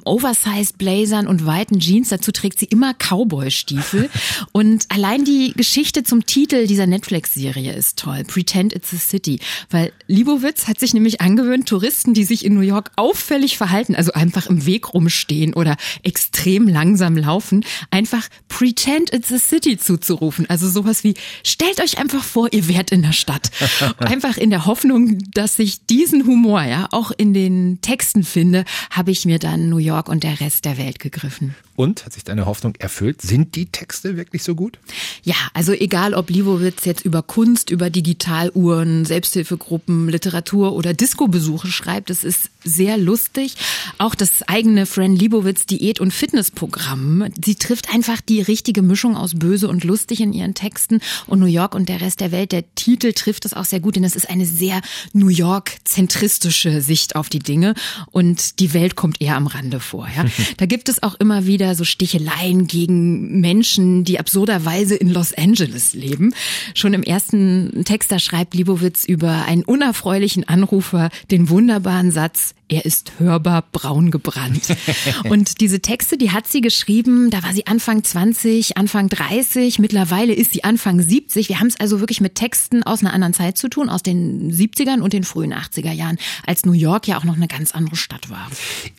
Oversized 0.05 0.77
Blazern 0.77 1.25
und 1.25 1.45
weiten 1.47 1.79
Jeans. 1.79 2.09
Dazu 2.09 2.31
trägt 2.31 2.59
sie 2.59 2.65
immer 2.65 2.93
Cowboy-Stiefel. 2.93 4.11
und 4.51 4.86
allein 4.89 5.25
die 5.25 5.53
Geschichte 5.57 6.03
zum 6.03 6.27
Titel 6.27 6.67
dieser 6.67 6.86
Netflix-Serie 6.86 7.73
ist 7.73 7.97
toll. 7.97 8.23
Pretend 8.25 8.73
It's 8.73 8.93
a 8.93 8.97
City. 8.97 9.39
Weil 9.71 9.91
Libowitz 10.05 10.67
hat 10.67 10.79
sich 10.79 10.93
nämlich 10.93 11.19
angewöhnt, 11.19 11.46
angewöhnt, 11.47 11.67
Touristen, 11.67 12.13
die 12.13 12.23
sich 12.23 12.45
in 12.45 12.53
New 12.53 12.61
York 12.61 12.91
auffällig 12.95 13.57
verhalten, 13.57 13.95
also 13.95 14.11
einfach 14.11 14.47
im 14.47 14.65
Weg 14.65 14.93
rumstehen 14.93 15.53
oder 15.53 15.77
extrem 16.03 16.67
langsam 16.67 17.15
laufen, 17.17 17.63
einfach 17.89 18.27
Pretend 18.49 19.13
it's 19.13 19.31
a 19.31 19.39
City 19.39 19.77
zuzurufen. 19.77 20.49
Also 20.49 20.69
sowas 20.69 21.03
wie, 21.03 21.15
stellt 21.43 21.81
euch 21.81 21.97
einfach 21.97 22.23
vor, 22.23 22.49
ihr 22.51 22.67
wärt 22.67 22.91
in 22.91 23.01
der 23.01 23.13
Stadt. 23.13 23.51
Einfach 23.99 24.37
in 24.37 24.49
der 24.49 24.65
Hoffnung, 24.65 25.17
dass 25.33 25.59
ich 25.59 25.85
diesen 25.85 26.25
Humor 26.25 26.63
ja 26.63 26.87
auch 26.91 27.11
in 27.11 27.33
den 27.33 27.79
Texten 27.81 28.23
finde, 28.23 28.65
habe 28.91 29.11
ich 29.11 29.25
mir 29.25 29.39
dann 29.39 29.69
New 29.69 29.77
York 29.77 30.09
und 30.09 30.23
der 30.23 30.39
Rest 30.39 30.65
der 30.65 30.77
Welt 30.77 30.99
gegriffen. 30.99 31.55
Und 31.77 32.05
hat 32.05 32.13
sich 32.13 32.23
deine 32.23 32.47
Hoffnung 32.47 32.73
erfüllt? 32.79 33.21
Sind 33.21 33.55
die 33.55 33.67
Texte 33.67 34.17
wirklich 34.17 34.41
so 34.41 34.55
gut? 34.55 34.79
Ja, 35.23 35.35
also 35.53 35.73
egal 35.73 36.15
ob 36.15 36.31
Livowitz 36.31 36.85
jetzt 36.85 37.05
über 37.05 37.21
Kunst, 37.21 37.69
über 37.69 37.91
Digitaluhren, 37.91 39.05
Selbsthilfegruppen, 39.05 40.09
Literatur 40.09 40.73
oder 40.73 40.95
Disco-Besuche 41.38 41.67
schreibt, 41.67 42.09
es 42.09 42.23
ist 42.23 42.49
sehr 42.63 42.97
lustig. 42.97 43.55
Auch 43.97 44.15
das 44.15 44.43
eigene 44.47 44.85
Fran 44.85 45.15
Libowitz 45.15 45.65
Diät- 45.65 45.99
und 45.99 46.11
Fitnessprogramm. 46.11 47.25
Sie 47.43 47.55
trifft 47.55 47.93
einfach 47.93 48.21
die 48.21 48.41
richtige 48.41 48.81
Mischung 48.81 49.15
aus 49.15 49.35
böse 49.35 49.69
und 49.69 49.83
lustig 49.83 50.19
in 50.19 50.33
ihren 50.33 50.53
Texten. 50.53 50.99
Und 51.27 51.39
New 51.39 51.45
York 51.45 51.75
und 51.75 51.89
der 51.89 52.01
Rest 52.01 52.19
der 52.19 52.31
Welt, 52.31 52.51
der 52.51 52.63
Titel 52.75 53.13
trifft 53.13 53.45
es 53.45 53.53
auch 53.53 53.65
sehr 53.65 53.79
gut, 53.79 53.95
denn 53.95 54.03
es 54.03 54.15
ist 54.15 54.29
eine 54.29 54.45
sehr 54.45 54.81
New 55.13 55.29
York-zentristische 55.29 56.81
Sicht 56.81 57.15
auf 57.15 57.29
die 57.29 57.39
Dinge. 57.39 57.73
Und 58.11 58.59
die 58.59 58.73
Welt 58.73 58.95
kommt 58.95 59.21
eher 59.21 59.35
am 59.35 59.47
Rande 59.47 59.79
vor. 59.79 60.07
Ja? 60.15 60.25
Da 60.57 60.65
gibt 60.65 60.89
es 60.89 61.03
auch 61.03 61.15
immer 61.15 61.45
wieder 61.45 61.75
so 61.75 61.83
Sticheleien 61.83 62.67
gegen 62.67 63.41
Menschen, 63.41 64.03
die 64.03 64.19
absurderweise 64.19 64.95
in 64.95 65.09
Los 65.09 65.33
Angeles 65.33 65.93
leben. 65.93 66.33
Schon 66.73 66.93
im 66.93 67.03
ersten 67.03 67.83
Text, 67.85 68.11
da 68.11 68.17
schreibt 68.17 68.55
Libowitz 68.55 69.05
über 69.05 69.45
einen 69.45 69.63
unerfreulichen 69.63 70.47
Anrufer 70.47 71.09
den 71.32 71.49
wunderbaren 71.49 72.11
Satz, 72.11 72.53
er 72.70 72.86
ist 72.86 73.13
hörbar 73.20 73.63
braun 73.72 74.11
gebrannt. 74.11 74.76
Und 75.30 75.61
diese 75.61 75.80
Texte, 75.80 76.18
die 76.18 76.32
hat 76.32 76.47
sie 76.47 76.61
geschrieben, 76.61 77.30
da 77.30 77.43
war 77.43 77.53
sie 77.53 77.65
Anfang 77.65 78.03
20, 78.03 78.78
Anfang 78.78 79.07
30, 79.07 79.80
mittlerweile 79.80 80.34
ist 80.34 80.51
sie 80.51 80.63
Anfang 80.63 81.01
70. 81.01 81.49
Wir 81.49 81.59
haben 81.59 81.68
es 81.68 81.80
also 81.80 81.99
wirklich 81.99 82.20
mit 82.20 82.36
Texten 82.36 82.84
aus 82.84 83.01
einer 83.01 83.13
anderen 83.13 83.34
Zeit 83.34 83.57
zu 83.57 83.70
tun, 83.70 83.89
aus 83.89 84.03
den 84.03 84.51
70ern 84.51 84.99
und 84.99 85.13
den 85.13 85.24
frühen 85.24 85.53
80er 85.53 85.91
Jahren, 85.91 86.18
als 86.45 86.65
New 86.65 86.74
York 86.74 87.07
ja 87.07 87.18
auch 87.18 87.24
noch 87.24 87.38
eine 87.38 87.47
ganz 87.47 87.72
andere 87.72 87.95
Stadt 87.95 88.30
war. 88.30 88.49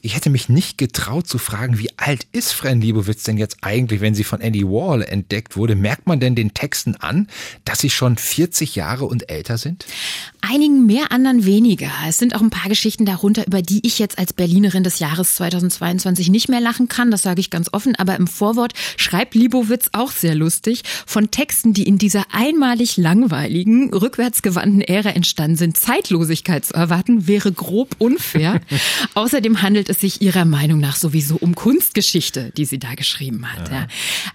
Ich 0.01 0.14
hätte 0.14 0.31
mich 0.31 0.49
nicht 0.49 0.79
getraut 0.79 1.27
zu 1.27 1.39
fragen, 1.39 1.79
wie 1.79 1.91
alt 1.99 2.27
ist 2.33 2.53
Fran 2.53 2.81
Liebowitz 2.81 3.25
denn 3.25 3.37
jetzt 3.37 3.59
eigentlich, 3.61 4.01
wenn 4.01 4.14
sie 4.14 4.25
von 4.25 4.41
Andy 4.41 4.64
Warhol 4.64 5.03
entdeckt 5.03 5.57
wurde? 5.57 5.75
Merkt 5.75 6.07
man 6.07 6.21
denn 6.21 6.35
den 6.35 6.55
Texten 6.55 6.97
an, 6.97 7.29
dass 7.64 7.81
sie 7.81 7.91
schon 7.91 8.16
40 8.16 8.77
Jahre 8.77 9.05
und 9.05 9.29
älter 9.31 9.59
sind? 9.59 9.85
Einigen 10.41 10.87
mehr, 10.87 11.12
anderen 11.12 11.45
weniger. 11.45 11.91
Es 12.09 12.19
sind 12.19 12.35
auch 12.35 12.41
ein 12.41 12.51
paar 12.51 12.69
Geschichten 12.69 13.05
darunter, 13.05 13.47
über 13.47 13.57
die 13.62 13.86
ich 13.86 13.98
jetzt 13.98 14.18
als 14.18 14.32
Berlinerin 14.32 14.82
des 14.82 14.98
Jahres 14.98 15.36
2022 15.36 16.28
nicht 16.28 16.48
mehr 16.48 16.61
lachen 16.61 16.88
kann, 16.88 17.11
das 17.11 17.22
sage 17.22 17.40
ich 17.40 17.50
ganz 17.50 17.68
offen, 17.72 17.94
aber 17.96 18.16
im 18.16 18.26
Vorwort 18.26 18.72
schreibt 18.96 19.34
Libowitz 19.34 19.88
auch 19.92 20.11
sehr 20.11 20.34
lustig 20.34 20.82
von 21.06 21.30
Texten, 21.30 21.72
die 21.72 21.84
in 21.84 21.98
dieser 21.98 22.24
einmalig 22.32 22.96
langweiligen, 22.96 23.92
rückwärtsgewandten 23.92 24.80
Ära 24.82 25.11
entstanden 25.11 25.56
sind. 25.56 25.76
Zeitlosigkeit 25.76 26.64
zu 26.64 26.74
erwarten, 26.74 27.26
wäre 27.26 27.52
grob 27.52 27.96
unfair. 27.98 28.61
Außerdem 29.14 29.62
handelt 29.62 29.88
es 29.88 30.00
sich 30.00 30.22
ihrer 30.22 30.44
Meinung 30.44 30.80
nach 30.80 30.96
sowieso 30.96 31.36
um 31.36 31.54
Kunstgeschichte, 31.54 32.52
die 32.56 32.64
sie 32.64 32.78
da 32.78 32.94
geschrieben 32.94 33.52
hat. 33.52 33.70
Ja. 33.70 33.86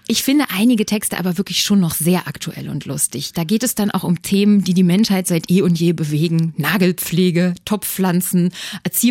Ich 0.06 0.22
finde 0.22 0.46
einige 0.56 0.86
Texte 0.86 1.18
aber 1.18 1.38
wirklich 1.38 1.62
schon 1.62 1.80
noch 1.80 1.94
sehr 1.94 2.26
aktuell 2.26 2.68
und 2.68 2.84
lustig. 2.84 3.32
Da 3.34 3.44
geht 3.44 3.62
es 3.62 3.74
dann 3.74 3.90
auch 3.90 4.04
um 4.04 4.22
Themen, 4.22 4.64
die 4.64 4.74
die 4.74 4.82
Menschheit 4.82 5.26
seit 5.26 5.50
eh 5.50 5.62
und 5.62 5.78
je 5.78 5.92
bewegen. 5.92 6.54
Nagelpflege, 6.56 7.54
Topfpflanzen, 7.64 8.52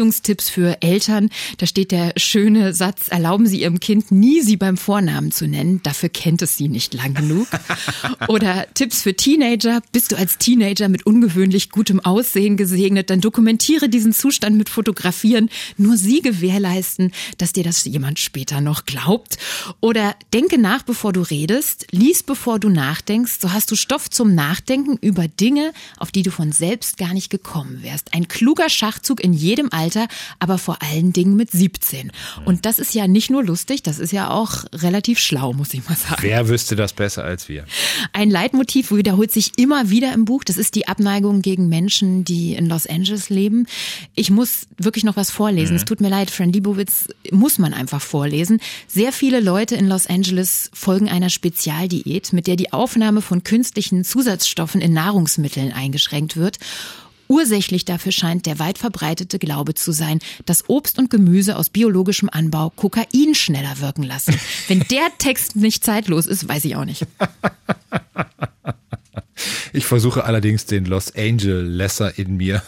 Erziehungstipps 0.04 0.49
für 0.49 0.82
Eltern. 0.82 1.30
Da 1.58 1.66
steht 1.66 1.91
der 1.91 2.14
schöne 2.18 2.74
Satz, 2.74 3.08
erlauben 3.08 3.47
Sie 3.47 3.62
Ihrem 3.62 3.80
Kind 3.80 4.12
nie, 4.12 4.41
Sie 4.41 4.58
beim 4.58 4.78
Vornamen 4.78 5.32
zu 5.32 5.47
nennen. 5.47 5.82
Dafür 5.84 6.10
kennt 6.10 6.41
es 6.41 6.58
Sie 6.58 6.68
nicht 6.68 6.93
lang 6.93 7.14
genug. 7.14 7.47
Oder 8.28 8.68
Tipps 8.74 9.04
für 9.04 9.16
Teenager. 9.16 9.82
Bist 9.91 10.12
du 10.12 10.18
als 10.18 10.38
Teenager 10.38 10.89
mit 10.89 11.06
ungewöhnlich 11.06 11.70
gutem 11.70 11.99
Aussehen 12.01 12.58
gesegnet, 12.58 13.10
dann 13.10 13.22
dokumentiere 13.22 13.89
diesen 13.89 14.14
Zustand 14.14 14.58
mit 14.58 14.70
Fotografieren. 14.70 15.49
Nur 15.78 15.97
Sie 15.97 16.22
gewährleisten, 16.22 17.12
dass 17.38 17.54
dir 17.54 17.64
das 17.64 17.86
jemand 17.86 18.20
später 18.20 18.62
noch 18.62 18.86
glaubt. 18.86 19.38
Oder 19.80 20.16
denke 20.34 20.58
nach, 20.58 20.84
bevor 20.84 21.14
du 21.14 21.22
redest. 21.22 21.88
Lies, 21.91 22.24
bevor 22.24 22.60
du 22.60 22.70
nachdenkst. 22.70 23.39
So 23.39 23.54
hast 23.54 23.72
du 23.72 23.76
Stoff 23.76 24.10
zum 24.10 24.36
Nachdenken 24.36 24.97
über 25.01 25.28
Dinge, 25.28 25.72
auf 25.97 26.12
die 26.12 26.24
du 26.24 26.32
von 26.32 26.51
selbst 26.51 26.74
selbst 26.74 26.97
gar 26.97 27.14
nicht 27.14 27.30
gekommen 27.30 27.84
wärst. 27.84 28.14
Ein 28.14 28.28
kluger 28.28 28.68
Schachzug 28.68 29.24
in 29.24 29.32
jedem 29.32 29.72
Alter, 29.72 29.93
aber 30.39 30.58
vor 30.58 30.78
allen 30.82 31.14
Dingen 31.14 31.36
mit 31.36 31.52
17. 31.52 32.12
Und 32.46 32.66
das 32.66 32.80
ist 32.80 32.94
ja 32.94 33.08
nicht 33.08 33.30
nur 33.30 33.44
lustig, 33.44 33.84
das 33.84 34.00
ist 34.00 34.12
ja 34.12 34.30
auch 34.30 34.66
relativ 34.74 35.20
schlau, 35.20 35.54
muss 35.54 35.74
ich 35.74 35.88
mal 35.88 35.96
sagen. 35.96 36.22
Wer 36.22 36.50
wüsste 36.50 36.76
das 36.76 36.94
besser 36.94 37.24
als 37.24 37.50
wir? 37.50 37.66
Ein 38.12 38.30
Leitmotiv 38.30 38.91
wiederholt 38.91 39.32
sich 39.32 39.54
immer 39.58 39.89
wieder 39.89 40.14
im 40.14 40.26
Buch. 40.26 40.44
Das 40.44 40.58
ist 40.58 40.76
die 40.76 40.88
Abneigung 40.88 41.41
gegen 41.41 41.70
Menschen, 41.70 42.24
die 42.24 42.54
in 42.56 42.68
Los 42.68 42.88
Angeles 42.88 43.30
leben. 43.30 43.68
Ich 44.16 44.30
muss 44.30 44.68
wirklich 44.78 45.04
noch 45.04 45.16
was 45.16 45.32
vorlesen. 45.32 45.74
Mhm. 45.74 45.78
Es 45.78 45.86
tut 45.86 46.02
mir 46.02 46.10
leid, 46.10 46.32
Fran 46.32 46.52
Libowitz 46.52 47.08
muss 47.32 47.58
man 47.58 47.74
einfach 47.74 48.02
vorlesen. 48.02 48.60
Sehr 48.88 49.12
viele 49.12 49.39
Leute 49.39 49.76
in 49.76 49.88
Los 49.88 50.08
Angeles 50.08 50.70
folgen 50.74 51.10
einer 51.10 51.30
Spezialdiät, 51.30 52.34
mit 52.34 52.48
der 52.48 52.56
die 52.56 52.74
Aufnahme 52.74 53.22
von 53.22 53.44
künstlichen 53.44 54.04
Zusatzstoffen 54.04 54.82
in 54.82 54.94
Nahrungsmitteln 54.94 55.72
eingeschränkt 55.72 56.38
wird. 56.38 56.60
Ursächlich 57.28 57.86
dafür 57.86 58.12
scheint 58.12 58.46
der 58.46 58.60
weit 58.60 58.78
verbreitete 58.78 59.40
Glaube 59.40 59.74
zu 59.74 59.92
sein, 59.92 60.20
dass 60.46 60.70
Obst 60.70 61.00
und 61.00 61.10
Gemüse 61.10 61.58
aus 61.58 61.70
biologischem 61.70 62.30
Anbau 62.32 62.70
Kokain 62.70 63.34
schneller 63.34 63.80
wirken 63.80 64.04
lassen. 64.04 64.40
Wenn 64.68 64.80
der 64.92 65.08
Text 65.18 65.56
nicht 65.56 65.84
zeitlos 65.84 66.28
ist, 66.28 66.48
weiß 66.48 66.66
ich 66.66 66.76
auch 66.76 66.86
nicht. 66.86 67.06
Ich 69.74 69.86
versuche 69.86 70.24
allerdings 70.24 70.66
den 70.68 70.86
Los 70.86 71.16
Angeles 71.16 71.68
Lesser 71.68 72.18
in 72.18 72.38
mir 72.38 72.62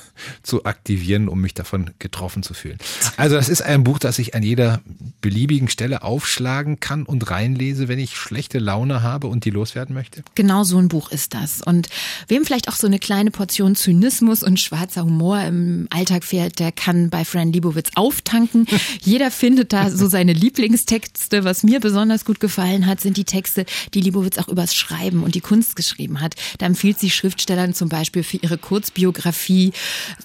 zu 0.44 0.66
aktivieren, 0.66 1.28
um 1.28 1.42
mich 1.42 1.54
davon 1.54 1.92
getroffen 2.00 2.44
zu 2.44 2.54
fühlen. 2.54 2.78
Also 3.18 3.36
das 3.36 3.50
ist 3.50 3.62
ein 3.62 3.84
Buch, 3.84 4.00
das 4.00 4.18
sich 4.18 4.36
an 4.36 4.44
jeder 4.44 4.82
beliebigen 5.22 5.70
Stelle 5.70 6.04
aufschlagen 6.04 6.80
kann 6.80 7.04
und 7.04 7.30
reinlese, 7.30 7.88
wenn 7.88 8.00
ich 8.00 8.16
schlechte 8.16 8.60
Laune 8.60 9.04
habe 9.04 9.28
und 9.28 9.46
die 9.46 9.50
loswerden 9.50 9.96
möchte? 9.96 10.24
Genau 10.36 10.64
so 10.64 10.78
ein 10.78 10.88
Buch 10.88 11.12
ist 11.12 11.34
das. 11.34 11.62
Und 11.62 11.90
wem 12.28 12.46
vielleicht 12.46 12.70
auch 12.70 12.76
so 12.76 12.88
eine 12.88 13.00
kleine 13.00 13.32
Portion 13.32 13.76
Zynismus 13.76 14.44
und 14.44 14.60
schwarzer 14.60 15.04
Humor 15.04 15.42
im 15.42 15.88
Alltag 15.90 16.24
fehlt, 16.24 16.60
der 16.60 16.72
kann 16.72 17.10
bei 17.10 17.26
Fran 17.26 17.52
Libowitz 17.52 17.90
auftanken. 17.96 18.68
Jeder 19.02 19.32
findet 19.32 19.74
da 19.74 19.90
so 19.90 20.08
seine 20.08 20.34
Lieblingstexte. 20.34 21.44
Was 21.44 21.64
mir 21.64 21.80
besonders 21.80 22.26
gut 22.26 22.40
gefallen 22.40 22.86
hat, 22.86 23.02
sind 23.02 23.18
die 23.18 23.26
Texte, 23.26 23.66
die 23.94 24.02
Libowitz 24.02 24.38
auch 24.38 24.48
übers 24.48 24.76
Schreiben 24.76 25.24
und 25.24 25.36
die 25.36 25.42
Kunst 25.42 25.76
geschrieben 25.76 26.22
hat. 26.22 26.36
Da 26.58 26.66
empfiehlt 26.66 27.00
sie 27.00 27.10
Schriftstellern 27.10 27.74
zum 27.74 27.90
Beispiel 27.90 28.24
für 28.24 28.38
ihre 28.38 28.58
Kurzbiografie, 28.58 29.74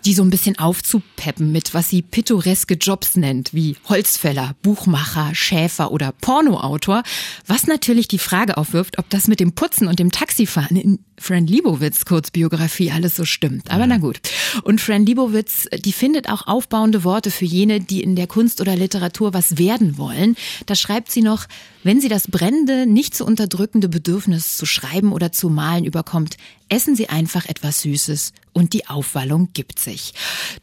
die 0.05 0.15
so 0.15 0.23
ein 0.23 0.31
bisschen 0.31 0.59
aufzupeppen 0.59 1.53
mit, 1.53 1.75
was 1.75 1.89
sie 1.89 2.03
pittoreske 2.03 2.75
Jobs 2.75 3.17
nennt, 3.17 3.53
wie 3.55 3.77
Holzfäller, 3.89 4.55
Buchmacher, 4.63 5.35
Schäfer 5.35 5.93
oder 5.93 6.13
Pornoautor. 6.13 7.03
Was 7.47 7.67
natürlich 7.67 8.09
die 8.09 8.19
Frage 8.19 8.57
aufwirft, 8.57 8.99
ob 8.99 9.09
das 9.11 9.29
mit 9.29 9.41
dem 9.41 9.53
Putzen 9.53 9.89
und 9.89 9.99
dem 9.99 10.11
Taxifahren 10.11 10.77
in 10.77 10.99
Fran 11.19 11.47
Libowitz 11.47 12.07
Kurzbiografie 12.07 12.91
alles 12.91 13.15
so 13.15 13.27
stimmt. 13.27 13.71
Aber 13.71 13.87
na 13.87 13.99
gut. 13.99 14.21
Und 14.63 14.81
Fran 14.81 15.05
Libowitz, 15.05 15.69
die 15.85 15.93
findet 15.93 16.31
auch 16.31 16.47
aufbauende 16.47 17.05
Worte 17.05 17.31
für 17.31 17.45
jene, 17.45 17.81
die 17.81 18.03
in 18.03 18.17
der 18.17 18.27
Kunst 18.27 18.61
oder 18.61 18.75
Literatur 18.75 19.35
was 19.35 19.59
werden 19.59 19.99
wollen. 19.99 20.35
Da 20.65 20.75
schreibt 20.75 21.11
sie 21.11 21.21
noch, 21.21 21.47
wenn 21.83 22.01
sie 22.01 22.09
das 22.09 22.29
brennende, 22.29 22.87
nicht 22.87 23.15
zu 23.15 23.25
unterdrückende 23.25 23.89
Bedürfnis 23.89 24.57
zu 24.57 24.67
schreiben 24.67 25.13
oder 25.13 25.33
zu 25.33 25.49
malen 25.49 25.85
überkommt, 25.85 26.37
essen 26.71 26.95
Sie 26.95 27.09
einfach 27.09 27.47
etwas 27.47 27.83
Süßes 27.83 28.33
und 28.53 28.73
die 28.73 28.89
Aufwallung 28.89 29.51
gibt 29.53 29.79
sich. 29.79 30.13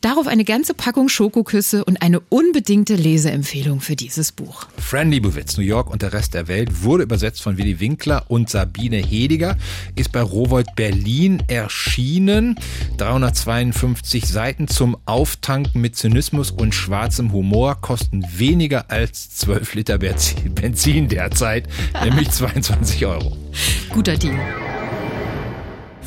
Darauf 0.01 0.27
eine 0.27 0.43
ganze 0.43 0.73
Packung 0.73 1.09
Schokoküsse 1.09 1.85
und 1.85 2.01
eine 2.01 2.19
unbedingte 2.19 2.95
Leseempfehlung 2.95 3.79
für 3.79 3.95
dieses 3.95 4.31
Buch. 4.31 4.65
Fran 4.77 5.11
Libowitz, 5.11 5.57
New 5.57 5.63
York 5.63 5.89
und 5.89 6.01
der 6.01 6.13
Rest 6.13 6.33
der 6.33 6.47
Welt, 6.47 6.83
wurde 6.83 7.03
übersetzt 7.03 7.41
von 7.41 7.57
Willy 7.57 7.79
Winkler 7.79 8.25
und 8.27 8.49
Sabine 8.49 8.97
Hediger, 8.97 9.57
ist 9.95 10.11
bei 10.11 10.21
Rowold 10.21 10.75
Berlin 10.75 11.43
erschienen. 11.47 12.59
352 12.97 14.27
Seiten 14.27 14.67
zum 14.67 14.97
Auftanken 15.05 15.81
mit 15.81 15.95
Zynismus 15.95 16.51
und 16.51 16.75
schwarzem 16.75 17.31
Humor 17.31 17.79
kosten 17.81 18.25
weniger 18.35 18.91
als 18.91 19.29
12 19.35 19.75
Liter 19.75 19.97
Benzin 19.97 21.06
derzeit, 21.07 21.67
nämlich 22.03 22.29
22 22.31 23.05
Euro. 23.05 23.37
Guter 23.89 24.17
Deal. 24.17 24.37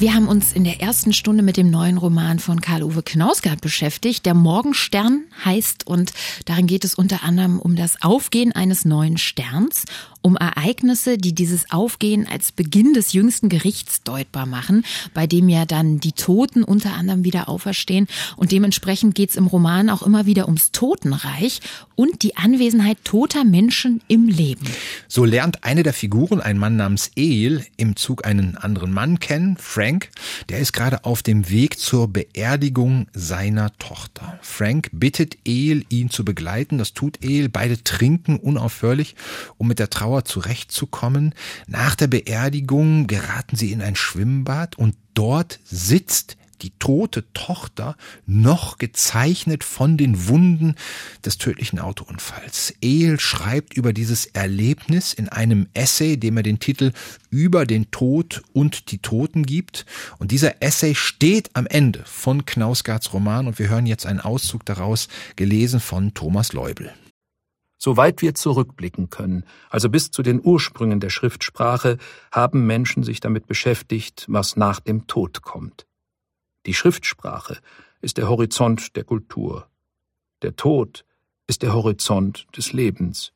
Wir 0.00 0.14
haben 0.14 0.28
uns 0.28 0.54
in 0.54 0.64
der 0.64 0.80
ersten 0.80 1.12
Stunde 1.12 1.42
mit 1.42 1.58
dem 1.58 1.70
neuen 1.70 1.98
Roman 1.98 2.38
von 2.38 2.62
Karl-Uwe 2.62 3.02
Knausgard 3.02 3.60
beschäftigt. 3.60 4.24
Der 4.24 4.32
Morgenstern 4.32 5.24
heißt 5.44 5.86
und 5.86 6.14
darin 6.46 6.66
geht 6.66 6.86
es 6.86 6.94
unter 6.94 7.22
anderem 7.22 7.58
um 7.58 7.76
das 7.76 8.00
Aufgehen 8.00 8.52
eines 8.52 8.86
neuen 8.86 9.18
Sterns 9.18 9.84
um 10.22 10.36
Ereignisse, 10.36 11.18
die 11.18 11.34
dieses 11.34 11.70
Aufgehen 11.70 12.26
als 12.26 12.52
Beginn 12.52 12.94
des 12.94 13.12
jüngsten 13.12 13.48
Gerichts 13.48 14.02
deutbar 14.02 14.46
machen, 14.46 14.84
bei 15.14 15.26
dem 15.26 15.48
ja 15.48 15.64
dann 15.64 16.00
die 16.00 16.12
Toten 16.12 16.62
unter 16.64 16.94
anderem 16.94 17.24
wieder 17.24 17.48
auferstehen. 17.48 18.06
Und 18.36 18.52
dementsprechend 18.52 19.14
geht 19.14 19.30
es 19.30 19.36
im 19.36 19.46
Roman 19.46 19.90
auch 19.90 20.02
immer 20.02 20.26
wieder 20.26 20.46
ums 20.46 20.72
Totenreich 20.72 21.60
und 21.94 22.22
die 22.22 22.36
Anwesenheit 22.36 22.98
toter 23.04 23.44
Menschen 23.44 24.00
im 24.08 24.28
Leben. 24.28 24.66
So 25.08 25.24
lernt 25.24 25.64
eine 25.64 25.82
der 25.82 25.92
Figuren, 25.92 26.40
ein 26.40 26.58
Mann 26.58 26.76
namens 26.76 27.10
El, 27.16 27.64
im 27.76 27.96
Zug 27.96 28.26
einen 28.26 28.56
anderen 28.56 28.92
Mann 28.92 29.20
kennen, 29.20 29.56
Frank. 29.58 30.10
Der 30.48 30.58
ist 30.58 30.72
gerade 30.72 31.04
auf 31.04 31.22
dem 31.22 31.50
Weg 31.50 31.78
zur 31.78 32.08
Beerdigung 32.08 33.06
seiner 33.12 33.76
Tochter. 33.78 34.38
Frank 34.42 34.90
bittet 34.92 35.38
El, 35.46 35.84
ihn 35.88 36.10
zu 36.10 36.24
begleiten. 36.24 36.78
Das 36.78 36.92
tut 36.92 37.24
El. 37.24 37.48
Beide 37.48 37.82
trinken 37.82 38.36
unaufhörlich, 38.38 39.14
um 39.58 39.68
mit 39.68 39.78
der 39.78 39.90
Trauer 39.90 40.09
Trauer 40.10 40.24
zurechtzukommen. 40.24 41.34
Nach 41.68 41.94
der 41.94 42.08
Beerdigung 42.08 43.06
geraten 43.06 43.54
sie 43.54 43.70
in 43.70 43.80
ein 43.80 43.94
Schwimmbad 43.94 44.76
und 44.76 44.96
dort 45.14 45.60
sitzt 45.64 46.36
die 46.62 46.72
tote 46.80 47.32
Tochter 47.32 47.96
noch 48.26 48.78
gezeichnet 48.78 49.62
von 49.62 49.96
den 49.96 50.26
Wunden 50.26 50.74
des 51.24 51.38
tödlichen 51.38 51.78
Autounfalls. 51.78 52.74
Ehl 52.82 53.20
schreibt 53.20 53.74
über 53.74 53.92
dieses 53.92 54.26
Erlebnis 54.26 55.12
in 55.12 55.28
einem 55.28 55.68
Essay, 55.74 56.16
dem 56.16 56.36
er 56.36 56.42
den 56.42 56.58
Titel 56.58 56.92
Über 57.30 57.64
den 57.64 57.92
Tod 57.92 58.42
und 58.52 58.90
die 58.90 58.98
Toten 58.98 59.46
gibt. 59.46 59.86
Und 60.18 60.32
dieser 60.32 60.60
Essay 60.60 60.96
steht 60.96 61.50
am 61.54 61.66
Ende 61.68 62.02
von 62.04 62.44
Knausgards 62.44 63.12
Roman 63.14 63.46
und 63.46 63.60
wir 63.60 63.68
hören 63.68 63.86
jetzt 63.86 64.06
einen 64.06 64.20
Auszug 64.20 64.66
daraus, 64.66 65.08
gelesen 65.36 65.78
von 65.78 66.14
Thomas 66.14 66.52
Leubel. 66.52 66.92
Soweit 67.82 68.20
wir 68.20 68.34
zurückblicken 68.34 69.08
können, 69.08 69.44
also 69.70 69.88
bis 69.88 70.10
zu 70.10 70.22
den 70.22 70.38
Ursprüngen 70.44 71.00
der 71.00 71.08
Schriftsprache, 71.08 71.96
haben 72.30 72.66
Menschen 72.66 73.02
sich 73.04 73.20
damit 73.20 73.46
beschäftigt, 73.46 74.26
was 74.28 74.54
nach 74.54 74.80
dem 74.80 75.06
Tod 75.06 75.40
kommt. 75.40 75.86
Die 76.66 76.74
Schriftsprache 76.74 77.56
ist 78.02 78.18
der 78.18 78.28
Horizont 78.28 78.96
der 78.96 79.04
Kultur. 79.04 79.66
Der 80.42 80.56
Tod 80.56 81.06
ist 81.46 81.62
der 81.62 81.72
Horizont 81.72 82.46
des 82.54 82.74
Lebens. 82.74 83.32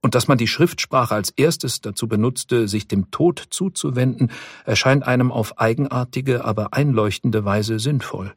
Und 0.00 0.14
dass 0.14 0.28
man 0.28 0.38
die 0.38 0.46
Schriftsprache 0.46 1.16
als 1.16 1.30
erstes 1.30 1.80
dazu 1.80 2.06
benutzte, 2.06 2.68
sich 2.68 2.86
dem 2.86 3.10
Tod 3.10 3.42
zuzuwenden, 3.50 4.30
erscheint 4.64 5.04
einem 5.04 5.32
auf 5.32 5.58
eigenartige, 5.58 6.44
aber 6.44 6.72
einleuchtende 6.72 7.44
Weise 7.44 7.80
sinnvoll. 7.80 8.32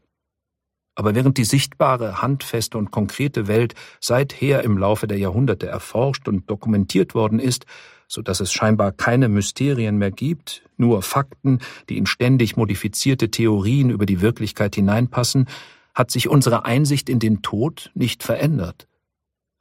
Aber 0.96 1.14
während 1.14 1.38
die 1.38 1.44
sichtbare, 1.44 2.22
handfeste 2.22 2.78
und 2.78 2.90
konkrete 2.90 3.48
Welt 3.48 3.76
seither 4.00 4.64
im 4.64 4.78
Laufe 4.78 5.08
der 5.08 5.18
Jahrhunderte 5.18 5.68
erforscht 5.68 6.28
und 6.28 6.50
dokumentiert 6.50 7.14
worden 7.14 7.40
ist, 7.40 7.66
so 8.08 8.22
dass 8.22 8.40
es 8.40 8.54
scheinbar 8.54 8.92
keine 8.92 9.28
Mysterien 9.28 9.98
mehr 9.98 10.12
gibt, 10.12 10.64
nur 10.78 11.02
Fakten, 11.02 11.60
die 11.90 11.98
in 11.98 12.06
ständig 12.06 12.56
modifizierte 12.56 13.30
Theorien 13.30 13.90
über 13.90 14.06
die 14.06 14.22
Wirklichkeit 14.22 14.76
hineinpassen, 14.76 15.48
hat 15.94 16.12
sich 16.12 16.30
unsere 16.30 16.66
Einsicht 16.66 17.10
in 17.10 17.20
den 17.20 17.42
Tod 17.42 17.92
nicht 17.94 18.24
verändert. 18.24 18.88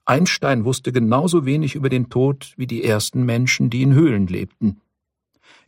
Einstein 0.04 0.64
wusste 0.64 0.92
genauso 0.92 1.46
wenig 1.46 1.74
über 1.74 1.88
den 1.88 2.10
Tod 2.10 2.52
wie 2.56 2.66
die 2.66 2.84
ersten 2.84 3.24
Menschen, 3.24 3.70
die 3.70 3.82
in 3.82 3.94
Höhlen 3.94 4.26
lebten. 4.26 4.80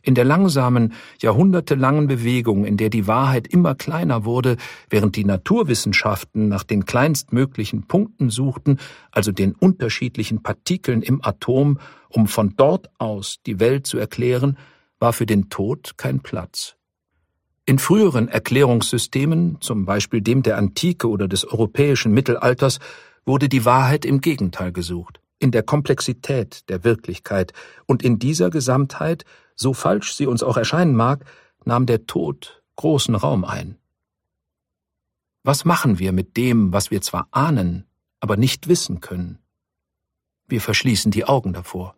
In 0.07 0.15
der 0.15 0.23
langsamen, 0.23 0.93
jahrhundertelangen 1.21 2.07
Bewegung, 2.07 2.63
in 2.63 2.77
der 2.77 2.89
die 2.89 3.07
Wahrheit 3.07 3.45
immer 3.45 3.75
kleiner 3.75 4.23
wurde, 4.23 4.55
während 4.89 5.17
die 5.17 5.25
Naturwissenschaften 5.25 6.47
nach 6.47 6.63
den 6.63 6.85
kleinstmöglichen 6.85 7.87
Punkten 7.87 8.29
suchten, 8.29 8.77
also 9.11 9.33
den 9.33 9.51
unterschiedlichen 9.51 10.41
Partikeln 10.41 11.01
im 11.01 11.19
Atom, 11.25 11.77
um 12.07 12.29
von 12.29 12.53
dort 12.55 12.89
aus 12.99 13.39
die 13.45 13.59
Welt 13.59 13.85
zu 13.85 13.97
erklären, 13.97 14.57
war 14.97 15.11
für 15.11 15.25
den 15.25 15.49
Tod 15.49 15.97
kein 15.97 16.21
Platz. 16.21 16.77
In 17.65 17.77
früheren 17.77 18.29
Erklärungssystemen, 18.29 19.57
zum 19.59 19.83
Beispiel 19.83 20.21
dem 20.21 20.41
der 20.41 20.57
Antike 20.57 21.09
oder 21.09 21.27
des 21.27 21.43
europäischen 21.43 22.13
Mittelalters, 22.13 22.79
wurde 23.25 23.49
die 23.49 23.65
Wahrheit 23.65 24.05
im 24.05 24.21
Gegenteil 24.21 24.71
gesucht, 24.71 25.19
in 25.39 25.51
der 25.51 25.63
Komplexität 25.63 26.69
der 26.69 26.85
Wirklichkeit, 26.85 27.51
und 27.87 28.03
in 28.03 28.19
dieser 28.19 28.49
Gesamtheit 28.49 29.25
so 29.57 29.73
falsch 29.73 30.13
sie 30.13 30.27
uns 30.27 30.43
auch 30.43 30.55
erscheinen 30.55 30.95
mag, 30.95 31.25
nahm 31.65 31.85
der 31.85 32.05
Tod 32.05 32.63
großen 32.77 33.15
Raum 33.15 33.43
ein. 33.43 33.77
Was 35.43 35.65
machen 35.65 35.99
wir 35.99 36.13
mit 36.13 36.37
dem, 36.37 36.71
was 36.71 36.91
wir 36.91 37.01
zwar 37.01 37.27
ahnen, 37.31 37.85
aber 38.19 38.37
nicht 38.37 38.69
wissen 38.69 39.01
können? 39.01 39.39
Wir 40.47 40.61
verschließen 40.61 41.11
die 41.11 41.25
Augen 41.25 41.51
davor. 41.51 41.95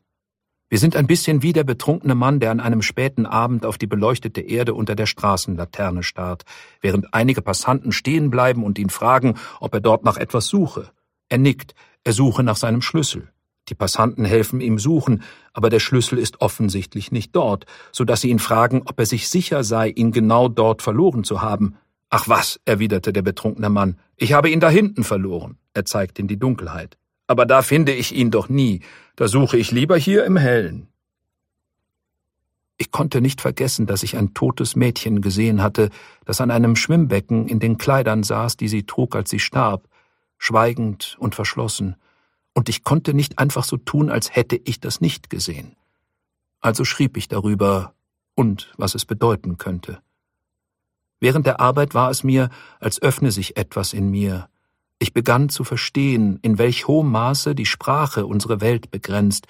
Wir 0.70 0.78
sind 0.78 0.96
ein 0.96 1.08
bisschen 1.08 1.42
wie 1.42 1.52
der 1.52 1.64
betrunkene 1.64 2.14
Mann, 2.14 2.40
der 2.40 2.52
an 2.52 2.60
einem 2.60 2.84
späten 2.84 3.26
Abend 3.26 3.66
auf 3.66 3.80
die 3.80 3.88
beleuchtete 3.88 4.42
Erde 4.42 4.76
unter 4.76 4.96
der 4.96 5.08
Straßenlaterne 5.08 6.04
starrt, 6.04 6.46
während 6.80 7.14
einige 7.14 7.42
Passanten 7.42 7.92
stehen 7.92 8.30
bleiben 8.30 8.64
und 8.64 8.78
ihn 8.78 8.92
fragen, 8.92 9.36
ob 9.60 9.74
er 9.74 9.82
dort 9.82 10.04
nach 10.04 10.18
etwas 10.18 10.46
suche. 10.46 10.92
Er 11.28 11.40
nickt, 11.40 11.74
er 12.04 12.14
suche 12.14 12.44
nach 12.44 12.56
seinem 12.56 12.84
Schlüssel. 12.84 13.32
Die 13.70 13.76
Passanten 13.76 14.26
helfen 14.26 14.62
ihm 14.62 14.80
suchen, 14.80 15.22
aber 15.54 15.70
der 15.70 15.80
Schlüssel 15.80 16.18
ist 16.18 16.42
offensichtlich 16.42 17.12
nicht 17.12 17.36
dort, 17.36 17.66
so 17.92 18.04
dass 18.04 18.22
sie 18.22 18.30
ihn 18.30 18.40
fragen, 18.40 18.82
ob 18.86 19.00
er 19.00 19.06
sich 19.06 19.30
sicher 19.30 19.64
sei, 19.64 19.90
ihn 19.90 20.12
genau 20.12 20.48
dort 20.48 20.82
verloren 20.82 21.24
zu 21.24 21.42
haben. 21.42 21.76
Ach 22.10 22.28
was, 22.28 22.60
erwiderte 22.66 23.14
der 23.14 23.22
betrunkene 23.22 23.70
Mann, 23.70 23.98
ich 24.16 24.34
habe 24.34 24.50
ihn 24.50 24.60
da 24.60 24.70
hinten 24.70 25.04
verloren. 25.04 25.58
Er 25.74 25.86
zeigt 25.86 26.18
in 26.18 26.28
die 26.28 26.40
Dunkelheit. 26.40 26.98
Aber 27.28 27.46
da 27.46 27.62
finde 27.62 27.94
ich 27.94 28.16
ihn 28.16 28.32
doch 28.32 28.50
nie, 28.50 28.82
da 29.16 29.28
suche 29.28 29.58
ich 29.58 29.72
lieber 29.72 29.98
hier 29.98 30.26
im 30.26 30.36
Hellen. 30.36 30.88
Ich 32.78 32.92
konnte 32.92 33.22
nicht 33.22 33.42
vergessen, 33.42 33.86
dass 33.86 34.04
ich 34.04 34.18
ein 34.18 34.34
totes 34.34 34.76
Mädchen 34.76 35.22
gesehen 35.22 35.62
hatte, 35.62 35.90
das 36.26 36.42
an 36.42 36.50
einem 36.50 36.76
Schwimmbecken 36.76 37.48
in 37.48 37.60
den 37.60 37.78
Kleidern 37.78 38.24
saß, 38.24 38.58
die 38.58 38.70
sie 38.70 38.84
trug, 38.84 39.16
als 39.16 39.30
sie 39.30 39.40
starb, 39.40 39.88
schweigend 40.38 41.18
und 41.20 41.36
verschlossen, 41.36 41.98
und 42.54 42.70
ich 42.70 42.84
konnte 42.84 43.14
nicht 43.14 43.40
einfach 43.40 43.64
so 43.64 43.78
tun, 43.78 44.10
als 44.10 44.36
hätte 44.36 44.60
ich 44.64 44.80
das 44.80 45.02
nicht 45.02 45.30
gesehen. 45.30 45.76
Also 46.60 46.86
schrieb 46.86 47.18
ich 47.18 47.28
darüber 47.28 47.94
und 48.36 48.72
was 48.78 48.96
es 48.96 49.06
bedeuten 49.06 49.58
könnte. 49.58 50.02
Während 51.20 51.46
der 51.46 51.60
Arbeit 51.60 51.94
war 51.94 52.10
es 52.10 52.24
mir, 52.24 52.50
als 52.80 53.02
öffne 53.02 53.32
sich 53.32 53.58
etwas 53.58 53.94
in 53.94 54.10
mir, 54.10 54.50
Ich 55.02 55.14
begann 55.14 55.48
zu 55.48 55.64
verstehen, 55.64 56.40
in 56.42 56.58
welch 56.58 56.88
hohem 56.88 57.10
Maße 57.10 57.56
die 57.56 57.66
Sprache 57.66 58.26
unsere 58.26 58.60
Welt 58.60 58.92
begrenzt, 58.92 59.48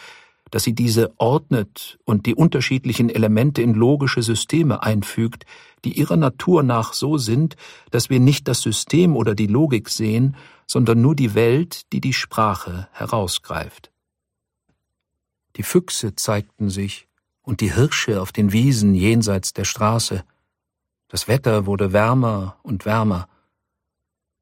dass 0.51 0.63
sie 0.63 0.73
diese 0.73 1.11
ordnet 1.17 1.97
und 2.05 2.27
die 2.27 2.35
unterschiedlichen 2.35 3.09
Elemente 3.09 3.63
in 3.63 3.73
logische 3.73 4.21
Systeme 4.21 4.83
einfügt, 4.83 5.45
die 5.85 5.97
ihrer 5.97 6.17
Natur 6.17 6.63
nach 6.63 6.93
so 6.93 7.17
sind, 7.17 7.55
dass 7.91 8.09
wir 8.09 8.19
nicht 8.19 8.47
das 8.47 8.61
System 8.61 9.15
oder 9.15 9.35
die 9.35 9.47
Logik 9.47 9.89
sehen, 9.89 10.35
sondern 10.65 11.01
nur 11.01 11.15
die 11.15 11.33
Welt, 11.33 11.91
die 11.93 12.01
die 12.01 12.13
Sprache 12.13 12.87
herausgreift. 12.91 13.91
Die 15.55 15.63
Füchse 15.63 16.15
zeigten 16.15 16.69
sich 16.69 17.07
und 17.41 17.61
die 17.61 17.73
Hirsche 17.73 18.21
auf 18.21 18.31
den 18.31 18.51
Wiesen 18.51 18.93
jenseits 18.93 19.53
der 19.53 19.65
Straße. 19.65 20.23
Das 21.07 21.27
Wetter 21.27 21.65
wurde 21.65 21.91
wärmer 21.91 22.57
und 22.61 22.85
wärmer. 22.85 23.27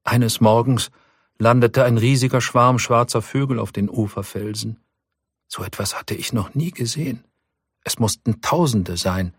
Eines 0.03 0.41
Morgens 0.41 0.91
landete 1.39 1.85
ein 1.85 1.97
riesiger 1.97 2.41
Schwarm 2.41 2.79
schwarzer 2.79 3.21
Vögel 3.21 3.59
auf 3.59 3.71
den 3.71 3.89
Uferfelsen. 3.89 4.79
So 5.47 5.63
etwas 5.63 5.97
hatte 5.97 6.13
ich 6.13 6.33
noch 6.33 6.55
nie 6.55 6.71
gesehen. 6.71 7.23
Es 7.83 7.99
mussten 7.99 8.41
Tausende 8.41 8.97
sein. 8.97 9.33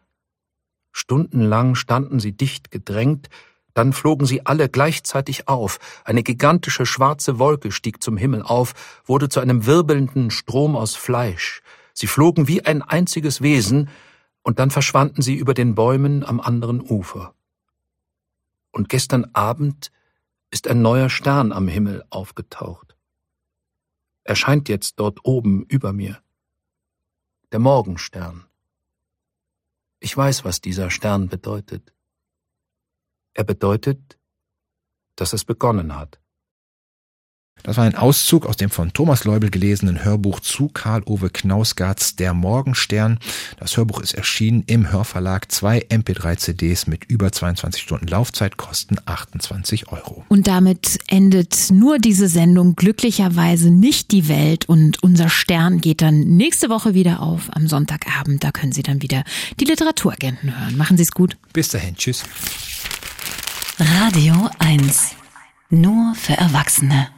Stundenlang 0.99 1.76
standen 1.76 2.18
sie 2.18 2.32
dicht 2.32 2.72
gedrängt, 2.72 3.28
dann 3.72 3.92
flogen 3.92 4.26
sie 4.26 4.44
alle 4.44 4.68
gleichzeitig 4.68 5.46
auf. 5.46 5.78
Eine 6.05 6.24
gigantische 6.24 6.86
schwarze 6.86 7.38
Wolke 7.38 7.70
stieg 7.70 8.03
zum 8.03 8.16
Himmel 8.16 8.42
auf, 8.42 8.74
wurde 9.05 9.28
zu 9.28 9.38
einem 9.38 9.64
wirbelnden 9.64 10.32
Strom 10.32 10.74
aus 10.74 10.96
Fleisch. 10.96 11.62
Sie 11.94 12.09
flogen 12.09 12.49
wie 12.49 12.66
ein 12.66 12.82
einziges 12.82 13.42
Wesen, 13.42 13.90
und 14.42 14.59
dann 14.59 14.72
verschwanden 14.72 15.22
sie 15.22 15.36
über 15.36 15.55
den 15.55 15.76
Bäumen 15.76 16.24
am 16.24 16.40
anderen 16.40 16.80
Ufer. 16.80 17.32
Und 18.72 18.88
gestern 18.88 19.26
Abend 19.34 19.92
ist 20.51 20.66
ein 20.66 20.82
neuer 20.82 21.11
Stern 21.11 21.53
am 21.53 21.68
Himmel 21.68 22.03
aufgetaucht. 22.11 22.96
Er 24.24 24.34
scheint 24.34 24.68
jetzt 24.68 24.99
dort 24.99 25.20
oben 25.22 25.62
über 25.68 25.92
mir. 25.92 26.18
Der 27.53 27.61
Morgenstern. 27.61 28.47
Ich 30.01 30.16
weiß, 30.16 30.44
was 30.44 30.61
dieser 30.61 30.90
Stern 30.90 31.28
bedeutet. 31.28 31.92
Er 33.34 33.44
bedeutet, 33.44 34.18
dass 35.16 35.32
es 35.32 35.44
begonnen 35.44 35.96
hat. 35.96 36.20
Das 37.62 37.76
war 37.76 37.84
ein 37.84 37.94
Auszug 37.94 38.46
aus 38.46 38.56
dem 38.56 38.70
von 38.70 38.92
Thomas 38.92 39.24
Leubel 39.24 39.50
gelesenen 39.50 40.04
Hörbuch 40.04 40.40
zu 40.40 40.68
Karl-Ove 40.68 41.30
Knausgarts 41.30 42.16
Der 42.16 42.34
Morgenstern. 42.34 43.18
Das 43.59 43.76
Hörbuch 43.76 44.00
ist 44.00 44.14
erschienen 44.14 44.64
im 44.66 44.90
Hörverlag. 44.90 45.50
Zwei 45.50 45.84
MP3-CDs 45.88 46.86
mit 46.86 47.04
über 47.04 47.32
22 47.32 47.82
Stunden 47.82 48.06
Laufzeit 48.06 48.56
kosten 48.56 48.96
28 49.04 49.92
Euro. 49.92 50.24
Und 50.28 50.46
damit 50.46 50.98
endet 51.06 51.70
nur 51.70 51.98
diese 51.98 52.28
Sendung 52.28 52.76
glücklicherweise 52.76 53.70
nicht 53.70 54.12
die 54.12 54.28
Welt 54.28 54.68
und 54.68 55.02
unser 55.02 55.28
Stern 55.28 55.80
geht 55.80 56.02
dann 56.02 56.20
nächste 56.20 56.68
Woche 56.70 56.94
wieder 56.94 57.20
auf 57.20 57.48
am 57.54 57.68
Sonntagabend. 57.68 58.44
Da 58.44 58.50
können 58.50 58.72
Sie 58.72 58.82
dann 58.82 59.02
wieder 59.02 59.24
die 59.61 59.64
Literaturagenten 59.64 60.59
hören. 60.59 60.76
Machen 60.76 60.96
Sie 60.96 61.02
es 61.02 61.12
gut. 61.12 61.36
Bis 61.52 61.68
dahin. 61.68 61.96
Tschüss. 61.96 62.24
Radio 63.78 64.50
1. 64.59 65.14
Nur 65.70 66.14
für 66.14 66.32
Erwachsene. 66.32 67.18